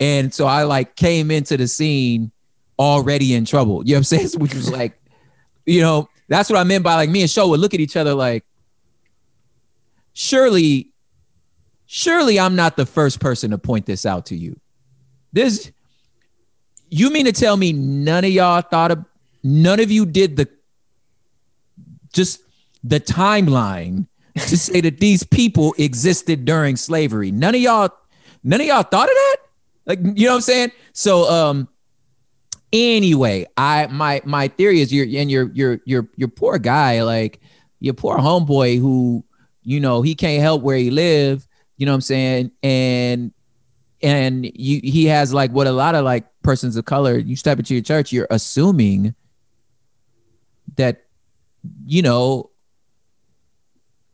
and 0.03 0.33
so 0.33 0.45
I 0.45 0.63
like 0.63 0.97
came 0.97 1.31
into 1.31 1.55
the 1.55 1.65
scene 1.65 2.33
already 2.77 3.35
in 3.35 3.45
trouble. 3.45 3.85
You 3.85 3.93
know 3.93 3.95
what 3.95 3.99
I'm 3.99 4.03
saying? 4.03 4.29
Which 4.37 4.53
was 4.53 4.69
like, 4.69 5.01
you 5.65 5.79
know, 5.79 6.09
that's 6.27 6.49
what 6.49 6.59
I 6.59 6.65
meant 6.65 6.83
by 6.83 6.95
like 6.95 7.09
me 7.09 7.21
and 7.21 7.29
Sho 7.29 7.47
would 7.47 7.61
look 7.61 7.73
at 7.73 7.79
each 7.79 7.95
other 7.95 8.13
like, 8.13 8.43
surely, 10.11 10.91
surely 11.85 12.37
I'm 12.37 12.57
not 12.57 12.75
the 12.75 12.85
first 12.85 13.21
person 13.21 13.51
to 13.51 13.57
point 13.57 13.85
this 13.85 14.05
out 14.05 14.25
to 14.25 14.35
you. 14.35 14.59
This, 15.31 15.71
you 16.89 17.09
mean 17.09 17.23
to 17.23 17.31
tell 17.31 17.55
me 17.55 17.71
none 17.71 18.25
of 18.25 18.31
y'all 18.31 18.61
thought 18.61 18.91
of, 18.91 19.05
none 19.41 19.79
of 19.79 19.89
you 19.89 20.05
did 20.05 20.35
the, 20.35 20.49
just 22.11 22.41
the 22.83 22.99
timeline 22.99 24.07
to 24.35 24.57
say 24.57 24.81
that 24.81 24.99
these 24.99 25.23
people 25.23 25.73
existed 25.77 26.43
during 26.43 26.75
slavery. 26.75 27.31
None 27.31 27.55
of 27.55 27.61
y'all, 27.61 27.89
none 28.43 28.59
of 28.59 28.67
y'all 28.67 28.83
thought 28.83 29.07
of 29.07 29.15
that? 29.15 29.37
Like, 29.85 29.99
you 30.01 30.25
know 30.25 30.31
what 30.31 30.35
I'm 30.35 30.41
saying? 30.41 30.71
So, 30.93 31.29
um, 31.29 31.67
anyway, 32.71 33.45
I 33.57 33.87
my 33.87 34.21
my 34.25 34.47
theory 34.47 34.81
is 34.81 34.93
you're 34.93 35.05
and 35.05 35.29
you're 35.29 35.51
you're 35.53 35.79
you're 35.85 36.09
you're 36.15 36.27
poor 36.27 36.57
guy, 36.57 37.03
like 37.03 37.41
your 37.79 37.93
poor 37.93 38.17
homeboy 38.17 38.79
who, 38.79 39.23
you 39.61 39.79
know, 39.79 40.01
he 40.01 40.15
can't 40.15 40.41
help 40.41 40.61
where 40.61 40.77
he 40.77 40.89
live, 40.89 41.47
you 41.77 41.85
know 41.85 41.91
what 41.91 41.95
I'm 41.97 42.01
saying? 42.01 42.51
And 42.61 43.31
and 44.01 44.45
you 44.45 44.81
he 44.83 45.05
has 45.05 45.33
like 45.33 45.51
what 45.51 45.67
a 45.67 45.71
lot 45.71 45.95
of 45.95 46.03
like 46.03 46.25
persons 46.43 46.75
of 46.75 46.85
color, 46.85 47.17
you 47.17 47.35
step 47.35 47.59
into 47.59 47.73
your 47.73 47.83
church, 47.83 48.11
you're 48.11 48.27
assuming 48.29 49.15
that, 50.75 51.05
you 51.85 52.01
know, 52.01 52.49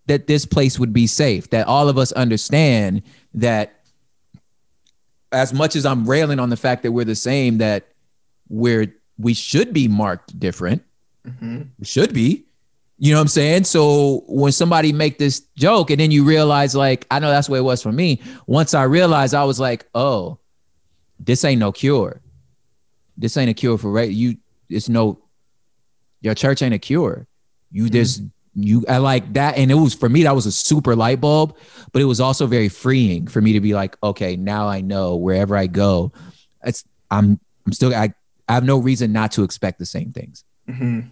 that 0.07 0.27
this 0.27 0.45
place 0.45 0.79
would 0.79 0.93
be 0.93 1.07
safe, 1.07 1.49
that 1.51 1.67
all 1.67 1.89
of 1.89 1.97
us 1.97 2.11
understand 2.13 3.03
that 3.33 3.78
as 5.31 5.53
much 5.53 5.75
as 5.75 5.85
I'm 5.85 6.09
railing 6.09 6.39
on 6.39 6.49
the 6.49 6.57
fact 6.57 6.83
that 6.83 6.91
we're 6.91 7.05
the 7.05 7.15
same, 7.15 7.59
that 7.59 7.87
we're 8.49 8.93
we 9.17 9.33
should 9.33 9.73
be 9.73 9.87
marked 9.87 10.39
different. 10.39 10.83
Mm-hmm. 11.27 11.63
We 11.77 11.85
should 11.85 12.13
be. 12.13 12.45
You 12.97 13.11
know 13.11 13.17
what 13.17 13.23
I'm 13.23 13.27
saying? 13.29 13.63
So 13.63 14.23
when 14.27 14.51
somebody 14.51 14.91
make 14.91 15.19
this 15.19 15.41
joke 15.55 15.89
and 15.89 15.99
then 15.99 16.11
you 16.11 16.25
realize, 16.25 16.75
like, 16.75 17.07
I 17.09 17.19
know 17.19 17.29
that's 17.29 17.47
the 17.47 17.53
way 17.53 17.59
it 17.59 17.63
was 17.63 17.81
for 17.81 17.91
me. 17.91 18.21
Once 18.45 18.73
I 18.73 18.83
realized, 18.83 19.33
I 19.33 19.45
was 19.45 19.59
like, 19.59 19.85
oh, 19.95 20.37
this 21.19 21.45
ain't 21.45 21.59
no 21.59 21.71
cure. 21.71 22.21
This 23.17 23.37
ain't 23.37 23.49
a 23.49 23.53
cure 23.53 23.77
for 23.77 23.91
right. 23.91 24.09
You, 24.09 24.37
it's 24.69 24.89
no, 24.89 25.19
your 26.21 26.33
church 26.33 26.61
ain't 26.61 26.73
a 26.73 26.79
cure. 26.79 27.25
You 27.71 27.83
mm-hmm. 27.83 27.93
just 27.93 28.21
you 28.55 28.83
I 28.87 28.97
like 28.97 29.33
that. 29.33 29.57
And 29.57 29.71
it 29.71 29.75
was 29.75 29.93
for 29.93 30.09
me 30.09 30.23
that 30.23 30.35
was 30.35 30.45
a 30.45 30.51
super 30.51 30.95
light 30.95 31.21
bulb 31.21 31.55
but 31.91 32.01
it 32.01 32.05
was 32.05 32.19
also 32.19 32.47
very 32.47 32.69
freeing 32.69 33.27
for 33.27 33.41
me 33.41 33.53
to 33.53 33.61
be 33.61 33.73
like 33.73 33.97
okay 34.03 34.35
now 34.35 34.67
I 34.67 34.81
know 34.81 35.15
wherever 35.15 35.55
I 35.55 35.67
go 35.67 36.11
it's 36.63 36.83
I'm 37.11 37.39
I'm 37.65 37.73
still 37.73 37.93
I, 37.93 38.13
I 38.47 38.53
have 38.53 38.63
no 38.63 38.77
reason 38.79 39.11
not 39.11 39.31
to 39.33 39.43
expect 39.43 39.79
the 39.79 39.85
same 39.85 40.11
things. 40.11 40.43
Mm-hmm. 40.67 41.07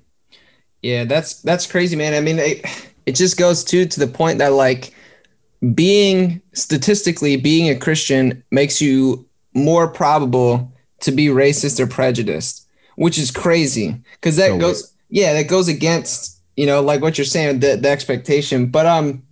yeah 0.81 1.05
that's 1.05 1.41
that's 1.41 1.65
crazy 1.65 1.95
man. 1.95 2.13
I 2.13 2.21
mean 2.21 2.39
it, 2.39 2.65
it 3.05 3.15
just 3.15 3.37
goes 3.37 3.63
to 3.65 3.85
to 3.85 3.99
the 3.99 4.07
point 4.07 4.39
that 4.39 4.53
like 4.53 4.93
being 5.73 6.41
statistically 6.53 7.35
being 7.37 7.69
a 7.69 7.79
Christian 7.79 8.43
makes 8.51 8.81
you 8.81 9.25
more 9.53 9.87
probable 9.87 10.71
to 10.99 11.11
be 11.11 11.27
racist 11.27 11.79
or 11.79 11.87
prejudiced 11.87 12.67
which 12.95 13.17
is 13.17 13.31
crazy 13.31 13.95
because 14.13 14.35
that 14.35 14.49
so 14.49 14.57
goes 14.57 14.93
yeah 15.09 15.33
that 15.33 15.47
goes 15.47 15.67
against 15.67 16.36
you 16.57 16.65
know, 16.65 16.81
like 16.81 17.01
what 17.01 17.17
you're 17.17 17.25
saying, 17.25 17.59
the, 17.59 17.77
the 17.77 17.89
expectation. 17.89 18.67
But 18.67 18.87
um, 18.87 19.23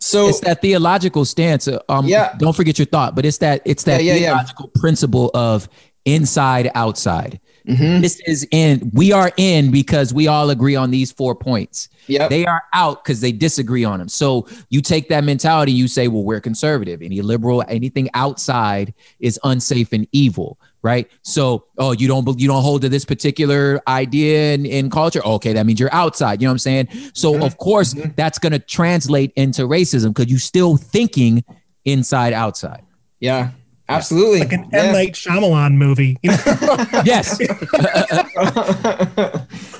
so 0.00 0.28
it's 0.28 0.40
that 0.40 0.60
theological 0.60 1.24
stance. 1.24 1.68
Uh, 1.68 1.78
um, 1.88 2.06
yeah. 2.06 2.34
Don't 2.38 2.56
forget 2.56 2.78
your 2.78 2.86
thought, 2.86 3.14
but 3.14 3.24
it's 3.24 3.38
that 3.38 3.62
it's 3.64 3.84
that 3.84 4.02
yeah, 4.02 4.14
yeah, 4.14 4.20
theological 4.20 4.70
yeah. 4.74 4.80
principle 4.80 5.30
of 5.34 5.68
inside 6.04 6.70
outside. 6.74 7.40
Mm-hmm. 7.68 8.02
This 8.02 8.20
is 8.26 8.46
in. 8.50 8.90
We 8.92 9.12
are 9.12 9.32
in 9.36 9.70
because 9.70 10.12
we 10.12 10.26
all 10.26 10.50
agree 10.50 10.76
on 10.76 10.90
these 10.90 11.10
four 11.12 11.34
points. 11.34 11.88
Yeah, 12.06 12.28
they 12.28 12.44
are 12.44 12.62
out 12.74 13.04
because 13.04 13.20
they 13.20 13.32
disagree 13.32 13.84
on 13.84 13.98
them. 13.98 14.08
So 14.08 14.46
you 14.68 14.82
take 14.82 15.08
that 15.08 15.24
mentality. 15.24 15.72
You 15.72 15.88
say, 15.88 16.08
well, 16.08 16.24
we're 16.24 16.40
conservative. 16.40 17.00
Any 17.00 17.22
liberal, 17.22 17.64
anything 17.68 18.10
outside 18.12 18.92
is 19.20 19.40
unsafe 19.44 19.92
and 19.92 20.06
evil 20.12 20.58
right? 20.84 21.10
So, 21.22 21.64
oh, 21.78 21.92
you 21.92 22.06
don't 22.06 22.38
you 22.38 22.46
don't 22.46 22.62
hold 22.62 22.82
to 22.82 22.88
this 22.88 23.04
particular 23.04 23.80
idea 23.88 24.52
in, 24.52 24.66
in 24.66 24.90
culture. 24.90 25.24
Okay, 25.24 25.52
that 25.54 25.66
means 25.66 25.80
you're 25.80 25.92
outside. 25.92 26.40
You 26.40 26.46
know 26.46 26.52
what 26.52 26.54
I'm 26.54 26.58
saying? 26.58 26.88
So, 27.14 27.32
mm-hmm. 27.32 27.42
of 27.42 27.56
course, 27.56 27.94
mm-hmm. 27.94 28.10
that's 28.14 28.38
going 28.38 28.52
to 28.52 28.60
translate 28.60 29.32
into 29.34 29.62
racism 29.62 30.14
because 30.14 30.30
you're 30.30 30.38
still 30.38 30.76
thinking 30.76 31.42
inside 31.84 32.34
outside. 32.34 32.82
Yeah, 33.18 33.50
absolutely. 33.88 34.40
Like 34.40 34.52
an 34.52 34.68
yeah. 34.72 34.82
M 34.82 34.92
Night 34.92 35.14
Shyamalan 35.14 35.74
movie. 35.74 36.18
yes. 36.22 37.40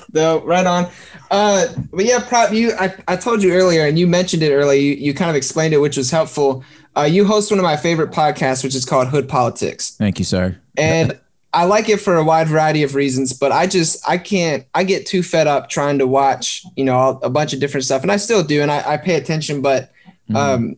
no, 0.13 0.43
right 0.43 0.65
on. 0.65 0.89
Uh, 1.29 1.67
but 1.93 2.05
yeah, 2.05 2.27
prop 2.27 2.51
you. 2.51 2.73
I, 2.79 2.95
I 3.07 3.15
told 3.15 3.43
you 3.43 3.53
earlier, 3.53 3.85
and 3.85 3.99
you 3.99 4.07
mentioned 4.07 4.41
it 4.41 4.51
earlier. 4.51 4.81
You, 4.81 4.93
you 4.93 5.13
kind 5.13 5.29
of 5.29 5.35
explained 5.35 5.73
it, 5.75 5.77
which 5.77 5.97
was 5.97 6.09
helpful. 6.09 6.63
Uh, 6.97 7.03
you 7.03 7.25
host 7.25 7.51
one 7.51 7.59
of 7.59 7.63
my 7.63 7.77
favorite 7.77 8.11
podcasts, 8.11 8.63
which 8.63 8.73
is 8.73 8.85
called 8.85 9.09
Hood 9.09 9.29
Politics. 9.29 9.91
Thank 9.91 10.17
you, 10.17 10.25
sir. 10.25 10.59
And 10.77 11.19
I 11.55 11.63
like 11.63 11.87
it 11.87 12.01
for 12.01 12.17
a 12.17 12.23
wide 12.23 12.49
variety 12.49 12.83
of 12.83 12.95
reasons, 12.95 13.31
but 13.31 13.53
I 13.53 13.65
just 13.65 14.07
I 14.07 14.17
can't 14.17 14.65
I 14.75 14.83
get 14.83 15.05
too 15.05 15.23
fed 15.23 15.47
up 15.47 15.69
trying 15.69 15.99
to 15.99 16.07
watch 16.07 16.65
you 16.75 16.83
know 16.83 17.17
a 17.23 17.29
bunch 17.29 17.53
of 17.53 17.61
different 17.61 17.85
stuff, 17.85 18.01
and 18.01 18.11
I 18.11 18.17
still 18.17 18.43
do, 18.43 18.61
and 18.61 18.69
I, 18.69 18.93
I 18.93 18.97
pay 18.97 19.15
attention, 19.15 19.61
but 19.61 19.93
mm-hmm. 20.29 20.35
um, 20.35 20.77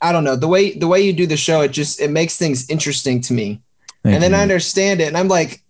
I 0.00 0.12
don't 0.12 0.24
know 0.24 0.34
the 0.34 0.48
way 0.48 0.72
the 0.72 0.88
way 0.88 1.02
you 1.02 1.12
do 1.12 1.26
the 1.26 1.36
show, 1.36 1.60
it 1.60 1.70
just 1.70 2.00
it 2.00 2.10
makes 2.10 2.38
things 2.38 2.68
interesting 2.70 3.20
to 3.22 3.34
me, 3.34 3.60
Thank 4.02 4.14
and 4.14 4.22
then 4.22 4.30
you. 4.30 4.38
I 4.38 4.40
understand 4.40 5.02
it, 5.02 5.08
and 5.08 5.18
I'm 5.18 5.28
like, 5.28 5.62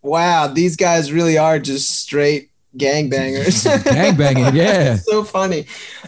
wow, 0.00 0.46
these 0.46 0.76
guys 0.76 1.10
really 1.10 1.36
are 1.36 1.58
just 1.58 2.02
straight 2.02 2.51
gangbangers. 2.76 3.66
Gangbanging, 3.84 4.54
yeah. 4.54 4.96
so 4.96 5.24
funny. 5.24 5.66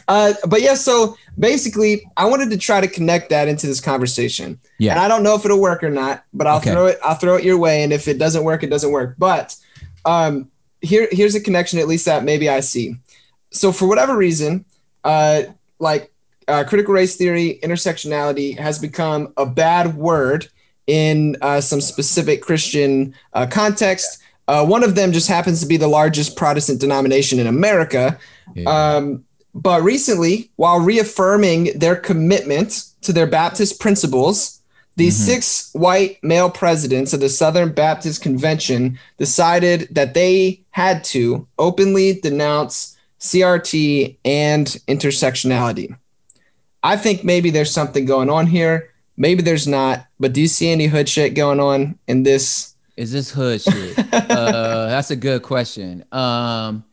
Uh, 0.08 0.34
but 0.46 0.62
yeah, 0.62 0.74
so 0.74 1.16
basically, 1.38 2.06
I 2.16 2.26
wanted 2.26 2.50
to 2.50 2.58
try 2.58 2.80
to 2.80 2.88
connect 2.88 3.30
that 3.30 3.48
into 3.48 3.66
this 3.66 3.80
conversation. 3.80 4.58
Yeah. 4.78 4.92
And 4.92 5.00
I 5.00 5.08
don't 5.08 5.22
know 5.22 5.34
if 5.34 5.44
it'll 5.44 5.60
work 5.60 5.82
or 5.82 5.90
not, 5.90 6.24
but 6.32 6.46
I'll 6.46 6.58
okay. 6.58 6.72
throw 6.72 6.86
it. 6.86 6.98
I'll 7.04 7.14
throw 7.14 7.36
it 7.36 7.44
your 7.44 7.58
way, 7.58 7.82
and 7.82 7.92
if 7.92 8.08
it 8.08 8.18
doesn't 8.18 8.44
work, 8.44 8.62
it 8.62 8.70
doesn't 8.70 8.90
work. 8.90 9.16
But 9.18 9.56
um, 10.04 10.50
here, 10.80 11.08
here's 11.10 11.34
a 11.34 11.40
connection, 11.40 11.78
at 11.78 11.88
least 11.88 12.06
that 12.06 12.24
maybe 12.24 12.48
I 12.48 12.60
see. 12.60 12.96
So 13.50 13.72
for 13.72 13.86
whatever 13.86 14.16
reason, 14.16 14.64
uh, 15.04 15.42
like 15.78 16.12
uh, 16.48 16.64
critical 16.64 16.94
race 16.94 17.16
theory, 17.16 17.58
intersectionality 17.62 18.58
has 18.58 18.78
become 18.78 19.32
a 19.36 19.46
bad 19.46 19.96
word 19.96 20.48
in 20.86 21.36
uh, 21.40 21.60
some 21.60 21.80
specific 21.80 22.42
Christian 22.42 23.14
uh, 23.32 23.46
context 23.46 24.18
Uh, 24.46 24.64
one 24.64 24.84
of 24.84 24.94
them 24.94 25.12
just 25.12 25.28
happens 25.28 25.60
to 25.60 25.66
be 25.66 25.76
the 25.76 25.88
largest 25.88 26.36
Protestant 26.36 26.80
denomination 26.80 27.38
in 27.38 27.46
America. 27.46 28.18
Yeah. 28.54 28.68
Um, 28.68 29.24
but 29.54 29.82
recently, 29.82 30.50
while 30.56 30.80
reaffirming 30.80 31.78
their 31.78 31.96
commitment 31.96 32.90
to 33.02 33.12
their 33.12 33.26
Baptist 33.26 33.80
principles, 33.80 34.60
the 34.96 35.08
mm-hmm. 35.08 35.24
six 35.24 35.70
white 35.72 36.22
male 36.22 36.50
presidents 36.50 37.12
of 37.12 37.20
the 37.20 37.28
Southern 37.28 37.72
Baptist 37.72 38.22
Convention 38.22 38.98
decided 39.18 39.88
that 39.92 40.14
they 40.14 40.64
had 40.70 41.04
to 41.04 41.46
openly 41.58 42.20
denounce 42.20 42.96
CRT 43.20 44.16
and 44.24 44.66
intersectionality. 44.88 45.96
I 46.82 46.96
think 46.96 47.24
maybe 47.24 47.50
there's 47.50 47.70
something 47.70 48.04
going 48.04 48.28
on 48.28 48.46
here. 48.46 48.90
Maybe 49.16 49.42
there's 49.42 49.66
not. 49.66 50.06
But 50.20 50.32
do 50.32 50.40
you 50.40 50.48
see 50.48 50.70
any 50.70 50.86
hood 50.86 51.08
shit 51.08 51.34
going 51.34 51.60
on 51.60 51.98
in 52.06 52.24
this? 52.24 52.73
Is 52.96 53.12
this 53.12 53.30
hood 53.30 53.60
shit? 53.60 53.98
uh, 53.98 54.86
that's 54.86 55.10
a 55.10 55.16
good 55.16 55.42
question. 55.42 56.04
Um, 56.12 56.84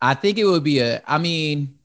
I 0.00 0.14
think 0.14 0.38
it 0.38 0.44
would 0.44 0.64
be 0.64 0.80
a. 0.80 1.02
I 1.06 1.18
mean, 1.18 1.78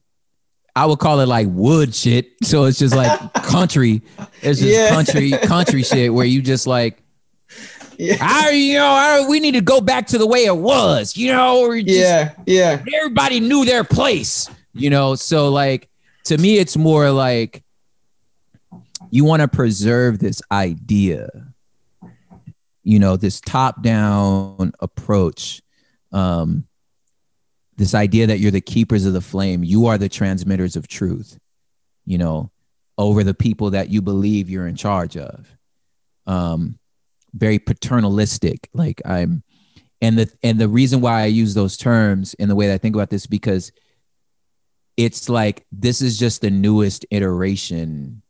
I 0.74 0.86
would 0.86 0.98
call 0.98 1.20
it 1.20 1.26
like 1.26 1.46
wood 1.50 1.94
shit. 1.94 2.32
So 2.42 2.64
it's 2.64 2.78
just 2.78 2.96
like 2.96 3.32
country. 3.34 4.02
It's 4.42 4.60
just 4.60 4.62
yeah. 4.62 4.90
country, 4.90 5.30
country 5.30 5.82
shit 5.82 6.12
where 6.12 6.26
you 6.26 6.42
just 6.42 6.66
like, 6.66 7.02
yeah. 7.98 8.16
I, 8.20 8.50
you 8.50 8.74
know, 8.78 8.86
I, 8.86 9.26
we 9.28 9.40
need 9.40 9.52
to 9.52 9.60
go 9.60 9.80
back 9.80 10.06
to 10.08 10.18
the 10.18 10.26
way 10.26 10.46
it 10.46 10.56
was, 10.56 11.16
you 11.16 11.32
know, 11.32 11.72
just, 11.74 11.86
yeah, 11.86 12.32
yeah. 12.46 12.82
Everybody 12.94 13.40
knew 13.40 13.64
their 13.64 13.84
place, 13.84 14.48
you 14.72 14.88
know. 14.88 15.14
So 15.14 15.50
like, 15.50 15.88
to 16.24 16.38
me, 16.38 16.58
it's 16.58 16.76
more 16.76 17.10
like 17.10 17.62
you 19.10 19.24
want 19.24 19.42
to 19.42 19.48
preserve 19.48 20.18
this 20.18 20.40
idea, 20.50 21.28
you 22.82 22.98
know, 22.98 23.16
this 23.16 23.40
top-down 23.40 24.72
approach. 24.80 25.62
Um, 26.12 26.66
this 27.76 27.94
idea 27.94 28.26
that 28.26 28.40
you're 28.40 28.50
the 28.50 28.60
keepers 28.60 29.06
of 29.06 29.14
the 29.14 29.20
flame, 29.20 29.64
you 29.64 29.86
are 29.86 29.96
the 29.96 30.08
transmitters 30.08 30.76
of 30.76 30.86
truth, 30.86 31.38
you 32.04 32.18
know, 32.18 32.50
over 32.98 33.24
the 33.24 33.32
people 33.32 33.70
that 33.70 33.88
you 33.88 34.02
believe 34.02 34.50
you're 34.50 34.66
in 34.66 34.76
charge 34.76 35.16
of. 35.16 35.46
Um, 36.26 36.78
very 37.32 37.58
paternalistic. 37.58 38.68
Like 38.74 39.00
I'm, 39.04 39.42
and 40.02 40.18
the 40.18 40.32
and 40.42 40.58
the 40.58 40.68
reason 40.68 41.00
why 41.00 41.22
I 41.22 41.26
use 41.26 41.54
those 41.54 41.76
terms 41.76 42.34
in 42.34 42.48
the 42.48 42.54
way 42.54 42.66
that 42.66 42.74
I 42.74 42.78
think 42.78 42.96
about 42.96 43.10
this 43.10 43.26
because 43.26 43.72
it's 44.96 45.28
like 45.28 45.64
this 45.72 46.02
is 46.02 46.18
just 46.18 46.40
the 46.40 46.50
newest 46.50 47.06
iteration 47.10 48.22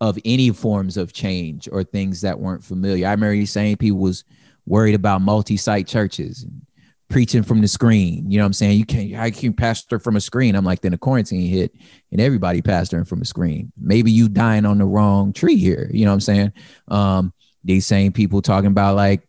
of 0.00 0.18
any 0.24 0.50
forms 0.50 0.96
of 0.96 1.12
change 1.12 1.68
or 1.72 1.82
things 1.82 2.20
that 2.20 2.38
weren't 2.38 2.64
familiar. 2.64 3.06
I 3.06 3.12
remember 3.12 3.34
you 3.34 3.46
saying 3.46 3.76
people 3.76 3.98
was 3.98 4.24
worried 4.66 4.94
about 4.94 5.22
multi-site 5.22 5.86
churches 5.86 6.42
and 6.42 6.62
preaching 7.08 7.42
from 7.42 7.60
the 7.60 7.68
screen. 7.68 8.30
You 8.30 8.38
know 8.38 8.44
what 8.44 8.48
I'm 8.48 8.52
saying? 8.52 8.78
You 8.78 8.84
can't, 8.84 9.14
I 9.14 9.30
can 9.30 9.52
pastor 9.52 9.98
from 9.98 10.16
a 10.16 10.20
screen. 10.20 10.54
I'm 10.54 10.64
like, 10.64 10.80
then 10.80 10.92
the 10.92 10.98
quarantine 10.98 11.48
hit 11.48 11.72
and 12.12 12.20
everybody 12.20 12.62
pastoring 12.62 13.06
from 13.06 13.22
a 13.22 13.24
screen. 13.24 13.72
Maybe 13.80 14.10
you 14.10 14.28
dying 14.28 14.66
on 14.66 14.78
the 14.78 14.84
wrong 14.84 15.32
tree 15.32 15.56
here. 15.56 15.88
You 15.92 16.04
know 16.04 16.10
what 16.10 16.14
I'm 16.14 16.20
saying? 16.20 16.52
Um, 16.88 17.32
these 17.64 17.86
same 17.86 18.12
people 18.12 18.42
talking 18.42 18.70
about 18.70 18.96
like, 18.96 19.25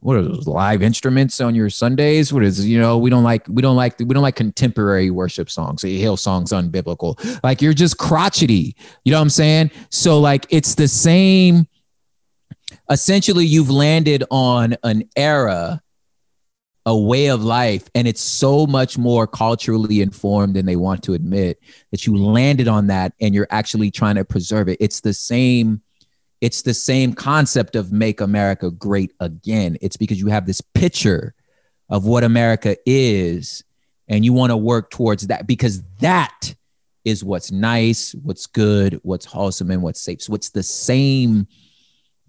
what 0.00 0.16
are 0.16 0.22
those 0.22 0.46
live 0.46 0.82
instruments 0.82 1.40
on 1.40 1.54
your 1.54 1.70
Sundays? 1.70 2.32
What 2.32 2.44
is 2.44 2.66
you 2.66 2.78
know 2.78 2.98
we 2.98 3.10
don't 3.10 3.24
like 3.24 3.46
we 3.48 3.62
don't 3.62 3.76
like 3.76 3.98
we 3.98 4.06
don't 4.06 4.22
like 4.22 4.36
contemporary 4.36 5.10
worship 5.10 5.50
songs. 5.50 5.82
Hillsong's 5.82 6.52
unbiblical. 6.52 7.18
Like 7.42 7.60
you're 7.62 7.74
just 7.74 7.98
crotchety. 7.98 8.76
You 9.04 9.12
know 9.12 9.18
what 9.18 9.22
I'm 9.22 9.30
saying? 9.30 9.70
So 9.90 10.20
like 10.20 10.46
it's 10.50 10.74
the 10.74 10.88
same. 10.88 11.66
Essentially, 12.90 13.44
you've 13.44 13.70
landed 13.70 14.24
on 14.30 14.76
an 14.82 15.04
era 15.16 15.82
a 16.86 16.96
way 16.96 17.26
of 17.26 17.44
life 17.44 17.86
and 17.94 18.08
it's 18.08 18.20
so 18.20 18.66
much 18.66 18.96
more 18.96 19.26
culturally 19.26 20.00
informed 20.00 20.56
than 20.56 20.64
they 20.64 20.76
want 20.76 21.02
to 21.02 21.12
admit 21.12 21.58
that 21.90 22.06
you 22.06 22.16
landed 22.16 22.66
on 22.66 22.86
that 22.86 23.12
and 23.20 23.34
you're 23.34 23.46
actually 23.50 23.90
trying 23.90 24.14
to 24.14 24.24
preserve 24.24 24.70
it 24.70 24.78
it's 24.80 25.00
the 25.00 25.12
same 25.12 25.82
it's 26.40 26.62
the 26.62 26.74
same 26.74 27.12
concept 27.12 27.76
of 27.76 27.92
make 27.92 28.20
america 28.20 28.70
great 28.70 29.12
again 29.20 29.76
it's 29.80 29.96
because 29.96 30.20
you 30.20 30.28
have 30.28 30.46
this 30.46 30.60
picture 30.60 31.34
of 31.88 32.06
what 32.06 32.24
america 32.24 32.76
is 32.86 33.64
and 34.08 34.24
you 34.24 34.32
want 34.32 34.50
to 34.50 34.56
work 34.56 34.90
towards 34.90 35.26
that 35.26 35.46
because 35.46 35.82
that 36.00 36.54
is 37.04 37.24
what's 37.24 37.50
nice 37.50 38.14
what's 38.22 38.46
good 38.46 39.00
what's 39.02 39.26
wholesome 39.26 39.70
and 39.70 39.82
what's 39.82 40.00
safe 40.00 40.22
so 40.22 40.34
it's 40.34 40.50
the 40.50 40.62
same 40.62 41.46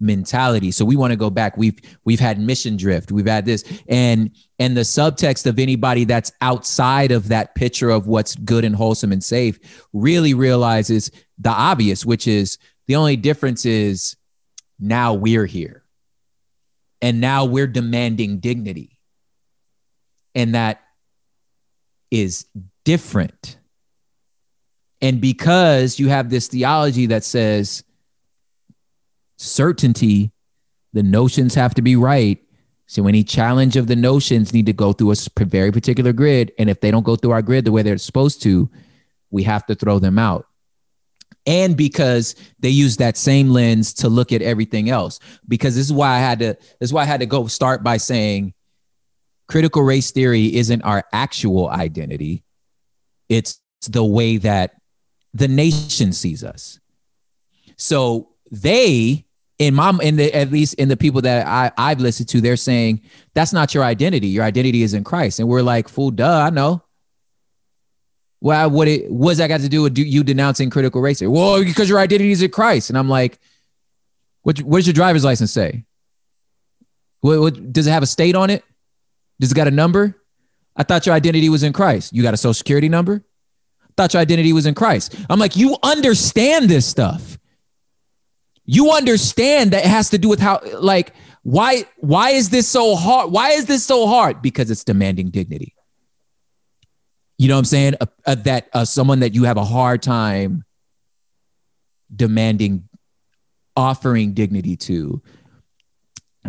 mentality. 0.00 0.70
So 0.70 0.84
we 0.84 0.96
want 0.96 1.12
to 1.12 1.16
go 1.16 1.30
back. 1.30 1.56
We've 1.56 1.78
we've 2.04 2.18
had 2.18 2.40
mission 2.40 2.76
drift. 2.76 3.12
We've 3.12 3.26
had 3.26 3.44
this 3.44 3.64
and 3.88 4.30
and 4.58 4.76
the 4.76 4.80
subtext 4.80 5.46
of 5.46 5.58
anybody 5.58 6.04
that's 6.04 6.32
outside 6.40 7.12
of 7.12 7.28
that 7.28 7.54
picture 7.54 7.90
of 7.90 8.06
what's 8.06 8.34
good 8.34 8.64
and 8.64 8.74
wholesome 8.74 9.12
and 9.12 9.22
safe 9.22 9.86
really 9.92 10.34
realizes 10.34 11.10
the 11.38 11.50
obvious, 11.50 12.04
which 12.04 12.26
is 12.26 12.58
the 12.90 12.96
only 12.96 13.14
difference 13.14 13.66
is 13.66 14.16
now 14.80 15.14
we're 15.14 15.46
here. 15.46 15.84
And 17.00 17.20
now 17.20 17.44
we're 17.44 17.68
demanding 17.68 18.40
dignity. 18.40 18.98
And 20.34 20.56
that 20.56 20.82
is 22.10 22.46
different. 22.84 23.58
And 25.00 25.20
because 25.20 26.00
you 26.00 26.08
have 26.08 26.30
this 26.30 26.48
theology 26.48 27.06
that 27.06 27.22
says 27.22 27.84
certainty, 29.38 30.32
the 30.92 31.04
notions 31.04 31.54
have 31.54 31.74
to 31.74 31.82
be 31.82 31.94
right. 31.94 32.42
So 32.86 33.06
any 33.06 33.22
challenge 33.22 33.76
of 33.76 33.86
the 33.86 33.94
notions 33.94 34.52
need 34.52 34.66
to 34.66 34.72
go 34.72 34.92
through 34.92 35.12
a 35.12 35.44
very 35.44 35.70
particular 35.70 36.12
grid. 36.12 36.50
And 36.58 36.68
if 36.68 36.80
they 36.80 36.90
don't 36.90 37.04
go 37.04 37.14
through 37.14 37.30
our 37.30 37.42
grid 37.42 37.66
the 37.66 37.70
way 37.70 37.82
they're 37.82 37.98
supposed 37.98 38.42
to, 38.42 38.68
we 39.30 39.44
have 39.44 39.64
to 39.66 39.76
throw 39.76 40.00
them 40.00 40.18
out. 40.18 40.48
And 41.46 41.76
because 41.76 42.34
they 42.58 42.68
use 42.68 42.98
that 42.98 43.16
same 43.16 43.50
lens 43.50 43.94
to 43.94 44.08
look 44.08 44.32
at 44.32 44.42
everything 44.42 44.90
else. 44.90 45.18
Because 45.48 45.74
this 45.74 45.86
is 45.86 45.92
why 45.92 46.10
I 46.10 46.18
had 46.18 46.38
to, 46.40 46.54
this 46.78 46.90
is 46.90 46.92
why 46.92 47.02
I 47.02 47.06
had 47.06 47.20
to 47.20 47.26
go 47.26 47.46
start 47.46 47.82
by 47.82 47.96
saying 47.96 48.54
critical 49.48 49.82
race 49.82 50.10
theory 50.10 50.54
isn't 50.54 50.82
our 50.82 51.04
actual 51.12 51.68
identity. 51.70 52.44
It's 53.28 53.60
the 53.88 54.04
way 54.04 54.36
that 54.38 54.76
the 55.34 55.48
nation 55.48 56.12
sees 56.12 56.44
us. 56.44 56.78
So 57.76 58.30
they 58.50 59.24
in 59.58 59.74
my 59.74 59.96
in 60.02 60.16
the 60.16 60.34
at 60.34 60.50
least 60.50 60.74
in 60.74 60.88
the 60.88 60.96
people 60.96 61.20
that 61.22 61.46
I 61.46 61.70
I've 61.76 62.00
listened 62.00 62.28
to, 62.30 62.40
they're 62.40 62.56
saying 62.56 63.02
that's 63.34 63.52
not 63.52 63.74
your 63.74 63.84
identity. 63.84 64.28
Your 64.28 64.44
identity 64.44 64.82
is 64.82 64.94
in 64.94 65.04
Christ, 65.04 65.38
and 65.38 65.48
we're 65.48 65.62
like, 65.62 65.88
fool, 65.88 66.10
duh, 66.10 66.46
I 66.46 66.50
know. 66.50 66.82
Well, 68.40 68.70
what 68.70 68.88
it 68.88 69.10
what's 69.10 69.38
that 69.38 69.48
got 69.48 69.60
to 69.60 69.68
do 69.68 69.82
with 69.82 69.98
you 69.98 70.24
denouncing 70.24 70.70
critical 70.70 71.00
race? 71.00 71.20
Well, 71.20 71.62
because 71.62 71.88
your 71.88 71.98
identity 71.98 72.30
is 72.30 72.42
in 72.42 72.50
Christ, 72.50 72.88
and 72.88 72.98
I'm 72.98 73.08
like, 73.08 73.38
what 74.42 74.58
what 74.60 74.78
does 74.78 74.86
your 74.86 74.94
driver's 74.94 75.24
license 75.24 75.52
say? 75.52 75.84
What, 77.20 77.40
what 77.40 77.72
does 77.72 77.86
it 77.86 77.90
have 77.90 78.02
a 78.02 78.06
state 78.06 78.34
on 78.34 78.48
it? 78.48 78.64
Does 79.40 79.52
it 79.52 79.54
got 79.54 79.68
a 79.68 79.70
number? 79.70 80.16
I 80.74 80.84
thought 80.84 81.04
your 81.04 81.14
identity 81.14 81.48
was 81.50 81.62
in 81.62 81.72
Christ. 81.72 82.14
You 82.14 82.22
got 82.22 82.32
a 82.32 82.38
social 82.38 82.54
security 82.54 82.88
number? 82.88 83.22
I 83.82 83.92
thought 83.96 84.14
your 84.14 84.22
identity 84.22 84.54
was 84.54 84.64
in 84.64 84.74
Christ. 84.74 85.14
I'm 85.28 85.38
like, 85.38 85.56
you 85.56 85.76
understand 85.82 86.70
this 86.70 86.86
stuff 86.86 87.38
you 88.70 88.92
understand 88.92 89.72
that 89.72 89.84
it 89.84 89.88
has 89.88 90.10
to 90.10 90.18
do 90.18 90.28
with 90.28 90.38
how 90.38 90.60
like 90.78 91.12
why 91.42 91.84
why 91.96 92.30
is 92.30 92.50
this 92.50 92.68
so 92.68 92.94
hard 92.94 93.32
why 93.32 93.50
is 93.50 93.66
this 93.66 93.84
so 93.84 94.06
hard 94.06 94.40
because 94.40 94.70
it's 94.70 94.84
demanding 94.84 95.28
dignity 95.28 95.74
you 97.40 97.48
know 97.48 97.54
what 97.54 97.60
i'm 97.60 97.64
saying? 97.64 97.94
Uh, 98.00 98.06
uh, 98.26 98.34
that 98.34 98.68
uh, 98.72 98.84
someone 98.84 99.20
that 99.20 99.34
you 99.34 99.44
have 99.44 99.56
a 99.56 99.64
hard 99.64 100.02
time 100.02 100.64
demanding 102.14 102.88
offering 103.76 104.34
dignity 104.34 104.76
to. 104.76 105.22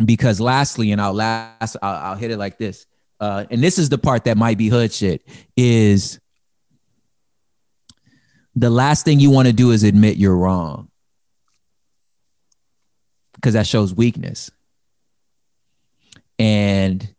Because 0.04 0.40
lastly 0.40 0.90
and 0.92 1.00
i'll 1.00 1.12
last 1.12 1.76
i'll, 1.82 2.12
I'll 2.12 2.16
hit 2.16 2.30
it 2.30 2.38
like 2.38 2.56
this 2.56 2.86
uh, 3.20 3.44
and 3.50 3.62
this 3.62 3.78
is 3.78 3.88
the 3.88 3.98
part 3.98 4.24
that 4.24 4.36
might 4.36 4.58
be 4.58 4.68
hood 4.68 4.92
shit 4.92 5.22
is 5.56 6.18
the 8.54 8.70
last 8.70 9.04
thing 9.04 9.20
you 9.20 9.30
want 9.30 9.46
to 9.46 9.52
do 9.52 9.70
is 9.70 9.82
admit 9.84 10.16
you're 10.16 10.36
wrong. 10.36 10.88
Because 13.34 13.54
that 13.54 13.66
shows 13.66 13.94
weakness. 13.94 14.50
And 16.38 17.14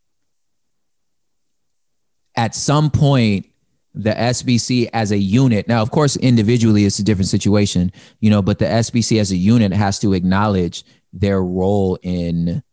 at 2.36 2.56
some 2.56 2.92
point, 2.92 3.48
the 3.94 4.12
SBC 4.12 4.90
as 4.94 5.12
a 5.12 5.18
unit, 5.18 5.68
now, 5.68 5.82
of 5.82 5.92
course, 5.92 6.16
individually, 6.18 6.86
it's 6.86 7.00
a 7.00 7.04
different 7.04 7.30
situation, 7.30 7.92
you 8.20 8.30
know, 8.30 8.42
but 8.42 8.60
the 8.60 8.66
SBC 8.66 9.20
as 9.20 9.32
a 9.32 9.36
unit 9.36 9.72
has 9.72 10.00
to 10.00 10.14
acknowledge 10.14 10.84
their 11.12 11.44
role 11.44 11.98
in 12.02 12.64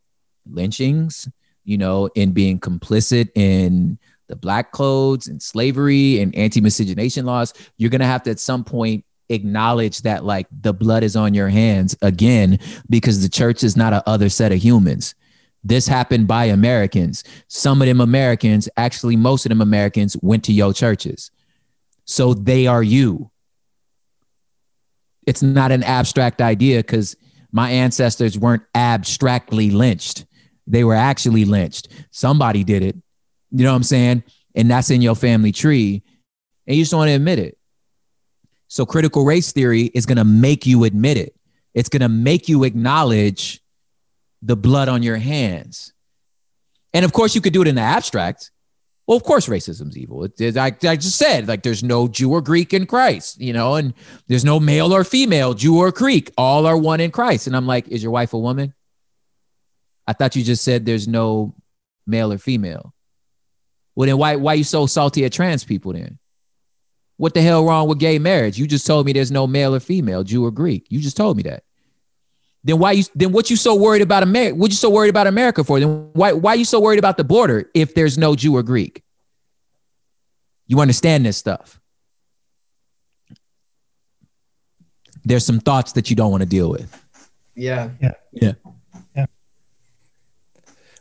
lynchings, 0.50 1.28
you 1.64 1.76
know, 1.76 2.08
in 2.14 2.32
being 2.32 2.58
complicit 2.58 3.28
in 3.34 3.98
the 4.28 4.36
black 4.36 4.72
codes 4.72 5.26
and 5.26 5.42
slavery 5.42 6.20
and 6.20 6.34
anti 6.34 6.60
miscegenation 6.60 7.26
laws. 7.26 7.52
You're 7.76 7.90
going 7.90 8.00
to 8.00 8.06
have 8.06 8.22
to, 8.22 8.30
at 8.30 8.40
some 8.40 8.64
point, 8.64 9.04
acknowledge 9.28 10.02
that 10.02 10.24
like 10.24 10.46
the 10.50 10.72
blood 10.72 11.04
is 11.04 11.16
on 11.16 11.34
your 11.34 11.48
hands 11.48 11.96
again 12.02 12.58
because 12.88 13.22
the 13.22 13.28
church 13.28 13.62
is 13.62 13.76
not 13.76 13.92
a 13.92 14.08
other 14.08 14.28
set 14.28 14.52
of 14.52 14.58
humans 14.58 15.14
This 15.62 15.86
happened 15.86 16.26
by 16.26 16.46
Americans. 16.46 17.24
Some 17.48 17.82
of 17.82 17.88
them 17.88 18.00
Americans, 18.00 18.68
actually, 18.76 19.16
most 19.16 19.44
of 19.44 19.50
them 19.50 19.60
Americans 19.60 20.16
went 20.22 20.44
to 20.44 20.52
your 20.52 20.72
churches. 20.72 21.30
So 22.04 22.34
they 22.34 22.66
are 22.66 22.82
you. 22.82 23.30
It's 25.26 25.42
not 25.42 25.70
an 25.70 25.82
abstract 25.82 26.40
idea 26.40 26.78
because 26.78 27.14
my 27.52 27.70
ancestors 27.70 28.38
weren't 28.38 28.62
abstractly 28.74 29.70
lynched. 29.70 30.24
They 30.66 30.84
were 30.84 30.94
actually 30.94 31.44
lynched. 31.44 31.88
Somebody 32.10 32.64
did 32.64 32.82
it. 32.82 32.96
You 33.50 33.64
know 33.64 33.70
what 33.70 33.76
I'm 33.76 33.82
saying? 33.82 34.24
And 34.54 34.70
that's 34.70 34.90
in 34.90 35.02
your 35.02 35.14
family 35.14 35.52
tree. 35.52 36.02
And 36.66 36.76
you 36.76 36.82
just 36.82 36.94
want 36.94 37.08
to 37.08 37.14
admit 37.14 37.38
it. 37.38 37.58
So 38.68 38.86
critical 38.86 39.24
race 39.24 39.52
theory 39.52 39.90
is 39.94 40.06
going 40.06 40.18
to 40.18 40.24
make 40.24 40.64
you 40.64 40.84
admit 40.84 41.16
it. 41.16 41.34
It's 41.74 41.88
going 41.88 42.02
to 42.02 42.08
make 42.08 42.48
you 42.48 42.64
acknowledge 42.64 43.59
the 44.42 44.56
blood 44.56 44.88
on 44.88 45.02
your 45.02 45.16
hands. 45.16 45.92
And 46.92 47.04
of 47.04 47.12
course, 47.12 47.34
you 47.34 47.40
could 47.40 47.52
do 47.52 47.62
it 47.62 47.68
in 47.68 47.74
the 47.74 47.80
abstract. 47.80 48.50
Well, 49.06 49.16
of 49.16 49.24
course, 49.24 49.48
racism's 49.48 49.98
evil. 49.98 50.24
It, 50.24 50.40
it, 50.40 50.56
I, 50.56 50.66
I 50.66 50.96
just 50.96 51.16
said, 51.16 51.48
like, 51.48 51.62
there's 51.62 51.82
no 51.82 52.06
Jew 52.06 52.30
or 52.30 52.40
Greek 52.40 52.72
in 52.72 52.86
Christ, 52.86 53.40
you 53.40 53.52
know, 53.52 53.74
and 53.74 53.92
there's 54.28 54.44
no 54.44 54.60
male 54.60 54.94
or 54.94 55.02
female, 55.02 55.52
Jew 55.54 55.78
or 55.78 55.90
Greek. 55.90 56.30
All 56.38 56.66
are 56.66 56.76
one 56.76 57.00
in 57.00 57.10
Christ. 57.10 57.46
And 57.46 57.56
I'm 57.56 57.66
like, 57.66 57.88
is 57.88 58.02
your 58.02 58.12
wife 58.12 58.32
a 58.34 58.38
woman? 58.38 58.72
I 60.06 60.12
thought 60.12 60.36
you 60.36 60.44
just 60.44 60.64
said 60.64 60.86
there's 60.86 61.08
no 61.08 61.54
male 62.06 62.32
or 62.32 62.38
female. 62.38 62.94
Well, 63.94 64.06
then 64.06 64.18
why 64.18 64.36
why 64.36 64.54
you 64.54 64.64
so 64.64 64.86
salty 64.86 65.24
at 65.24 65.32
trans 65.32 65.64
people 65.64 65.92
then? 65.92 66.18
What 67.16 67.34
the 67.34 67.42
hell 67.42 67.64
wrong 67.64 67.86
with 67.88 67.98
gay 67.98 68.18
marriage? 68.18 68.58
You 68.58 68.66
just 68.66 68.86
told 68.86 69.06
me 69.06 69.12
there's 69.12 69.30
no 69.30 69.46
male 69.46 69.74
or 69.74 69.80
female, 69.80 70.24
Jew 70.24 70.44
or 70.44 70.50
Greek. 70.50 70.86
You 70.88 71.00
just 71.00 71.16
told 71.16 71.36
me 71.36 71.42
that. 71.44 71.64
Then 72.62 72.78
why 72.78 72.92
you 72.92 73.04
then 73.14 73.32
what 73.32 73.48
you 73.48 73.56
so 73.56 73.74
worried 73.74 74.02
about 74.02 74.22
America? 74.22 74.54
What 74.54 74.70
you 74.70 74.76
so 74.76 74.90
worried 74.90 75.08
about 75.08 75.26
America 75.26 75.64
for? 75.64 75.80
Then 75.80 76.10
why 76.12 76.32
why 76.32 76.54
you 76.54 76.64
so 76.64 76.80
worried 76.80 76.98
about 76.98 77.16
the 77.16 77.24
border 77.24 77.70
if 77.74 77.94
there's 77.94 78.18
no 78.18 78.34
Jew 78.36 78.56
or 78.56 78.62
Greek? 78.62 79.02
You 80.66 80.80
understand 80.80 81.24
this 81.24 81.36
stuff. 81.36 81.80
There's 85.24 85.44
some 85.44 85.60
thoughts 85.60 85.92
that 85.92 86.10
you 86.10 86.16
don't 86.16 86.30
want 86.30 86.42
to 86.42 86.48
deal 86.48 86.70
with. 86.70 87.04
Yeah. 87.54 87.90
Yeah. 88.00 88.12
Yeah. 88.32 88.52
Yeah. 89.16 89.26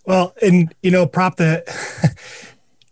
Well, 0.05 0.33
and 0.41 0.73
you 0.81 0.91
know, 0.91 1.05
prop 1.05 1.37
that 1.37 1.67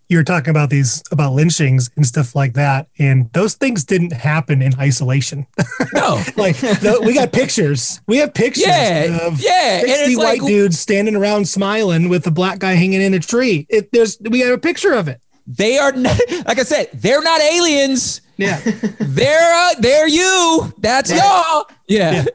you 0.10 0.18
were 0.18 0.24
talking 0.24 0.50
about 0.50 0.70
these 0.70 1.04
about 1.12 1.34
lynchings 1.34 1.90
and 1.96 2.06
stuff 2.06 2.36
like 2.36 2.54
that 2.54 2.88
and 2.98 3.32
those 3.34 3.56
things 3.56 3.84
didn't 3.84 4.14
happen 4.14 4.62
in 4.62 4.78
isolation. 4.80 5.46
No. 5.94 6.22
Like 6.36 6.62
no, 6.84 7.00
we 7.02 7.14
got 7.14 7.32
pictures. 7.32 8.00
We 8.06 8.18
have 8.18 8.34
pictures 8.34 8.68
yeah 8.68 9.28
of 9.28 9.42
yeah 9.42 9.80
60 9.80 10.16
white 10.16 10.42
like, 10.42 10.48
dudes 10.48 10.78
standing 10.78 11.16
around 11.16 11.48
smiling 11.48 12.10
with 12.10 12.28
a 12.28 12.32
black 12.32 12.60
guy 12.60 12.74
hanging 12.74 13.02
in 13.02 13.14
a 13.14 13.20
tree. 13.20 13.66
It, 13.70 13.92
there's 13.92 14.18
we 14.22 14.42
have 14.42 14.54
a 14.54 14.58
picture 14.58 14.94
of 14.94 15.08
it. 15.08 15.20
They 15.48 15.78
are 15.78 15.92
not, 15.94 16.20
like 16.46 16.60
i 16.60 16.64
said 16.64 16.90
they're 16.94 17.24
not 17.24 17.42
aliens. 17.42 18.22
Yeah. 18.38 18.60
They're 19.00 19.54
uh, 19.54 19.74
they're 19.80 20.08
you. 20.08 20.74
That's 20.78 21.12
y'all. 21.12 21.66
Yeah. 21.88 22.12
yeah. 22.12 22.26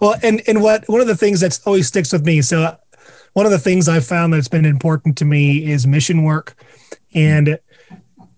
Well 0.00 0.16
and 0.22 0.42
and 0.46 0.62
what 0.62 0.86
one 0.88 1.00
of 1.00 1.06
the 1.06 1.16
things 1.16 1.40
that's 1.40 1.60
always 1.66 1.86
sticks 1.86 2.12
with 2.12 2.26
me 2.26 2.42
so 2.42 2.76
one 3.32 3.46
of 3.46 3.52
the 3.52 3.58
things 3.58 3.88
i've 3.88 4.06
found 4.06 4.32
that's 4.32 4.48
been 4.48 4.64
important 4.64 5.16
to 5.18 5.24
me 5.24 5.70
is 5.70 5.86
mission 5.86 6.22
work 6.22 6.54
and 7.14 7.58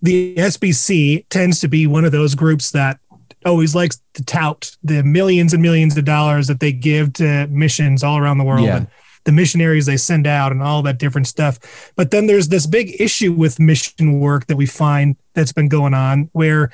the 0.01 0.35
SBC 0.35 1.25
tends 1.29 1.59
to 1.59 1.67
be 1.67 1.87
one 1.87 2.05
of 2.05 2.11
those 2.11 2.35
groups 2.35 2.71
that 2.71 2.99
always 3.45 3.73
likes 3.75 4.01
to 4.13 4.23
tout 4.23 4.75
the 4.83 5.03
millions 5.03 5.53
and 5.53 5.61
millions 5.61 5.97
of 5.97 6.05
dollars 6.05 6.47
that 6.47 6.59
they 6.59 6.71
give 6.71 7.13
to 7.13 7.47
missions 7.47 8.03
all 8.03 8.17
around 8.17 8.37
the 8.37 8.43
world 8.43 8.65
yeah. 8.65 8.77
and 8.77 8.87
the 9.23 9.31
missionaries 9.31 9.85
they 9.85 9.97
send 9.97 10.25
out 10.25 10.51
and 10.51 10.61
all 10.61 10.81
that 10.81 10.97
different 10.97 11.27
stuff. 11.27 11.91
But 11.95 12.11
then 12.11 12.27
there's 12.27 12.47
this 12.47 12.65
big 12.65 12.99
issue 12.99 13.31
with 13.31 13.59
mission 13.59 14.19
work 14.19 14.47
that 14.47 14.57
we 14.57 14.65
find 14.65 15.15
that's 15.33 15.53
been 15.53 15.69
going 15.69 15.93
on 15.93 16.29
where 16.33 16.71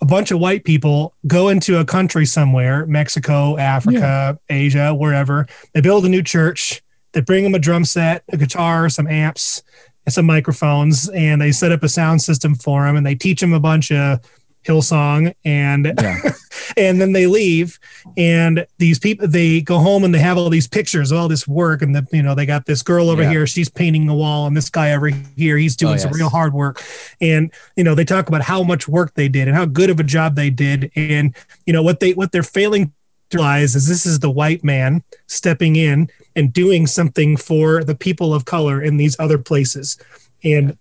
a 0.00 0.04
bunch 0.04 0.30
of 0.30 0.38
white 0.38 0.64
people 0.64 1.14
go 1.26 1.48
into 1.48 1.78
a 1.78 1.84
country 1.84 2.26
somewhere, 2.26 2.86
Mexico, 2.86 3.56
Africa, 3.56 4.38
yeah. 4.48 4.56
Asia, 4.56 4.94
wherever. 4.94 5.46
They 5.72 5.80
build 5.80 6.04
a 6.04 6.08
new 6.08 6.22
church. 6.22 6.82
They 7.12 7.20
bring 7.20 7.44
them 7.44 7.54
a 7.54 7.58
drum 7.58 7.84
set, 7.84 8.24
a 8.30 8.36
guitar, 8.36 8.88
some 8.90 9.06
amps, 9.06 9.62
some 10.08 10.26
microphones 10.26 11.08
and 11.10 11.40
they 11.40 11.52
set 11.52 11.72
up 11.72 11.82
a 11.82 11.88
sound 11.88 12.22
system 12.22 12.54
for 12.54 12.86
him 12.86 12.96
and 12.96 13.04
they 13.04 13.14
teach 13.14 13.42
him 13.42 13.52
a 13.52 13.60
bunch 13.60 13.90
of 13.90 14.20
Hillsong 14.66 15.34
and 15.44 15.92
yeah. 15.98 16.18
and 16.76 17.00
then 17.00 17.12
they 17.12 17.26
leave 17.26 17.78
and 18.16 18.66
these 18.78 18.98
people 18.98 19.28
they 19.28 19.60
go 19.60 19.78
home 19.78 20.02
and 20.02 20.12
they 20.12 20.18
have 20.18 20.36
all 20.36 20.50
these 20.50 20.66
pictures 20.66 21.12
of 21.12 21.18
all 21.18 21.28
this 21.28 21.46
work 21.46 21.82
and 21.82 21.94
the, 21.94 22.06
you 22.10 22.22
know 22.22 22.34
they 22.34 22.46
got 22.46 22.66
this 22.66 22.82
girl 22.82 23.08
over 23.08 23.22
yeah. 23.22 23.30
here 23.30 23.46
she's 23.46 23.68
painting 23.68 24.06
the 24.06 24.14
wall 24.14 24.46
and 24.46 24.56
this 24.56 24.68
guy 24.68 24.92
over 24.92 25.08
here 25.36 25.56
he's 25.56 25.76
doing 25.76 25.94
oh, 25.94 25.98
some 25.98 26.10
real 26.10 26.28
hard 26.28 26.52
work 26.52 26.82
and 27.20 27.52
you 27.76 27.84
know 27.84 27.94
they 27.94 28.04
talk 28.04 28.28
about 28.28 28.42
how 28.42 28.62
much 28.62 28.88
work 28.88 29.14
they 29.14 29.28
did 29.28 29.46
and 29.46 29.56
how 29.56 29.64
good 29.64 29.88
of 29.88 30.00
a 30.00 30.04
job 30.04 30.34
they 30.34 30.50
did 30.50 30.90
and 30.96 31.36
you 31.64 31.72
know 31.72 31.82
what 31.82 32.00
they 32.00 32.12
what 32.14 32.32
they're 32.32 32.42
failing 32.42 32.92
realize 33.32 33.74
is 33.74 33.88
this 33.88 34.06
is 34.06 34.20
the 34.20 34.30
white 34.30 34.64
man 34.64 35.02
stepping 35.26 35.76
in 35.76 36.08
and 36.34 36.52
doing 36.52 36.86
something 36.86 37.36
for 37.36 37.82
the 37.82 37.94
people 37.94 38.34
of 38.34 38.44
color 38.44 38.80
in 38.80 38.96
these 38.96 39.18
other 39.18 39.38
places. 39.38 39.98
And 40.44 40.76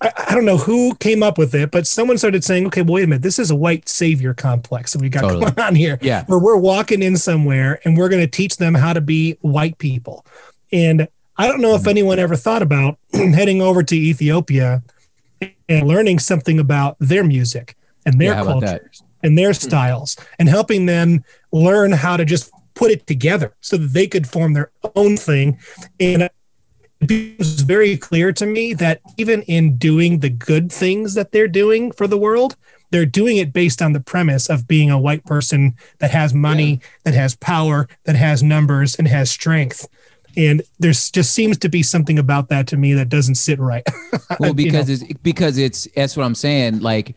I, 0.00 0.12
I, 0.28 0.34
don't 0.34 0.44
know 0.44 0.56
who 0.56 0.94
came 0.96 1.22
up 1.22 1.36
with 1.36 1.54
it, 1.54 1.70
but 1.70 1.86
someone 1.86 2.18
started 2.18 2.44
saying, 2.44 2.66
okay, 2.68 2.82
well, 2.82 2.94
wait 2.94 3.04
a 3.04 3.06
minute, 3.06 3.22
this 3.22 3.38
is 3.38 3.50
a 3.50 3.56
white 3.56 3.88
savior 3.88 4.34
complex 4.34 4.92
that 4.92 5.02
we 5.02 5.08
got 5.08 5.22
totally. 5.22 5.50
going 5.50 5.60
on 5.60 5.74
here. 5.74 5.98
Yeah. 6.00 6.24
Where 6.26 6.38
we're 6.38 6.56
walking 6.56 7.02
in 7.02 7.16
somewhere 7.16 7.80
and 7.84 7.96
we're 7.96 8.08
going 8.08 8.22
to 8.22 8.30
teach 8.30 8.56
them 8.56 8.74
how 8.74 8.92
to 8.92 9.00
be 9.00 9.36
white 9.40 9.78
people. 9.78 10.24
And 10.72 11.08
I 11.36 11.48
don't 11.48 11.60
know 11.60 11.74
if 11.74 11.86
anyone 11.86 12.18
ever 12.18 12.36
thought 12.36 12.62
about 12.62 12.98
heading 13.12 13.60
over 13.60 13.82
to 13.82 13.96
Ethiopia 13.96 14.82
and 15.68 15.86
learning 15.86 16.20
something 16.20 16.58
about 16.58 16.96
their 17.00 17.24
music 17.24 17.76
and 18.06 18.20
their 18.20 18.34
yeah, 18.34 18.42
cultures 18.42 19.02
and 19.24 19.36
their 19.36 19.48
hmm. 19.48 19.54
styles 19.54 20.16
and 20.38 20.48
helping 20.48 20.86
them 20.86 21.24
learn 21.50 21.90
how 21.90 22.16
to 22.16 22.24
just 22.24 22.52
put 22.74 22.92
it 22.92 23.06
together 23.06 23.54
so 23.60 23.76
that 23.76 23.92
they 23.92 24.06
could 24.06 24.28
form 24.28 24.52
their 24.52 24.70
own 24.94 25.16
thing. 25.16 25.58
And 25.98 26.28
it 27.00 27.38
was 27.38 27.62
very 27.62 27.96
clear 27.96 28.32
to 28.32 28.46
me 28.46 28.74
that 28.74 29.00
even 29.16 29.42
in 29.42 29.76
doing 29.76 30.20
the 30.20 30.30
good 30.30 30.70
things 30.70 31.14
that 31.14 31.32
they're 31.32 31.48
doing 31.48 31.92
for 31.92 32.06
the 32.06 32.18
world, 32.18 32.56
they're 32.90 33.06
doing 33.06 33.38
it 33.38 33.52
based 33.52 33.82
on 33.82 33.92
the 33.92 34.00
premise 34.00 34.48
of 34.48 34.68
being 34.68 34.90
a 34.90 34.98
white 34.98 35.24
person 35.24 35.74
that 35.98 36.10
has 36.10 36.32
money, 36.32 36.74
yeah. 36.74 36.88
that 37.04 37.14
has 37.14 37.34
power, 37.36 37.88
that 38.04 38.16
has 38.16 38.42
numbers, 38.42 38.94
and 38.94 39.08
has 39.08 39.30
strength. 39.30 39.88
And 40.36 40.62
there's 40.78 41.10
just 41.10 41.32
seems 41.32 41.58
to 41.58 41.68
be 41.68 41.82
something 41.82 42.18
about 42.18 42.48
that 42.48 42.66
to 42.68 42.76
me 42.76 42.92
that 42.94 43.08
doesn't 43.08 43.36
sit 43.36 43.58
right. 43.58 43.84
well, 44.40 44.54
because 44.54 44.90
you 44.90 44.96
know? 44.96 45.10
it's 45.10 45.20
because 45.22 45.58
it's 45.58 45.88
that's 45.94 46.16
what 46.16 46.24
I'm 46.24 46.34
saying. 46.34 46.80
Like 46.80 47.14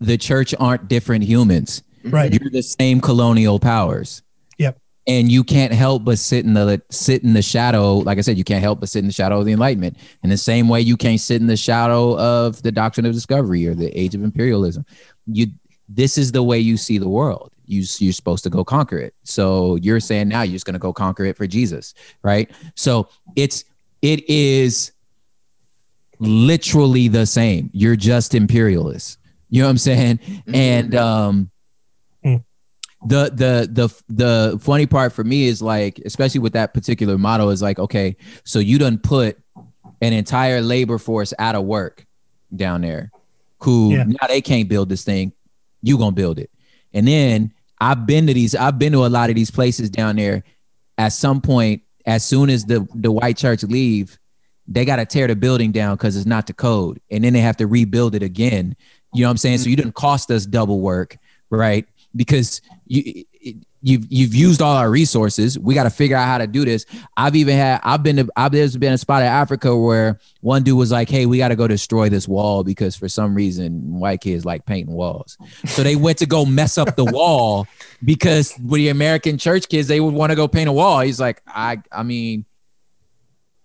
the 0.00 0.18
church 0.18 0.54
aren't 0.58 0.88
different 0.88 1.24
humans. 1.24 1.82
Right. 2.04 2.32
You're 2.32 2.50
the 2.50 2.62
same 2.62 3.00
colonial 3.00 3.58
powers. 3.58 4.22
Yep. 4.58 4.78
and 5.06 5.30
you 5.30 5.44
can't 5.44 5.72
help 5.72 6.04
but 6.04 6.18
sit 6.18 6.44
in 6.46 6.54
the 6.54 6.80
sit 6.90 7.22
in 7.22 7.34
the 7.34 7.42
shadow 7.42 7.96
like 7.96 8.16
i 8.16 8.22
said 8.22 8.38
you 8.38 8.44
can't 8.44 8.62
help 8.62 8.80
but 8.80 8.88
sit 8.88 9.00
in 9.00 9.06
the 9.06 9.12
shadow 9.12 9.38
of 9.38 9.44
the 9.44 9.52
enlightenment. 9.52 9.98
In 10.22 10.30
the 10.30 10.38
same 10.38 10.68
way 10.68 10.80
you 10.80 10.96
can't 10.96 11.20
sit 11.20 11.40
in 11.40 11.46
the 11.46 11.58
shadow 11.58 12.18
of 12.18 12.62
the 12.62 12.72
doctrine 12.72 13.04
of 13.04 13.12
discovery 13.12 13.66
or 13.68 13.74
the 13.74 13.90
age 13.98 14.14
of 14.14 14.22
imperialism. 14.22 14.86
You 15.26 15.48
this 15.88 16.16
is 16.16 16.32
the 16.32 16.42
way 16.42 16.58
you 16.58 16.76
see 16.76 16.98
the 16.98 17.08
world. 17.08 17.52
You, 17.66 17.84
you're 17.98 18.12
supposed 18.12 18.44
to 18.44 18.50
go 18.50 18.64
conquer 18.64 18.98
it. 18.98 19.14
So 19.24 19.76
you're 19.76 20.00
saying 20.00 20.28
now 20.28 20.42
you're 20.42 20.54
just 20.54 20.64
going 20.64 20.74
to 20.74 20.80
go 20.80 20.92
conquer 20.92 21.24
it 21.24 21.36
for 21.36 21.46
jesus 21.46 21.94
right? 22.22 22.50
So 22.76 23.08
it's 23.34 23.64
it 24.02 24.28
is 24.28 24.92
literally 26.18 27.08
the 27.08 27.26
same. 27.26 27.70
You're 27.72 27.96
just 27.96 28.34
imperialists 28.34 29.18
you 29.48 29.60
know 29.62 29.66
what 29.66 29.70
i'm 29.70 29.78
saying? 29.78 30.18
Mm-hmm. 30.18 30.54
and 30.54 30.94
um 30.94 31.50
the 33.06 33.30
the 33.32 33.68
the 33.70 34.02
the 34.08 34.58
funny 34.58 34.86
part 34.86 35.12
for 35.12 35.22
me 35.22 35.46
is 35.46 35.62
like 35.62 36.00
especially 36.04 36.40
with 36.40 36.54
that 36.54 36.74
particular 36.74 37.16
model 37.18 37.50
is 37.50 37.62
like 37.62 37.78
okay 37.78 38.16
so 38.44 38.58
you 38.58 38.78
done 38.78 38.98
put 38.98 39.38
an 40.00 40.12
entire 40.12 40.60
labor 40.60 40.98
force 40.98 41.32
out 41.38 41.54
of 41.54 41.64
work 41.64 42.04
down 42.54 42.80
there 42.80 43.10
who 43.60 43.92
yeah. 43.92 44.04
now 44.04 44.26
they 44.28 44.40
can't 44.40 44.68
build 44.68 44.88
this 44.88 45.04
thing. 45.04 45.32
You 45.82 45.98
gonna 45.98 46.12
build 46.12 46.38
it. 46.38 46.50
And 46.92 47.06
then 47.06 47.52
i've 47.78 48.06
been 48.06 48.26
to 48.26 48.32
these 48.32 48.54
i've 48.54 48.78
been 48.78 48.92
to 48.92 49.04
a 49.04 49.08
lot 49.08 49.28
of 49.28 49.36
these 49.36 49.50
places 49.50 49.90
down 49.90 50.16
there. 50.16 50.42
At 50.98 51.12
some 51.12 51.40
point 51.40 51.82
as 52.06 52.24
soon 52.24 52.50
as 52.50 52.64
the 52.64 52.86
the 52.94 53.12
white 53.12 53.36
church 53.36 53.62
leave 53.62 54.18
they 54.68 54.84
got 54.84 54.96
to 54.96 55.06
tear 55.06 55.28
the 55.28 55.36
building 55.36 55.70
down 55.70 55.94
because 55.94 56.16
it's 56.16 56.26
not 56.26 56.48
the 56.48 56.52
code. 56.52 57.00
And 57.08 57.22
then 57.22 57.32
they 57.32 57.40
have 57.40 57.56
to 57.58 57.68
rebuild 57.68 58.16
it 58.16 58.22
again 58.24 58.74
you 59.12 59.22
know 59.22 59.28
what 59.28 59.32
i'm 59.32 59.36
saying 59.36 59.58
so 59.58 59.68
you 59.68 59.76
didn't 59.76 59.94
cost 59.94 60.30
us 60.30 60.46
double 60.46 60.80
work 60.80 61.16
right 61.50 61.86
because 62.14 62.60
you 62.86 63.24
you've 63.86 64.04
you've 64.10 64.34
used 64.34 64.60
all 64.60 64.76
our 64.76 64.90
resources. 64.90 65.58
We 65.58 65.74
got 65.74 65.84
to 65.84 65.90
figure 65.90 66.16
out 66.16 66.26
how 66.26 66.38
to 66.38 66.46
do 66.46 66.64
this. 66.64 66.86
I've 67.16 67.36
even 67.36 67.56
had 67.56 67.80
I've 67.84 68.02
been 68.02 68.16
to, 68.16 68.28
I've 68.36 68.50
there's 68.50 68.76
been 68.76 68.92
a 68.92 68.98
spot 68.98 69.22
in 69.22 69.28
Africa 69.28 69.76
where 69.76 70.18
one 70.40 70.64
dude 70.64 70.76
was 70.76 70.90
like, 70.90 71.08
"Hey, 71.08 71.26
we 71.26 71.38
got 71.38 71.48
to 71.48 71.56
go 71.56 71.68
destroy 71.68 72.08
this 72.08 72.26
wall 72.26 72.64
because 72.64 72.96
for 72.96 73.08
some 73.08 73.34
reason 73.34 73.98
white 73.98 74.20
kids 74.20 74.44
like 74.44 74.66
painting 74.66 74.94
walls." 74.94 75.38
So 75.66 75.82
they 75.82 75.94
went 75.94 76.18
to 76.18 76.26
go 76.26 76.44
mess 76.44 76.78
up 76.78 76.96
the 76.96 77.04
wall 77.04 77.68
because 78.04 78.54
with 78.58 78.78
the 78.78 78.88
American 78.88 79.38
church 79.38 79.68
kids 79.68 79.86
they 79.86 80.00
would 80.00 80.14
want 80.14 80.30
to 80.30 80.36
go 80.36 80.48
paint 80.48 80.68
a 80.68 80.72
wall. 80.72 81.00
He's 81.00 81.20
like, 81.20 81.42
"I 81.46 81.80
I 81.92 82.02
mean." 82.02 82.44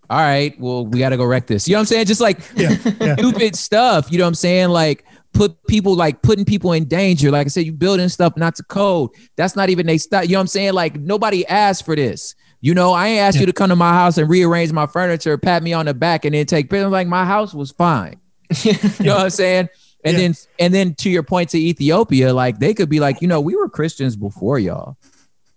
all 0.10 0.18
right, 0.18 0.60
well, 0.60 0.86
we 0.86 1.00
got 1.00 1.10
to 1.10 1.18
go 1.18 1.24
wreck 1.24 1.48
this. 1.48 1.70
You 1.70 1.76
know 1.76 1.78
what 1.78 1.84
I'm 1.84 1.86
saying? 1.86 2.06
Just 2.06 2.20
like 2.20 2.40
Yeah, 2.54 2.76
yeah. 3.00 3.16
stupid 3.16 3.56
stuff. 3.56 4.12
You 4.12 4.18
know 4.18 4.26
what 4.26 4.30
I'm 4.30 4.36
saying? 4.36 4.68
Like 4.68 5.06
put 5.34 5.66
people 5.68 5.96
like 5.96 6.22
putting 6.22 6.46
people 6.46 6.74
in 6.74 6.86
danger. 6.86 7.32
Like 7.32 7.48
I 7.48 7.50
said, 7.50 7.66
you 7.66 7.72
building 7.74 8.10
stuff 8.10 8.34
not 8.38 8.56
to 8.56 8.64
code. 8.64 9.12
That's 9.38 9.56
not 9.56 9.70
even 9.70 9.86
they 9.88 9.98
stop. 9.98 10.24
You 10.24 10.32
know 10.32 10.38
what 10.38 10.42
I'm 10.42 10.48
saying? 10.48 10.74
Like 10.74 11.00
nobody 11.00 11.46
asked 11.48 11.86
for 11.86 11.96
this. 11.96 12.36
You 12.64 12.74
know, 12.76 12.92
I 12.94 13.08
ain't 13.08 13.20
asked 13.22 13.36
Yeah. 13.38 13.42
you 13.42 13.46
to 13.48 13.54
come 13.54 13.70
to 13.70 13.76
my 13.76 13.92
house 13.94 14.18
and 14.18 14.30
rearrange 14.30 14.72
my 14.72 14.86
furniture, 14.86 15.38
pat 15.38 15.64
me 15.64 15.74
on 15.74 15.86
the 15.88 15.94
back, 15.94 16.26
and 16.26 16.36
then 16.36 16.46
take 16.46 16.70
pictures. 16.70 16.92
Like 16.92 17.08
my 17.08 17.26
house 17.26 17.54
was 17.54 17.72
fine. 17.72 18.20
You 18.64 18.74
know 19.00 19.16
what 19.16 19.24
I'm 19.24 19.30
saying? 19.30 19.70
And 20.04 20.14
Yeah. 20.14 20.20
then 20.20 20.36
and 20.60 20.74
then 20.74 20.96
to 20.96 21.10
your 21.10 21.24
point 21.24 21.50
to 21.52 21.58
Ethiopia, 21.60 22.34
like 22.34 22.60
they 22.60 22.74
could 22.74 22.90
be 22.90 23.00
like, 23.00 23.22
you 23.22 23.28
know, 23.28 23.40
we 23.42 23.56
were 23.56 23.70
Christians 23.70 24.16
before 24.16 24.60
y'all. 24.60 24.98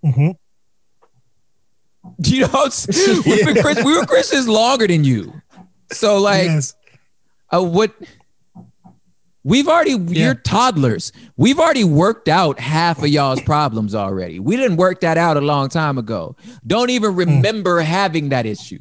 hmm 0.03 0.31
You 2.23 2.43
know, 2.43 2.49
what 2.49 2.87
I'm? 2.89 3.23
We've 3.31 3.45
been 3.45 3.63
Chris- 3.63 3.83
we 3.85 3.97
were 3.97 4.07
Christians 4.07 4.47
longer 4.49 4.87
than 4.87 5.05
you. 5.05 5.33
So 5.93 6.19
like 6.19 6.45
yes. 6.45 6.75
uh, 7.55 7.63
what 7.63 7.95
we've 9.45 9.69
already 9.69 9.97
you're 10.09 10.35
toddlers 10.35 11.13
we've 11.37 11.59
already 11.59 11.85
worked 11.85 12.29
out 12.29 12.59
half 12.59 12.99
of 12.99 13.09
y'all's 13.09 13.43
problems 13.43 13.95
already 13.95 14.41
we 14.41 14.57
didn't 14.57 14.77
work 14.77 15.01
that 15.01 15.19
out 15.19 15.37
a 15.37 15.41
long 15.41 15.69
time 15.69 15.99
ago 15.99 16.35
don't 16.67 16.91
even 16.91 17.13
hmm. 17.13 17.19
remember 17.19 17.81
having 17.81 18.31
that 18.31 18.47
issue 18.47 18.81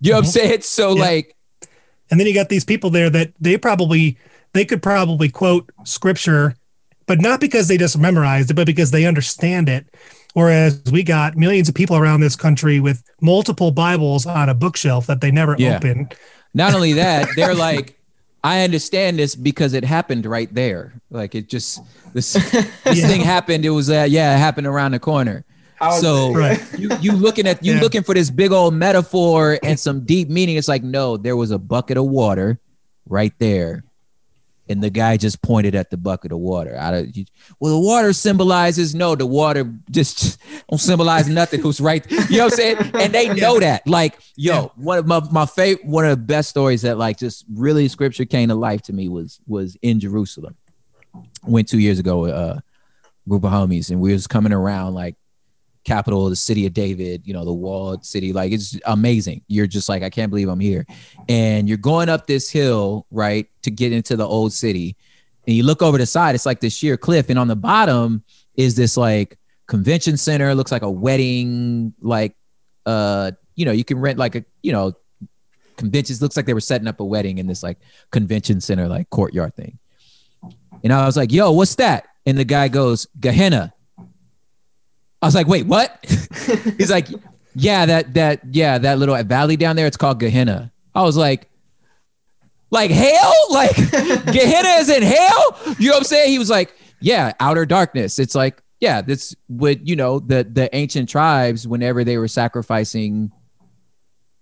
you 0.00 0.10
know 0.10 0.18
what 0.18 0.24
i'm 0.24 0.30
mm-hmm. 0.30 0.48
saying 0.48 0.60
so 0.60 0.94
Yeah. 0.94 1.02
like 1.02 1.36
And 2.12 2.20
then 2.20 2.26
you 2.26 2.34
got 2.34 2.50
these 2.50 2.64
people 2.64 2.90
there 2.90 3.08
that 3.08 3.32
they 3.40 3.56
probably 3.56 4.18
they 4.52 4.66
could 4.66 4.82
probably 4.82 5.30
quote 5.30 5.70
scripture, 5.84 6.54
but 7.06 7.22
not 7.22 7.40
because 7.40 7.68
they 7.68 7.78
just 7.78 7.98
memorized 7.98 8.50
it, 8.50 8.54
but 8.54 8.66
because 8.66 8.90
they 8.90 9.06
understand 9.06 9.66
it. 9.70 9.86
Whereas 10.34 10.82
we 10.92 11.04
got 11.04 11.36
millions 11.36 11.70
of 11.70 11.74
people 11.74 11.96
around 11.96 12.20
this 12.20 12.36
country 12.36 12.80
with 12.80 13.02
multiple 13.22 13.70
Bibles 13.70 14.26
on 14.26 14.50
a 14.50 14.54
bookshelf 14.54 15.06
that 15.06 15.22
they 15.22 15.30
never 15.30 15.56
Yeah. 15.58 15.76
open. 15.76 16.10
not 16.52 16.74
only 16.74 16.92
that 16.92 17.28
they're 17.34 17.54
like 17.70 17.98
i 18.44 18.62
understand 18.64 19.18
this 19.18 19.34
because 19.34 19.72
it 19.74 19.84
happened 19.84 20.26
right 20.26 20.52
there 20.54 20.92
like 21.10 21.34
it 21.34 21.48
just 21.48 21.80
this 22.14 22.32
this 22.84 22.98
Yeah. 22.98 23.06
thing 23.08 23.20
happened 23.20 23.64
it 23.64 23.70
was 23.70 23.88
uh, 23.90 24.06
yeah 24.08 24.34
it 24.34 24.38
happened 24.38 24.66
around 24.66 24.92
the 24.92 24.98
corner 24.98 25.44
so 26.00 26.32
Right. 26.32 26.62
you 26.78 26.90
you 27.00 27.10
looking 27.12 27.46
at 27.48 27.64
you 27.64 27.74
Yeah. 27.74 27.80
looking 27.80 28.02
for 28.04 28.14
this 28.14 28.30
big 28.30 28.52
old 28.52 28.72
metaphor 28.74 29.58
and 29.64 29.74
some 29.80 30.04
deep 30.04 30.28
meaning. 30.28 30.54
It's 30.56 30.68
like 30.68 30.84
no, 30.84 31.16
there 31.16 31.34
was 31.36 31.50
a 31.50 31.58
bucket 31.58 31.96
of 31.98 32.04
water 32.06 32.60
right 33.08 33.32
there, 33.40 33.82
and 34.68 34.82
the 34.82 34.90
guy 34.90 35.16
just 35.16 35.42
pointed 35.42 35.74
at 35.74 35.90
the 35.90 35.96
bucket 35.96 36.32
of 36.32 36.38
water. 36.38 36.74
Of 36.74 37.16
you, 37.16 37.24
well, 37.60 37.72
the 37.72 37.86
water 37.86 38.12
symbolizes 38.12 38.94
no, 38.94 39.14
the 39.14 39.26
water 39.26 39.72
just 39.90 40.38
don't 40.68 40.78
symbolize 40.78 41.28
nothing. 41.28 41.60
Who's 41.60 41.80
right? 41.80 42.08
You 42.10 42.38
know 42.38 42.44
what 42.44 42.52
I'm 42.52 42.56
saying? 42.56 42.76
And 42.94 43.12
they 43.12 43.32
know 43.34 43.60
that. 43.60 43.86
Like 43.86 44.18
yo, 44.36 44.72
one 44.76 44.98
of 44.98 45.06
my 45.06 45.20
my 45.30 45.46
favorite, 45.46 45.86
one 45.86 46.04
of 46.04 46.10
the 46.10 46.24
best 46.24 46.50
stories 46.50 46.82
that 46.82 46.98
like 46.98 47.18
just 47.18 47.44
really 47.52 47.88
scripture 47.88 48.24
came 48.24 48.48
to 48.48 48.54
life 48.54 48.82
to 48.82 48.92
me 48.92 49.08
was 49.08 49.40
was 49.46 49.76
in 49.82 50.00
Jerusalem. 50.00 50.56
Went 51.44 51.68
two 51.68 51.78
years 51.78 51.98
ago 51.98 52.20
with 52.22 52.32
uh, 52.32 52.60
a 53.26 53.28
group 53.28 53.44
of 53.44 53.52
homies, 53.52 53.90
and 53.90 54.00
we 54.00 54.12
was 54.12 54.26
coming 54.26 54.52
around 54.52 54.94
like 54.94 55.16
capital 55.84 56.28
the 56.28 56.36
city 56.36 56.66
of 56.66 56.72
David, 56.72 57.22
you 57.24 57.32
know, 57.32 57.44
the 57.44 57.52
walled 57.52 58.04
city. 58.04 58.32
Like 58.32 58.52
it's 58.52 58.78
amazing. 58.86 59.42
You're 59.48 59.66
just 59.66 59.88
like, 59.88 60.02
I 60.02 60.10
can't 60.10 60.30
believe 60.30 60.48
I'm 60.48 60.60
here. 60.60 60.86
And 61.28 61.68
you're 61.68 61.78
going 61.78 62.08
up 62.08 62.26
this 62.26 62.50
hill, 62.50 63.06
right, 63.10 63.48
to 63.62 63.70
get 63.70 63.92
into 63.92 64.16
the 64.16 64.26
old 64.26 64.52
city. 64.52 64.96
And 65.46 65.56
you 65.56 65.64
look 65.64 65.82
over 65.82 65.98
the 65.98 66.06
side, 66.06 66.34
it's 66.34 66.46
like 66.46 66.60
this 66.60 66.74
sheer 66.74 66.96
cliff. 66.96 67.28
And 67.30 67.38
on 67.38 67.48
the 67.48 67.56
bottom 67.56 68.22
is 68.54 68.76
this 68.76 68.96
like 68.96 69.38
convention 69.66 70.16
center, 70.16 70.54
looks 70.54 70.72
like 70.72 70.82
a 70.82 70.90
wedding, 70.90 71.94
like 72.00 72.36
uh, 72.86 73.32
you 73.54 73.64
know, 73.64 73.72
you 73.72 73.84
can 73.84 73.98
rent 73.98 74.18
like 74.18 74.34
a, 74.34 74.44
you 74.62 74.72
know, 74.72 74.92
conventions, 75.76 76.22
looks 76.22 76.36
like 76.36 76.46
they 76.46 76.54
were 76.54 76.60
setting 76.60 76.88
up 76.88 77.00
a 77.00 77.04
wedding 77.04 77.38
in 77.38 77.46
this 77.46 77.62
like 77.62 77.78
convention 78.10 78.60
center, 78.60 78.88
like 78.88 79.10
courtyard 79.10 79.54
thing. 79.54 79.78
And 80.84 80.92
I 80.92 81.06
was 81.06 81.16
like, 81.16 81.32
yo, 81.32 81.52
what's 81.52 81.76
that? 81.76 82.06
And 82.26 82.38
the 82.38 82.44
guy 82.44 82.68
goes, 82.68 83.06
Gehenna. 83.18 83.72
I 85.22 85.26
was 85.26 85.34
like, 85.36 85.46
wait, 85.46 85.66
what? 85.66 86.04
He's 86.78 86.90
like, 86.90 87.06
yeah, 87.54 87.86
that 87.86 88.14
that 88.14 88.40
yeah, 88.50 88.78
that 88.78 88.98
little 88.98 89.20
valley 89.22 89.56
down 89.56 89.76
there, 89.76 89.86
it's 89.86 89.96
called 89.96 90.18
Gehenna. 90.18 90.72
I 90.94 91.02
was 91.02 91.16
like, 91.16 91.48
like 92.70 92.90
hell? 92.90 93.34
Like 93.50 93.76
Gehenna 93.76 94.68
is 94.80 94.90
in 94.90 95.02
hell? 95.02 95.58
You 95.78 95.88
know 95.88 95.94
what 95.94 95.98
I'm 95.98 96.04
saying? 96.04 96.30
He 96.30 96.38
was 96.38 96.50
like, 96.50 96.74
yeah, 97.00 97.32
outer 97.38 97.64
darkness. 97.64 98.18
It's 98.18 98.34
like, 98.34 98.62
yeah, 98.80 99.00
that's 99.00 99.36
what 99.46 99.86
you 99.86 99.94
know, 99.94 100.18
the 100.18 100.44
the 100.44 100.74
ancient 100.74 101.08
tribes, 101.08 101.68
whenever 101.68 102.02
they 102.02 102.18
were 102.18 102.28
sacrificing, 102.28 103.30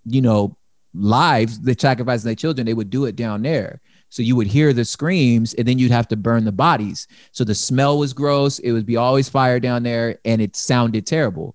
you 0.06 0.22
know, 0.22 0.56
lives, 0.94 1.60
they 1.60 1.74
sacrificing 1.74 2.26
their 2.26 2.34
children, 2.34 2.66
they 2.66 2.74
would 2.74 2.90
do 2.90 3.04
it 3.04 3.16
down 3.16 3.42
there. 3.42 3.80
So 4.10 4.22
you 4.22 4.36
would 4.36 4.48
hear 4.48 4.72
the 4.72 4.84
screams 4.84 5.54
and 5.54 5.66
then 5.66 5.78
you'd 5.78 5.92
have 5.92 6.08
to 6.08 6.16
burn 6.16 6.44
the 6.44 6.52
bodies. 6.52 7.06
So 7.30 7.44
the 7.44 7.54
smell 7.54 7.96
was 7.96 8.12
gross. 8.12 8.58
It 8.58 8.72
would 8.72 8.84
be 8.84 8.96
always 8.96 9.28
fire 9.28 9.60
down 9.60 9.84
there 9.84 10.18
and 10.24 10.42
it 10.42 10.56
sounded 10.56 11.06
terrible. 11.06 11.54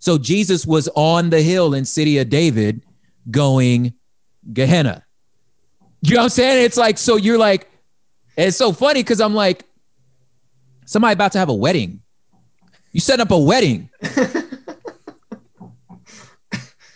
So 0.00 0.18
Jesus 0.18 0.66
was 0.66 0.88
on 0.94 1.30
the 1.30 1.40
hill 1.40 1.72
in 1.72 1.84
City 1.84 2.18
of 2.18 2.28
David 2.28 2.82
going 3.30 3.94
Gehenna. 4.52 5.04
You 6.02 6.14
know 6.14 6.20
what 6.20 6.24
I'm 6.24 6.30
saying? 6.30 6.64
It's 6.64 6.76
like, 6.76 6.98
so 6.98 7.16
you're 7.16 7.38
like, 7.38 7.70
it's 8.36 8.56
so 8.56 8.72
funny 8.72 9.02
because 9.02 9.20
I'm 9.20 9.34
like, 9.34 9.64
somebody 10.84 11.12
about 11.12 11.32
to 11.32 11.38
have 11.38 11.48
a 11.48 11.54
wedding. 11.54 12.02
You 12.92 13.00
set 13.00 13.20
up 13.20 13.30
a 13.30 13.38
wedding. 13.38 13.88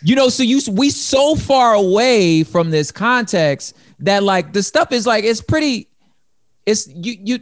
you 0.03 0.15
know, 0.15 0.29
so 0.29 0.43
you 0.43 0.59
we 0.71 0.89
so 0.89 1.35
far 1.35 1.73
away 1.73 2.43
from 2.43 2.69
this 2.69 2.91
context 2.91 3.75
that 4.01 4.23
like 4.23 4.53
the 4.53 4.63
stuff 4.63 4.91
is 4.91 5.07
like 5.07 5.23
it's 5.23 5.41
pretty 5.41 5.87
it's 6.65 6.87
you 6.87 7.15
you 7.19 7.39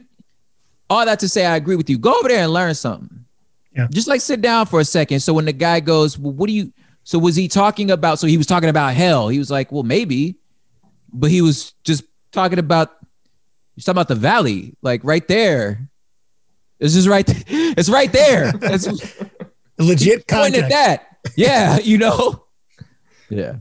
all 0.89 1.05
that 1.05 1.19
to 1.19 1.29
say 1.29 1.45
I 1.45 1.55
agree 1.55 1.75
with 1.75 1.89
you. 1.89 1.97
Go 1.97 2.17
over 2.17 2.27
there 2.27 2.43
and 2.43 2.53
learn 2.53 2.73
something. 2.75 3.25
Yeah. 3.75 3.87
Just 3.91 4.07
like 4.07 4.21
sit 4.21 4.41
down 4.41 4.65
for 4.65 4.79
a 4.79 4.85
second. 4.85 5.19
So 5.19 5.33
when 5.33 5.45
the 5.45 5.53
guy 5.53 5.79
goes, 5.79 6.17
well, 6.17 6.33
what 6.33 6.47
do 6.47 6.53
you 6.53 6.73
so 7.03 7.17
was 7.17 7.35
he 7.35 7.47
talking 7.47 7.91
about 7.91 8.19
so 8.19 8.27
he 8.27 8.37
was 8.37 8.47
talking 8.47 8.69
about 8.69 8.93
hell. 8.93 9.29
He 9.29 9.39
was 9.39 9.51
like, 9.51 9.71
well, 9.71 9.83
maybe, 9.83 10.35
but 11.11 11.29
he 11.29 11.41
was 11.41 11.73
just 11.83 12.03
talking 12.31 12.59
about 12.59 12.95
he's 13.75 13.85
talking 13.85 13.97
about 13.97 14.07
the 14.07 14.15
valley, 14.15 14.75
like 14.81 15.01
right 15.03 15.27
there. 15.27 15.89
It's 16.79 16.93
just 16.93 17.07
right, 17.07 17.25
it's 17.47 17.89
right 17.89 18.11
there. 18.11 18.51
It's 18.61 18.87
Legit 19.79 20.27
point 20.27 20.55
at 20.55 20.69
that. 20.69 21.17
Yeah, 21.35 21.79
you 21.79 21.97
know. 21.97 22.45
Yeah. 23.31 23.57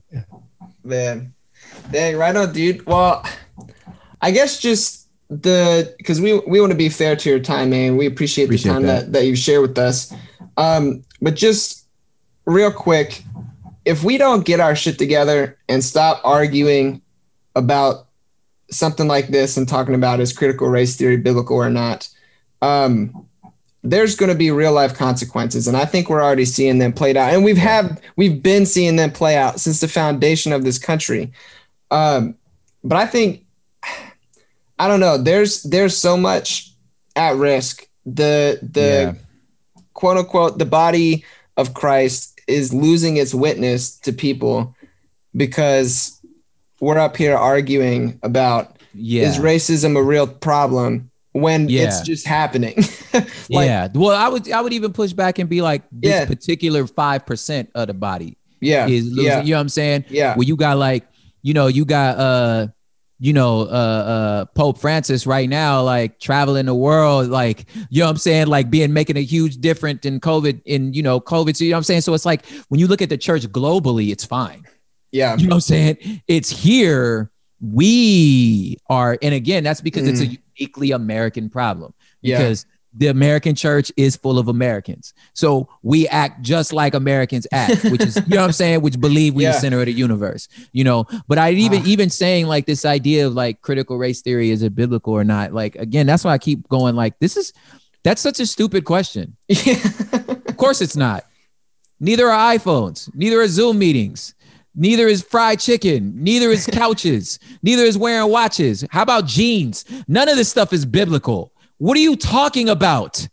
Man, 0.82 1.34
dang, 1.90 2.16
right 2.16 2.34
on, 2.34 2.52
dude. 2.52 2.84
Well, 2.86 3.24
I 4.20 4.30
guess 4.30 4.60
just 4.60 5.08
the 5.28 5.94
because 5.98 6.20
we 6.20 6.38
we 6.40 6.60
want 6.60 6.72
to 6.72 6.78
be 6.78 6.88
fair 6.88 7.16
to 7.16 7.28
your 7.30 7.38
time, 7.38 7.70
man. 7.70 7.96
We 7.96 8.06
appreciate, 8.06 8.46
Appreciate 8.46 8.72
the 8.72 8.74
time 8.74 8.86
that. 8.86 9.06
that. 9.06 9.12
that 9.12 9.26
you 9.26 9.36
share 9.36 9.60
with 9.60 9.78
us. 9.78 10.12
Um, 10.56 11.04
but 11.20 11.36
just 11.36 11.86
real 12.46 12.72
quick, 12.72 13.22
if 13.84 14.02
we 14.02 14.18
don't 14.18 14.44
get 14.44 14.60
our 14.60 14.74
shit 14.74 14.98
together 14.98 15.58
and 15.68 15.84
stop 15.84 16.20
arguing 16.24 17.02
about 17.54 18.06
something 18.70 19.08
like 19.08 19.28
this 19.28 19.56
and 19.56 19.68
talking 19.68 19.94
about 19.94 20.20
is 20.20 20.32
critical 20.32 20.68
race 20.68 20.96
theory 20.96 21.16
biblical 21.16 21.56
or 21.56 21.70
not, 21.70 22.08
um, 22.60 23.26
there's 23.82 24.16
going 24.16 24.30
to 24.30 24.34
be 24.36 24.50
real 24.50 24.72
life 24.72 24.94
consequences, 24.94 25.68
and 25.68 25.76
I 25.76 25.84
think 25.84 26.08
we're 26.08 26.22
already 26.22 26.44
seeing 26.44 26.78
them 26.78 26.92
played 26.92 27.16
out, 27.16 27.32
and 27.32 27.44
we've 27.44 27.56
had 27.56 28.00
we've 28.16 28.42
been 28.42 28.66
seeing 28.66 28.96
them 28.96 29.12
play 29.12 29.36
out 29.36 29.60
since 29.60 29.80
the 29.80 29.88
foundation 29.88 30.52
of 30.52 30.64
this 30.64 30.78
country. 30.78 31.32
Um, 31.90 32.34
but 32.84 32.96
I 32.98 33.06
think 33.06 33.44
I 34.78 34.86
don't 34.88 35.00
know. 35.00 35.18
There's 35.18 35.62
there's 35.64 35.96
so 35.96 36.16
much 36.16 36.72
at 37.16 37.36
risk. 37.36 37.86
The 38.06 38.58
the 38.62 39.16
quote 39.94 40.16
unquote 40.16 40.58
the 40.58 40.64
body 40.66 41.24
of 41.56 41.74
Christ 41.74 42.40
is 42.46 42.72
losing 42.72 43.16
its 43.16 43.34
witness 43.34 43.96
to 44.00 44.12
people 44.12 44.74
because 45.36 46.20
we're 46.80 46.98
up 46.98 47.16
here 47.16 47.36
arguing 47.36 48.18
about 48.22 48.78
Yeah. 48.94 49.24
is 49.28 49.38
racism 49.38 49.96
a 49.96 50.02
real 50.02 50.26
problem 50.26 51.10
when 51.32 51.68
Yeah. 51.68 51.82
it's 51.84 52.00
just 52.02 52.26
happening. 52.26 52.76
like, 53.12 53.26
yeah. 53.50 53.88
Well, 53.94 54.16
I 54.16 54.28
would 54.28 54.50
I 54.50 54.60
would 54.60 54.72
even 54.72 54.92
push 54.92 55.12
back 55.12 55.38
and 55.38 55.48
be 55.48 55.60
like 55.60 55.82
this 55.90 56.10
Yeah. 56.10 56.24
particular 56.26 56.86
five 56.86 57.26
percent 57.26 57.70
of 57.74 57.88
the 57.88 57.94
body 57.94 58.36
yeah, 58.60 58.86
is 58.86 59.06
losing. 59.10 59.24
yeah, 59.24 59.42
You 59.42 59.50
know 59.52 59.56
what 59.58 59.60
I'm 59.62 59.68
saying? 59.68 60.04
yeah, 60.08 60.34
Well, 60.36 60.44
you 60.44 60.56
got 60.56 60.78
like, 60.78 61.04
you 61.42 61.54
know, 61.54 61.66
you 61.66 61.84
got 61.84 62.18
uh, 62.18 62.66
you 63.20 63.32
know, 63.32 63.62
uh 63.62 63.64
uh 63.64 64.44
Pope 64.54 64.78
Francis 64.78 65.26
right 65.26 65.48
now, 65.48 65.82
like 65.82 66.20
traveling 66.20 66.66
the 66.66 66.74
world, 66.74 67.28
like, 67.28 67.66
you 67.90 68.00
know 68.00 68.06
what 68.06 68.12
I'm 68.12 68.16
saying, 68.16 68.46
like 68.46 68.70
being 68.70 68.92
making 68.92 69.16
a 69.16 69.22
huge 69.24 69.58
difference 69.58 70.06
in 70.06 70.20
COVID 70.20 70.62
in 70.66 70.92
you 70.92 71.02
know, 71.02 71.20
COVID. 71.20 71.56
So 71.56 71.64
you 71.64 71.70
know 71.70 71.76
what 71.76 71.78
I'm 71.78 71.84
saying? 71.84 72.02
So 72.02 72.14
it's 72.14 72.24
like 72.26 72.46
when 72.68 72.78
you 72.80 72.86
look 72.86 73.02
at 73.02 73.08
the 73.08 73.18
church 73.18 73.42
globally, 73.48 74.10
it's 74.12 74.24
fine. 74.24 74.64
yeah, 75.10 75.36
You 75.36 75.46
know 75.48 75.56
what 75.56 75.56
I'm 75.56 75.60
saying? 75.62 76.22
It's 76.28 76.50
here. 76.50 77.30
We 77.60 78.76
are, 78.88 79.18
and 79.20 79.34
again, 79.34 79.64
that's 79.64 79.80
because 79.80 80.06
it's 80.06 80.20
a 80.20 80.26
uniquely 80.58 80.92
American 80.92 81.50
problem. 81.50 81.92
Yeah. 82.22 82.54
The 82.94 83.08
American 83.08 83.54
church 83.54 83.92
is 83.96 84.16
full 84.16 84.38
of 84.38 84.48
Americans. 84.48 85.12
So 85.34 85.68
we 85.82 86.08
act 86.08 86.42
just 86.42 86.72
like 86.72 86.94
Americans 86.94 87.46
act, 87.52 87.84
which 87.84 88.00
is, 88.00 88.16
you 88.16 88.22
know 88.28 88.36
what 88.38 88.46
I'm 88.46 88.52
saying? 88.52 88.80
Which 88.80 88.98
believe 89.00 89.34
we 89.34 89.44
yeah. 89.44 89.52
the 89.52 89.58
center 89.58 89.80
of 89.80 89.86
the 89.86 89.92
universe, 89.92 90.48
you 90.72 90.84
know? 90.84 91.06
But 91.26 91.38
I 91.38 91.50
even, 91.52 91.82
uh. 91.82 91.86
even 91.86 92.10
saying 92.10 92.46
like 92.46 92.66
this 92.66 92.84
idea 92.84 93.26
of 93.26 93.34
like 93.34 93.60
critical 93.60 93.98
race 93.98 94.22
theory, 94.22 94.50
is 94.50 94.62
it 94.62 94.74
biblical 94.74 95.12
or 95.12 95.24
not? 95.24 95.52
Like, 95.52 95.76
again, 95.76 96.06
that's 96.06 96.24
why 96.24 96.32
I 96.32 96.38
keep 96.38 96.66
going 96.68 96.96
like, 96.96 97.18
this 97.18 97.36
is, 97.36 97.52
that's 98.02 98.22
such 98.22 98.40
a 98.40 98.46
stupid 98.46 98.84
question. 98.84 99.36
of 99.50 100.56
course 100.56 100.80
it's 100.80 100.96
not. 100.96 101.24
Neither 102.00 102.28
are 102.28 102.56
iPhones, 102.56 103.14
neither 103.14 103.40
are 103.40 103.48
Zoom 103.48 103.78
meetings. 103.78 104.34
Neither 104.74 105.08
is 105.08 105.22
fried 105.22 105.58
chicken. 105.58 106.12
Neither 106.22 106.50
is 106.50 106.64
couches. 106.66 107.40
neither 107.62 107.82
is 107.82 107.98
wearing 107.98 108.30
watches. 108.30 108.84
How 108.90 109.02
about 109.02 109.26
jeans? 109.26 109.84
None 110.06 110.28
of 110.28 110.36
this 110.36 110.48
stuff 110.48 110.72
is 110.72 110.86
biblical. 110.86 111.52
What 111.78 111.96
are 111.96 112.00
you 112.00 112.16
talking 112.16 112.68
about? 112.68 113.26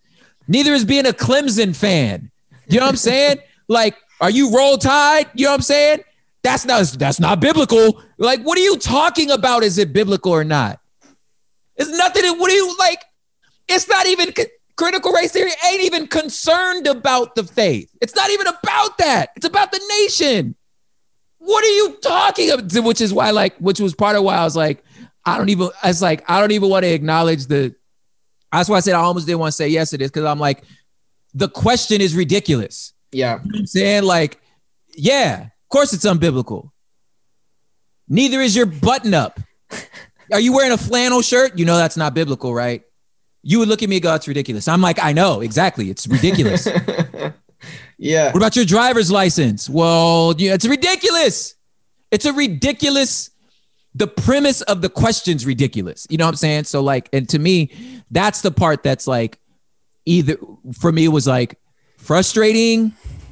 Neither 0.48 0.74
is 0.74 0.86
being 0.86 1.06
a 1.06 1.12
Clemson 1.12 1.76
fan. 1.76 2.32
You 2.68 2.80
know 2.80 2.86
what 2.86 2.92
I'm 2.92 2.98
saying? 2.98 3.38
like, 3.68 3.96
are 4.22 4.30
you 4.30 4.56
roll 4.56 4.78
tide? 4.78 5.30
You 5.34 5.46
know 5.46 5.52
what 5.52 5.56
I'm 5.56 5.62
saying? 5.62 6.00
That's 6.44 6.66
not 6.66 6.84
that's 7.00 7.20
not 7.20 7.40
biblical. 7.40 8.02
Like, 8.18 8.42
what 8.44 8.58
are 8.58 8.62
you 8.62 8.78
talking 8.78 9.32
about? 9.32 9.64
Is 9.64 9.80
it 9.80 9.92
biblical 9.92 10.32
or 10.32 10.44
not? 10.44 10.80
It's 11.76 11.90
nothing. 11.90 12.24
What 12.40 12.52
are 12.52 12.56
you 12.56 12.76
like? 12.78 13.04
It's 13.68 13.90
not 13.90 14.06
even 14.06 14.32
critical 14.76 15.12
race 15.12 15.32
theory 15.32 15.52
ain't 15.68 15.82
even 15.82 16.08
concerned 16.08 16.86
about 16.86 17.34
the 17.36 17.44
faith. 17.44 17.90
It's 18.00 18.16
not 18.16 18.30
even 18.30 18.48
about 18.48 18.98
that. 19.00 19.32
It's 19.36 19.46
about 19.46 19.72
the 19.72 19.82
nation. 20.02 20.56
What 21.40 21.64
are 21.64 21.76
you 21.76 21.98
talking 22.02 22.52
about? 22.52 22.72
Which 22.84 23.02
is 23.02 23.12
why, 23.12 23.32
like, 23.32 23.58
which 23.58 23.80
was 23.80 23.96
part 23.96 24.16
of 24.16 24.24
why 24.24 24.36
I 24.36 24.44
was 24.44 24.56
like, 24.56 24.84
I 25.26 25.38
don't 25.38 25.50
even. 25.50 25.70
It's 25.84 26.02
like 26.02 26.24
I 26.30 26.40
don't 26.40 26.52
even 26.52 26.70
want 26.70 26.84
to 26.84 26.92
acknowledge 26.92 27.48
the 27.48 27.76
that's 28.58 28.70
why 28.70 28.78
I 28.78 28.80
said 28.82 28.94
I 28.94 29.00
almost 29.00 29.26
didn't 29.26 29.40
want 29.40 29.52
to 29.52 29.56
say 29.56 29.68
yes 29.70 29.90
to 29.92 29.98
this 29.98 30.10
because 30.10 30.26
I'm 30.26 30.40
like, 30.40 30.64
the 31.34 31.50
question 31.50 32.02
is 32.02 32.16
ridiculous. 32.16 32.94
Yeah. 33.12 33.40
You 33.44 33.52
know 33.52 33.60
I'm 33.60 33.66
saying? 33.66 34.04
Like, 34.04 34.40
yeah, 34.96 35.44
of 35.44 35.70
course 35.70 35.94
it's 35.94 36.06
unbiblical. 36.06 36.72
Neither 38.08 38.42
is 38.42 38.56
your 38.56 38.66
button 38.66 39.14
up. 39.14 39.40
Are 40.32 40.40
you 40.40 40.54
wearing 40.54 40.72
a 40.72 40.78
flannel 40.78 41.22
shirt? 41.22 41.58
You 41.58 41.66
know 41.66 41.78
that's 41.78 41.98
not 41.98 42.14
biblical, 42.14 42.54
right? 42.54 42.84
You 43.44 43.60
would 43.60 43.68
look 43.68 43.84
at 43.84 43.90
me 43.90 43.98
and 43.98 44.04
go, 44.04 44.16
it's 44.16 44.28
ridiculous. 44.28 44.68
I'm 44.68 44.82
like, 44.82 44.98
I 45.04 45.14
know, 45.14 45.42
exactly. 45.42 45.90
It's 45.90 46.08
ridiculous. 46.08 46.68
yeah. 47.98 48.28
What 48.32 48.38
about 48.38 48.56
your 48.56 48.66
driver's 48.66 49.12
license? 49.12 49.70
Well, 49.70 50.34
yeah, 50.38 50.56
it's 50.56 50.66
ridiculous. 50.66 51.56
It's 52.10 52.26
a 52.26 52.34
ridiculous 52.34 53.30
the 53.96 54.08
premise 54.08 54.62
of 54.64 54.82
the 54.82 54.90
question's 54.90 55.46
ridiculous. 55.46 56.06
You 56.10 56.18
know 56.18 56.26
what 56.26 56.32
I'm 56.32 56.36
saying? 56.36 56.66
So 56.66 56.82
like, 56.82 57.08
and 57.14 57.28
to 57.30 57.40
me, 57.40 57.72
that's 58.12 58.42
the 58.42 58.52
part 58.52 58.84
that's 58.84 59.08
like 59.08 59.40
either 60.06 60.38
for 60.74 60.92
me 60.92 61.08
was 61.08 61.26
like 61.26 61.58
frustrating, 61.98 62.92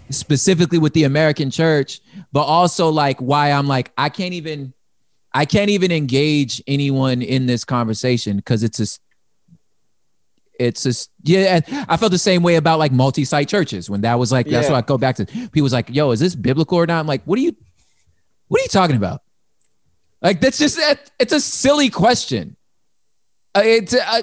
specifically 0.09 0.79
with 0.79 0.93
the 0.93 1.03
American 1.03 1.51
church, 1.51 1.99
but 2.31 2.43
also 2.43 2.89
like 2.89 3.19
why 3.19 3.51
I'm 3.51 3.67
like, 3.67 3.91
I 3.97 4.07
can't 4.07 4.33
even 4.33 4.73
I 5.33 5.45
can't 5.45 5.69
even 5.69 5.91
engage 5.91 6.63
anyone 6.65 7.21
in 7.21 7.45
this 7.45 7.65
conversation 7.65 8.37
because 8.37 8.63
it's 8.63 8.79
a 8.79 8.87
it's 10.59 10.83
just 10.83 11.09
yeah 11.23 11.59
i 11.89 11.97
felt 11.97 12.11
the 12.11 12.17
same 12.17 12.43
way 12.43 12.57
about 12.57 12.77
like 12.77 12.91
multi-site 12.91 13.49
churches 13.49 13.89
when 13.89 14.01
that 14.01 14.19
was 14.19 14.31
like 14.31 14.45
yeah. 14.45 14.51
that's 14.51 14.69
what 14.69 14.77
i 14.77 14.81
go 14.81 14.99
back 14.99 15.15
to 15.15 15.25
people 15.25 15.63
was 15.63 15.73
like 15.73 15.89
yo 15.89 16.11
is 16.11 16.19
this 16.19 16.35
biblical 16.35 16.77
or 16.77 16.85
not 16.85 16.99
i'm 16.99 17.07
like 17.07 17.23
what 17.23 17.39
are 17.39 17.41
you 17.41 17.55
what 18.49 18.61
are 18.61 18.63
you 18.63 18.69
talking 18.69 18.95
about 18.95 19.22
like 20.23 20.39
that's 20.39 20.57
just 20.57 20.77
that. 20.77 21.11
it's 21.19 21.33
a 21.33 21.39
silly 21.39 21.89
question. 21.89 22.55
Uh, 23.55 23.61
it's 23.63 23.93
uh, 23.93 24.21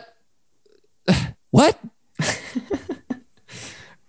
what? 1.51 1.79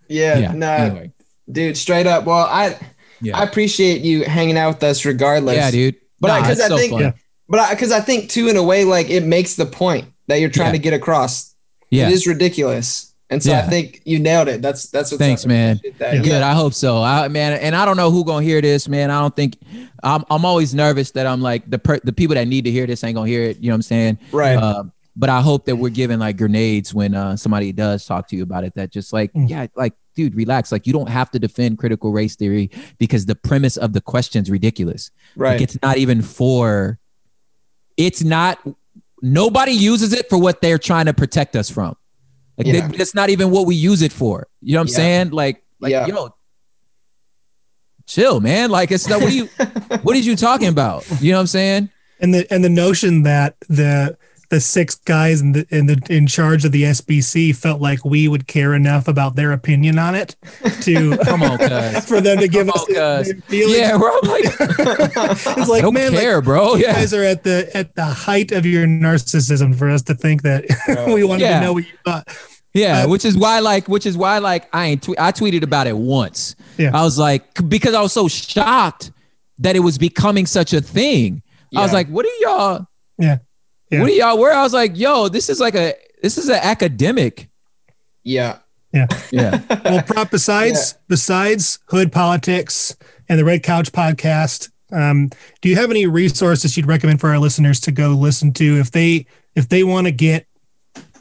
yeah, 0.08 0.38
yeah, 0.38 0.52
no, 0.54 0.72
anyway. 0.72 1.12
dude, 1.52 1.78
straight 1.78 2.08
up. 2.08 2.26
Well, 2.26 2.48
I 2.50 2.78
yeah. 3.22 3.38
I 3.38 3.44
appreciate 3.44 4.02
you 4.02 4.24
hanging 4.24 4.58
out 4.58 4.76
with 4.76 4.84
us 4.84 5.06
regardless. 5.06 5.58
Yeah, 5.58 5.72
dude. 5.72 5.96
But 6.20 6.42
because 6.42 6.60
nah, 6.60 6.64
I, 6.64 6.68
I 6.68 6.70
so 6.70 6.78
think, 6.78 6.94
fun. 6.94 7.14
but 7.50 7.70
because 7.72 7.92
I, 7.92 7.98
I, 7.98 8.02
think 8.02 8.30
too, 8.30 8.48
in 8.48 8.56
a 8.56 8.64
way, 8.64 8.86
like 8.86 9.10
it 9.10 9.24
makes 9.24 9.56
the 9.56 9.66
point 9.66 10.06
that 10.28 10.40
you're 10.40 10.50
trying 10.50 10.68
yeah. 10.68 10.74
to 10.74 10.80
get 10.80 10.94
across. 10.94 11.54
Yeah, 11.90 12.08
it 12.08 12.14
is 12.14 12.26
ridiculous. 12.26 13.11
And 13.32 13.42
so 13.42 13.52
yeah. 13.52 13.60
I 13.60 13.62
think 13.64 14.02
you 14.04 14.20
nailed 14.20 14.50
it. 14.50 14.62
That's 14.62 14.90
that's 14.90 15.10
what. 15.10 15.18
Thanks, 15.18 15.46
man. 15.46 15.80
Good. 15.98 16.42
I 16.42 16.54
hope 16.54 16.74
so. 16.74 17.02
I 17.02 17.30
man, 17.30 17.54
and 17.54 17.74
I 17.78 17.86
don't 17.86 17.96
know 17.96 18.12
who 18.12 18.26
gonna 18.26 18.44
hear 18.44 18.60
this, 18.60 18.90
man. 18.90 19.10
I 19.10 19.22
don't 19.22 19.34
think 19.34 19.58
I'm. 20.04 20.26
I'm 20.30 20.44
always 20.44 20.76
nervous 20.76 21.12
that 21.12 21.26
I'm 21.26 21.42
like 21.42 21.70
the 21.70 21.80
per, 21.80 22.00
the 22.04 22.12
people 22.12 22.36
that 22.36 22.50
need 22.50 22.66
to 22.66 22.72
hear 22.72 22.86
this 22.86 23.06
ain't 23.06 23.16
gonna 23.16 23.30
hear 23.30 23.44
it. 23.44 23.58
You 23.58 23.70
know 23.70 23.74
what 23.74 23.78
I'm 23.78 23.82
saying? 23.84 24.20
Right. 24.34 24.58
Uh, 24.58 24.84
but 25.16 25.30
I 25.30 25.40
hope 25.40 25.66
that 25.66 25.78
we're 25.78 25.90
giving 25.90 26.20
like 26.20 26.38
grenades 26.38 26.94
when 26.94 27.16
uh, 27.16 27.38
somebody 27.38 27.72
does 27.72 28.06
talk 28.06 28.28
to 28.30 28.36
you 28.36 28.44
about 28.44 28.66
it. 28.66 28.76
That 28.76 28.92
just 28.92 29.14
like, 29.14 29.32
mm. 29.34 29.50
yeah, 29.50 29.68
like, 29.76 29.94
dude, 30.14 30.36
relax. 30.36 30.72
Like, 30.72 30.86
you 30.86 30.94
don't 30.94 31.10
have 31.10 31.32
to 31.32 31.40
defend 31.40 31.80
critical 31.80 32.12
race 32.12 32.36
theory 32.36 32.70
because 32.98 33.26
the 33.26 33.36
premise 33.36 33.78
of 33.78 33.94
the 33.94 34.02
question 34.02 34.42
is 34.42 34.50
ridiculous. 34.50 35.10
Right. 35.38 35.54
Like, 35.54 35.62
it's 35.62 35.82
not 35.82 35.98
even 35.98 36.22
for. 36.22 37.00
It's 37.96 38.24
not. 38.24 38.60
Nobody 39.22 39.72
uses 39.72 40.12
it 40.12 40.30
for 40.30 40.38
what 40.38 40.62
they're 40.62 40.80
trying 40.80 41.06
to 41.06 41.14
protect 41.14 41.56
us 41.56 41.70
from. 41.70 41.96
Like 42.64 42.76
yeah. 42.76 42.88
they, 42.88 42.98
that's 42.98 43.16
not 43.16 43.32
even 43.32 43.50
what 43.50 43.66
we 43.66 43.74
use 43.74 44.04
it 44.04 44.12
for. 44.12 44.48
You 44.62 44.74
know 44.74 44.80
what 44.80 44.84
I'm 44.84 44.88
yeah. 44.90 44.96
saying? 44.96 45.30
Like, 45.32 45.64
like 45.80 45.92
yeah. 45.92 46.06
yo, 46.06 46.36
chill, 48.06 48.40
man. 48.40 48.70
Like 48.70 48.92
it's 48.92 49.08
not 49.08 49.20
what 49.20 49.32
are 49.32 49.36
you 49.36 49.46
what 50.04 50.16
are 50.16 50.20
you 50.20 50.36
talking 50.36 50.68
about? 50.68 51.10
You 51.20 51.32
know 51.32 51.38
what 51.38 51.42
I'm 51.42 51.48
saying? 51.48 51.90
And 52.20 52.36
the 52.36 52.54
and 52.54 52.64
the 52.64 52.70
notion 52.70 53.24
that 53.24 53.56
the 53.68 54.16
the 54.52 54.60
six 54.60 54.96
guys 54.96 55.40
in 55.42 55.54
the 55.54 55.66
in 55.70 55.88
the 55.88 56.00
in 56.10 56.28
charge 56.28 56.66
of 56.66 56.74
the 56.74 56.84
SBC 56.84 57.56
felt 57.56 57.82
like 57.82 58.04
we 58.04 58.28
would 58.28 58.48
care 58.48 58.76
enough 58.76 59.08
about 59.08 59.36
their 59.36 59.54
opinion 59.54 59.98
on 59.98 60.14
it 60.14 60.36
to 60.82 61.18
come 61.24 61.42
on, 61.42 61.58
cuz. 61.58 62.06
for 62.08 62.20
them 62.20 62.38
to 62.38 62.50
give 62.50 62.68
come 62.68 62.76
us 62.76 62.84
on, 62.90 63.42
yeah, 63.50 63.98
bro. 63.98 64.12
Like, 64.24 64.44
it's 64.44 65.70
like 65.70 65.82
don't 65.82 65.94
man, 65.94 66.12
care, 66.12 66.36
like, 66.36 66.44
bro. 66.44 66.76
Yeah. 66.76 66.90
You 66.90 66.94
guys 66.94 67.14
are 67.14 67.24
at 67.24 67.44
the 67.44 67.72
at 67.74 67.96
the 67.96 68.04
height 68.04 68.52
of 68.52 68.66
your 68.66 68.86
narcissism 68.86 69.74
for 69.74 69.90
us 69.90 70.02
to 70.04 70.16
think 70.16 70.42
that 70.44 70.66
we 71.08 71.24
wanted 71.24 71.44
yeah. 71.44 71.60
to 71.60 71.66
know 71.66 71.74
what 71.74 71.86
you 71.86 71.98
thought. 72.06 72.28
Yeah, 72.74 73.04
uh, 73.04 73.10
which 73.10 73.26
is 73.26 73.38
why 73.38 73.60
like 73.60 73.88
which 73.88 74.06
is 74.06 74.18
why 74.18 74.38
like 74.38 74.74
I 74.74 74.88
ain't 74.88 75.04
tw- 75.04 75.20
I 75.20 75.32
tweeted 75.32 75.64
about 75.64 75.88
it 75.88 75.98
once. 75.98 76.56
Yeah. 76.78 76.92
I 76.94 77.04
was 77.04 77.20
like 77.20 77.68
because 77.68 77.94
I 77.94 78.02
was 78.02 78.14
so 78.14 78.28
shocked 78.28 79.12
that 79.60 79.76
it 79.76 79.80
was 79.82 79.98
becoming 79.98 80.46
such 80.46 80.74
a 80.74 80.82
thing. 80.82 81.44
Yeah. 81.72 81.80
I 81.80 81.84
was 81.84 81.94
like, 81.94 82.08
what 82.08 82.26
are 82.26 82.30
y'all? 82.40 82.88
Yeah. 83.18 83.40
yeah. 83.90 84.00
What 84.00 84.10
are 84.10 84.14
y'all 84.14 84.38
where? 84.38 84.54
I 84.54 84.64
was 84.64 84.74
like, 84.74 84.98
yo, 84.98 85.28
this 85.28 85.50
is 85.50 85.60
like 85.60 85.76
a 85.76 85.96
this 86.22 86.38
is 86.38 86.48
an 86.48 86.60
academic. 86.62 87.50
Yeah. 88.24 88.60
Yeah. 88.94 89.08
Yeah. 89.32 89.62
well, 89.86 90.02
prop 90.04 90.32
besides 90.32 90.94
yeah. 90.94 91.00
besides 91.08 91.80
hood 91.88 92.12
politics 92.12 92.96
and 93.30 93.40
the 93.40 93.46
Red 93.46 93.64
Couch 93.64 93.92
podcast, 93.92 94.70
um, 94.92 95.30
do 95.62 95.70
you 95.70 95.76
have 95.78 95.90
any 95.90 96.06
resources 96.06 96.76
you'd 96.76 96.86
recommend 96.86 97.22
for 97.22 97.30
our 97.30 97.40
listeners 97.40 97.80
to 97.82 97.92
go 97.92 98.10
listen 98.10 98.52
to 98.54 98.80
if 98.80 98.92
they 98.92 99.26
if 99.56 99.70
they 99.70 99.84
want 99.84 100.08
to 100.08 100.12
get 100.12 100.48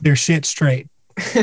their 0.00 0.16
shit 0.16 0.44
straight? 0.44 0.89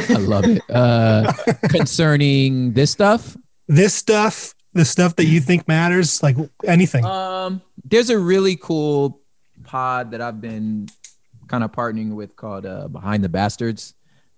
I 0.09 0.17
love 0.19 0.45
it. 0.45 0.61
Uh, 0.69 1.31
concerning 1.69 2.73
this 2.73 2.91
stuff, 2.91 3.35
this 3.67 3.93
stuff, 3.93 4.53
the 4.73 4.85
stuff 4.85 5.15
that 5.17 5.25
you 5.25 5.39
think 5.39 5.67
matters, 5.67 6.21
like 6.21 6.37
anything. 6.65 7.05
Um, 7.05 7.61
there's 7.83 8.09
a 8.09 8.19
really 8.19 8.55
cool 8.55 9.21
pod 9.63 10.11
that 10.11 10.21
I've 10.21 10.41
been 10.41 10.87
kind 11.47 11.63
of 11.63 11.71
partnering 11.71 12.13
with 12.13 12.35
called 12.35 12.65
uh, 12.65 12.87
Behind 12.87 13.23
the 13.23 13.29
Bastards, 13.29 13.93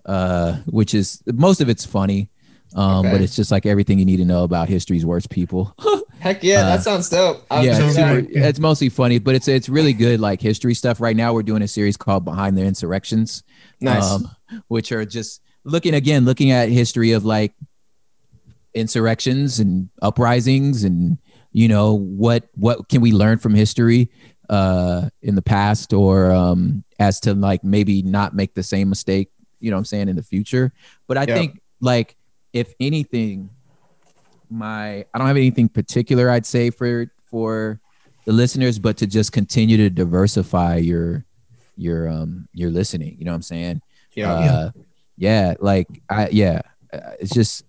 uh, 0.06 0.58
which 0.66 0.94
is 0.94 1.22
most 1.28 1.62
of 1.62 1.70
it's 1.70 1.86
funny, 1.86 2.30
um, 2.76 3.00
okay. 3.00 3.12
but 3.12 3.22
it's 3.22 3.36
just 3.36 3.52
like 3.52 3.66
everything 3.66 4.00
you 4.00 4.06
need 4.06 4.18
to 4.18 4.26
know 4.26 4.44
about 4.44 4.70
history's 4.70 5.06
worst 5.06 5.30
people. 5.30 5.76
Heck 6.20 6.44
yeah, 6.44 6.64
that 6.64 6.80
uh, 6.80 6.82
sounds 6.82 7.10
dope. 7.10 7.46
I'll 7.50 7.64
yeah, 7.64 7.78
it's, 7.80 7.96
super, 7.96 8.28
it's, 8.30 8.60
mostly 8.60 8.90
funny, 8.90 9.20
but 9.20 9.36
it's 9.36 9.48
it's 9.48 9.70
really 9.70 9.94
good 9.94 10.20
like 10.20 10.42
history 10.42 10.74
stuff. 10.74 11.00
Right 11.00 11.16
now, 11.16 11.34
we're 11.34 11.44
doing 11.44 11.62
a 11.62 11.68
series 11.68 11.98
called 11.98 12.26
Behind 12.26 12.58
the 12.58 12.64
Insurrections, 12.64 13.44
Nice. 13.80 14.12
Um, 14.12 14.30
which 14.68 14.92
are 14.92 15.06
just 15.06 15.42
looking 15.64 15.94
again, 15.94 16.26
looking 16.26 16.52
at 16.52 16.70
history 16.70 17.12
of 17.12 17.26
like 17.26 17.54
insurrections 18.74 19.60
and 19.60 19.90
uprisings 20.02 20.84
and 20.84 21.18
you 21.52 21.68
know 21.68 21.98
what 21.98 22.48
what 22.54 22.88
can 22.88 23.02
we 23.02 23.12
learn 23.12 23.38
from 23.38 23.54
history 23.54 24.12
uh 24.50 25.10
in 25.22 25.36
the 25.36 25.42
past 25.42 25.92
or 25.92 26.32
um 26.32 26.84
as 27.00 27.20
to 27.20 27.34
like 27.34 27.64
maybe 27.64 28.02
not 28.04 28.36
make 28.36 28.54
the 28.54 28.64
same 28.64 28.88
mistake 28.88 29.32
you 29.60 29.72
know 29.72 29.76
what 29.76 29.80
i'm 29.80 29.86
saying 29.86 30.08
in 30.08 30.16
the 30.16 30.24
future 30.24 30.72
but 31.08 31.18
i 31.18 31.22
yep. 31.22 31.38
think 31.38 31.62
like 31.82 32.16
if 32.54 32.74
anything 32.80 33.50
my 34.50 35.06
i 35.14 35.18
don't 35.18 35.28
have 35.28 35.38
anything 35.38 35.70
particular 35.70 36.30
i'd 36.30 36.46
say 36.46 36.70
for 36.70 37.12
for 37.26 37.80
the 38.26 38.34
listeners 38.34 38.80
but 38.80 38.98
to 38.98 39.08
just 39.08 39.32
continue 39.32 39.78
to 39.78 39.90
diversify 39.90 40.76
your 40.76 41.26
you're 41.80 42.10
um 42.10 42.48
you're 42.54 42.70
listening. 42.70 43.16
You 43.18 43.26
know 43.26 43.32
what 43.32 43.38
I'm 43.38 43.42
saying? 43.42 43.82
Yeah. 44.14 44.34
Uh, 44.34 44.72
yeah. 45.18 45.54
Like 45.60 45.88
I 46.10 46.28
yeah. 46.30 46.62
Uh, 46.92 47.12
it's 47.20 47.34
just 47.34 47.64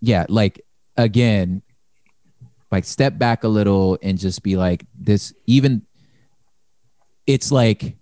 yeah. 0.00 0.24
Like 0.28 0.62
again, 0.96 1.62
like 2.70 2.84
step 2.84 3.18
back 3.18 3.44
a 3.44 3.48
little 3.48 3.98
and 4.02 4.18
just 4.18 4.42
be 4.42 4.56
like 4.56 4.86
this. 4.98 5.34
Even 5.46 5.82
it's 7.26 7.50
like 7.50 7.96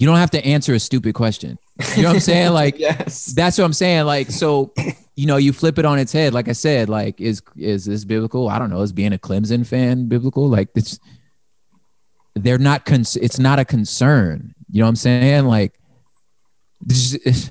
you 0.00 0.06
don't 0.06 0.16
have 0.16 0.30
to 0.32 0.44
answer 0.44 0.74
a 0.74 0.80
stupid 0.80 1.14
question. 1.14 1.58
You 1.96 2.02
know 2.02 2.08
what 2.08 2.14
I'm 2.16 2.20
saying? 2.20 2.52
Like 2.60 2.78
yes. 2.78 3.26
that's 3.26 3.56
what 3.58 3.64
I'm 3.64 3.72
saying. 3.72 4.06
Like, 4.06 4.30
so 4.30 4.72
you 5.14 5.26
know, 5.26 5.36
you 5.36 5.52
flip 5.52 5.78
it 5.78 5.84
on 5.84 5.98
its 5.98 6.12
head. 6.12 6.32
Like 6.34 6.48
I 6.48 6.52
said, 6.52 6.88
like, 6.88 7.20
is 7.20 7.42
is 7.56 7.84
this 7.84 8.04
biblical? 8.04 8.48
I 8.48 8.58
don't 8.58 8.70
know. 8.70 8.80
Is 8.80 8.92
being 8.92 9.12
a 9.12 9.18
Clemson 9.18 9.66
fan 9.66 10.08
biblical? 10.08 10.48
Like 10.48 10.68
it's 10.74 10.98
they're 12.34 12.58
not 12.58 12.84
cons- 12.84 13.16
it's 13.16 13.38
not 13.38 13.58
a 13.58 13.64
concern. 13.64 14.54
You 14.70 14.80
know 14.80 14.86
what 14.86 14.90
I'm 14.90 14.96
saying? 14.96 15.44
Like 15.46 15.78
this 16.80 17.14
is- 17.14 17.50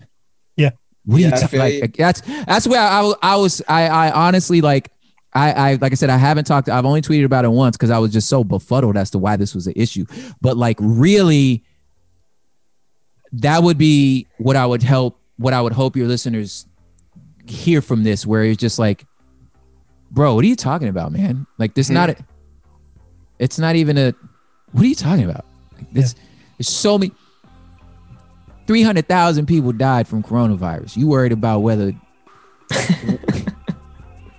Yeah. 0.56 0.72
What 1.06 1.18
are 1.18 1.20
you 1.22 1.28
I 1.28 1.30
ta- 1.40 1.58
like? 1.58 1.74
you. 1.74 1.88
That's 1.98 2.22
that's 2.22 2.68
where 2.68 2.82
I, 2.82 3.02
was- 3.02 3.16
I 3.22 3.36
was 3.36 3.62
I 3.68 3.88
I 3.88 4.12
honestly 4.12 4.62
like 4.62 4.92
I, 5.34 5.52
I 5.52 5.74
like 5.76 5.92
I 5.92 5.96
said 5.96 6.10
I 6.10 6.18
haven't 6.18 6.46
talked 6.46 6.70
I've 6.70 6.86
only 6.86 7.02
tweeted 7.02 7.26
about 7.26 7.46
it 7.46 7.50
once 7.52 7.78
because 7.78 7.92
I 7.92 8.00
was 8.00 8.12
just 8.12 8.30
so 8.30 8.44
befuddled 8.44 8.98
as 8.98 9.12
to 9.12 9.18
why 9.20 9.36
this 9.38 9.54
was 9.54 9.68
an 9.68 9.74
issue. 9.76 10.06
But 10.42 10.58
like 10.58 10.78
really 10.80 11.64
that 13.34 13.64
would 13.64 13.78
be 13.78 14.28
what 14.38 14.56
I 14.56 14.66
would 14.66 14.84
help 14.84 15.20
what 15.38 15.54
I 15.54 15.62
would 15.62 15.74
hope 15.74 15.96
your 15.96 16.08
listeners 16.08 16.66
hear 17.48 17.82
from 17.82 18.04
this 18.04 18.26
where 18.26 18.44
it's 18.44 18.60
just 18.60 18.78
like 18.80 19.06
bro 20.12 20.36
what 20.36 20.44
are 20.44 20.48
you 20.48 20.56
talking 20.56 20.88
about 20.88 21.12
man? 21.12 21.46
Like 21.58 21.74
this 21.74 21.88
hmm. 21.88 21.96
not 21.96 22.10
a, 22.12 22.18
it's 23.38 23.60
not 23.60 23.76
even 23.76 23.98
a 23.98 24.14
what 24.72 24.84
are 24.84 24.88
you 24.88 24.96
talking 24.96 25.26
about? 25.26 25.46
Like 25.76 25.92
this 25.92 26.16
there's 26.58 26.70
so 26.70 26.98
many 26.98 27.12
300,000 28.68 29.48
people 29.48 29.72
died 29.72 30.08
from 30.08 30.22
coronavirus. 30.22 30.96
You 30.96 31.08
worried 31.08 31.32
about 31.32 31.60
whether 31.62 31.92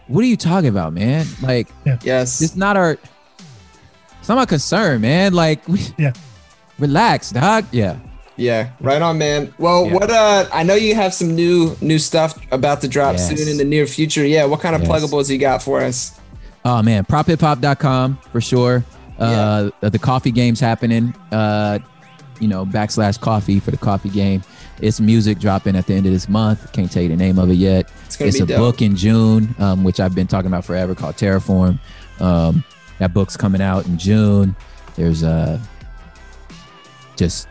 what 0.07 0.23
are 0.23 0.27
you 0.29 0.37
talking 0.37 0.69
about 0.69 0.93
man? 0.93 1.27
Like 1.43 1.69
Yes. 2.03 2.41
it's 2.43 2.57
not 2.57 2.77
our 2.77 2.99
it's 4.19 4.29
not 4.29 4.37
my 4.37 4.45
concern 4.47 5.01
man. 5.01 5.33
Like 5.33 5.67
we, 5.67 5.81
Yeah. 5.97 6.13
relax 6.79 7.31
dog. 7.31 7.65
Yeah 7.73 7.99
Yeah, 8.41 8.71
right 8.81 9.03
on, 9.03 9.19
man. 9.19 9.53
Well, 9.59 9.85
Yeah. 9.87 9.93
what 9.93 10.11
uh 10.11 10.47
I 10.53 10.63
know 10.63 10.75
you 10.75 10.95
have 10.95 11.13
some 11.13 11.35
new 11.37 11.77
new 11.83 11.99
stuff 11.99 12.35
about 12.51 12.81
to 12.81 12.89
drop 12.89 13.17
Yes. 13.17 13.29
soon 13.29 13.47
in 13.49 13.59
the 13.59 13.65
near 13.65 13.87
future. 13.87 14.25
Yeah, 14.27 14.47
what 14.47 14.61
kind 14.61 14.75
of 14.75 14.83
Yes. 14.83 14.91
pluggables 14.91 15.29
you 15.29 15.37
got 15.39 15.63
for 15.63 15.83
us? 15.83 16.13
Oh 16.65 16.83
man, 16.83 17.05
prophiphop.com 17.05 18.19
for 18.33 18.41
sure. 18.41 18.85
Uh, 19.19 19.69
the 19.81 19.99
coffee 19.99 20.31
game's 20.31 20.61
happening. 20.61 21.13
Uh, 21.31 21.79
you 22.39 22.49
know, 22.49 22.65
backslash 22.65 23.21
coffee 23.21 23.61
for 23.61 23.71
the 23.71 23.77
coffee 23.77 24.09
game. 24.09 24.43
It's 24.81 24.99
music 24.99 25.39
dropping 25.39 25.77
at 25.77 25.87
the 25.87 25.93
end 25.95 26.07
of 26.07 26.13
this 26.13 26.27
month. 26.27 26.73
Can't 26.73 26.91
tell 26.91 27.03
you 27.03 27.11
the 27.11 27.17
name 27.17 27.39
of 27.39 27.51
it 27.51 27.55
yet. 27.57 27.91
It's 28.07 28.17
gonna 28.17 28.31
It's 28.31 28.39
be 28.39 28.45
a 28.45 28.47
dope. 28.47 28.59
book 28.59 28.81
in 28.81 28.97
June, 28.97 29.55
um, 29.59 29.85
which 29.85 30.01
I've 30.01 30.15
been 30.15 30.27
talking 30.27 30.47
about 30.47 30.65
forever, 30.65 30.95
called 30.95 31.17
Terraform. 31.17 31.79
Um, 32.19 32.65
that 32.99 33.13
book's 33.13 33.37
coming 33.37 33.61
out 33.61 33.85
in 33.85 33.99
June. 33.99 34.57
There's 34.97 35.23
uh, 35.23 35.59
just 37.17 37.47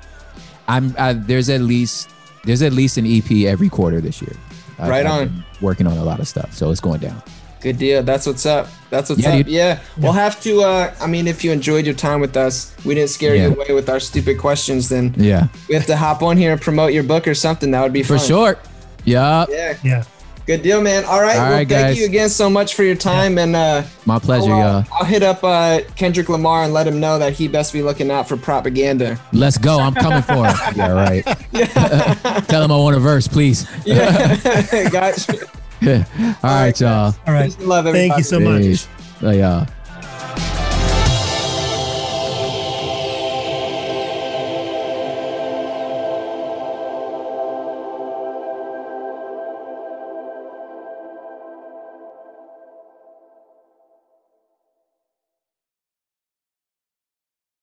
I'm 0.69 0.95
I, 0.97 1.13
there's 1.13 1.49
at 1.49 1.61
least 1.61 2.09
there's 2.45 2.61
at 2.61 2.71
least 2.71 2.97
an 2.97 3.05
EP 3.05 3.29
every 3.53 3.67
quarter 3.69 3.99
this 3.99 4.21
year. 4.21 4.35
I've- 4.79 4.89
Right 4.89 5.05
I've 5.05 5.27
on. 5.27 5.43
working 5.59 5.87
on 5.87 5.97
a 5.97 6.03
lot 6.05 6.19
of 6.21 6.27
stuff, 6.27 6.53
so 6.53 6.71
it's 6.71 6.79
going 6.79 7.01
down. 7.01 7.21
Good 7.61 7.77
deal. 7.77 8.01
That's 8.03 8.25
what's 8.25 8.45
up. 8.45 8.69
That's 8.89 9.09
what's 9.09 9.21
Yeah, 9.21 9.31
up. 9.31 9.37
dude. 9.39 9.47
Yeah. 9.49 9.79
We'll 9.97 10.13
have 10.13 10.39
to 10.43 10.61
uh 10.61 10.93
I 11.01 11.07
mean 11.07 11.27
if 11.27 11.43
you 11.43 11.51
enjoyed 11.51 11.85
your 11.85 11.95
time 11.95 12.21
with 12.21 12.37
us, 12.37 12.73
we 12.85 12.95
didn't 12.95 13.09
scare 13.09 13.35
you 13.35 13.47
away 13.51 13.73
with 13.73 13.89
our 13.89 13.99
stupid 13.99 14.37
questions, 14.37 14.87
then 14.87 15.13
Yeah, 15.17 15.47
we 15.67 15.75
have 15.75 15.85
to 15.87 15.97
hop 15.97 16.21
on 16.23 16.37
here 16.37 16.53
and 16.53 16.61
promote 16.61 16.93
your 16.93 17.03
book 17.03 17.27
or 17.27 17.33
something. 17.35 17.71
That 17.71 17.81
would 17.83 17.91
be 17.93 18.03
for 18.03 18.17
fun. 18.17 18.27
sure. 18.27 18.57
Yeah, 19.03 19.45
Yeah. 19.49 19.75
Yeah. 19.83 20.03
Good 20.49 20.63
deal, 20.63 20.81
man. 20.81 21.05
All 21.05 21.21
right. 21.21 21.37
All 21.37 21.43
well, 21.43 21.51
right, 21.51 21.69
thank 21.69 21.89
guys. 21.89 21.99
you 21.99 22.05
again 22.05 22.27
so 22.27 22.49
much 22.49 22.73
for 22.73 22.81
your 22.81 22.95
time 22.95 23.37
and 23.37 23.55
uh 23.55 23.83
my 24.07 24.17
pleasure, 24.17 24.51
I'll, 24.51 24.77
uh, 24.77 24.79
y'all. 24.79 24.87
I'll 24.93 25.05
hit 25.05 25.21
up 25.21 25.43
uh, 25.43 25.81
Kendrick 25.95 26.27
Lamar 26.27 26.63
and 26.63 26.73
let 26.73 26.87
him 26.87 26.99
know 26.99 27.19
that 27.19 27.33
he 27.33 27.47
best 27.47 27.71
be 27.71 27.83
looking 27.83 28.09
out 28.09 28.27
for 28.27 28.35
propaganda. 28.35 29.19
Let's 29.31 29.59
go. 29.59 29.79
I'm 29.79 29.93
coming 29.93 30.23
for 30.23 30.47
him. 30.47 30.55
yeah, 30.75 30.91
right. 30.91 31.23
Yeah. 31.51 31.67
Tell 32.47 32.63
him 32.63 32.71
I 32.71 32.77
want 32.77 32.95
a 32.95 32.99
verse, 32.99 33.27
please. 33.27 33.67
Yeah, 33.85 34.37
gotcha. 34.89 35.37
All 35.85 36.35
right, 36.43 36.81
y'all. 36.81 37.13
All 37.27 37.33
right. 37.33 37.45
Peace 37.45 37.57
and 37.57 37.67
love, 37.67 37.85
everybody. 37.85 38.09
Thank 38.09 38.17
you 38.17 38.23
so 38.23 38.39
much. 38.39 38.61
Peace. 38.63 38.87
Uh, 39.21 39.29
yeah. 39.29 39.67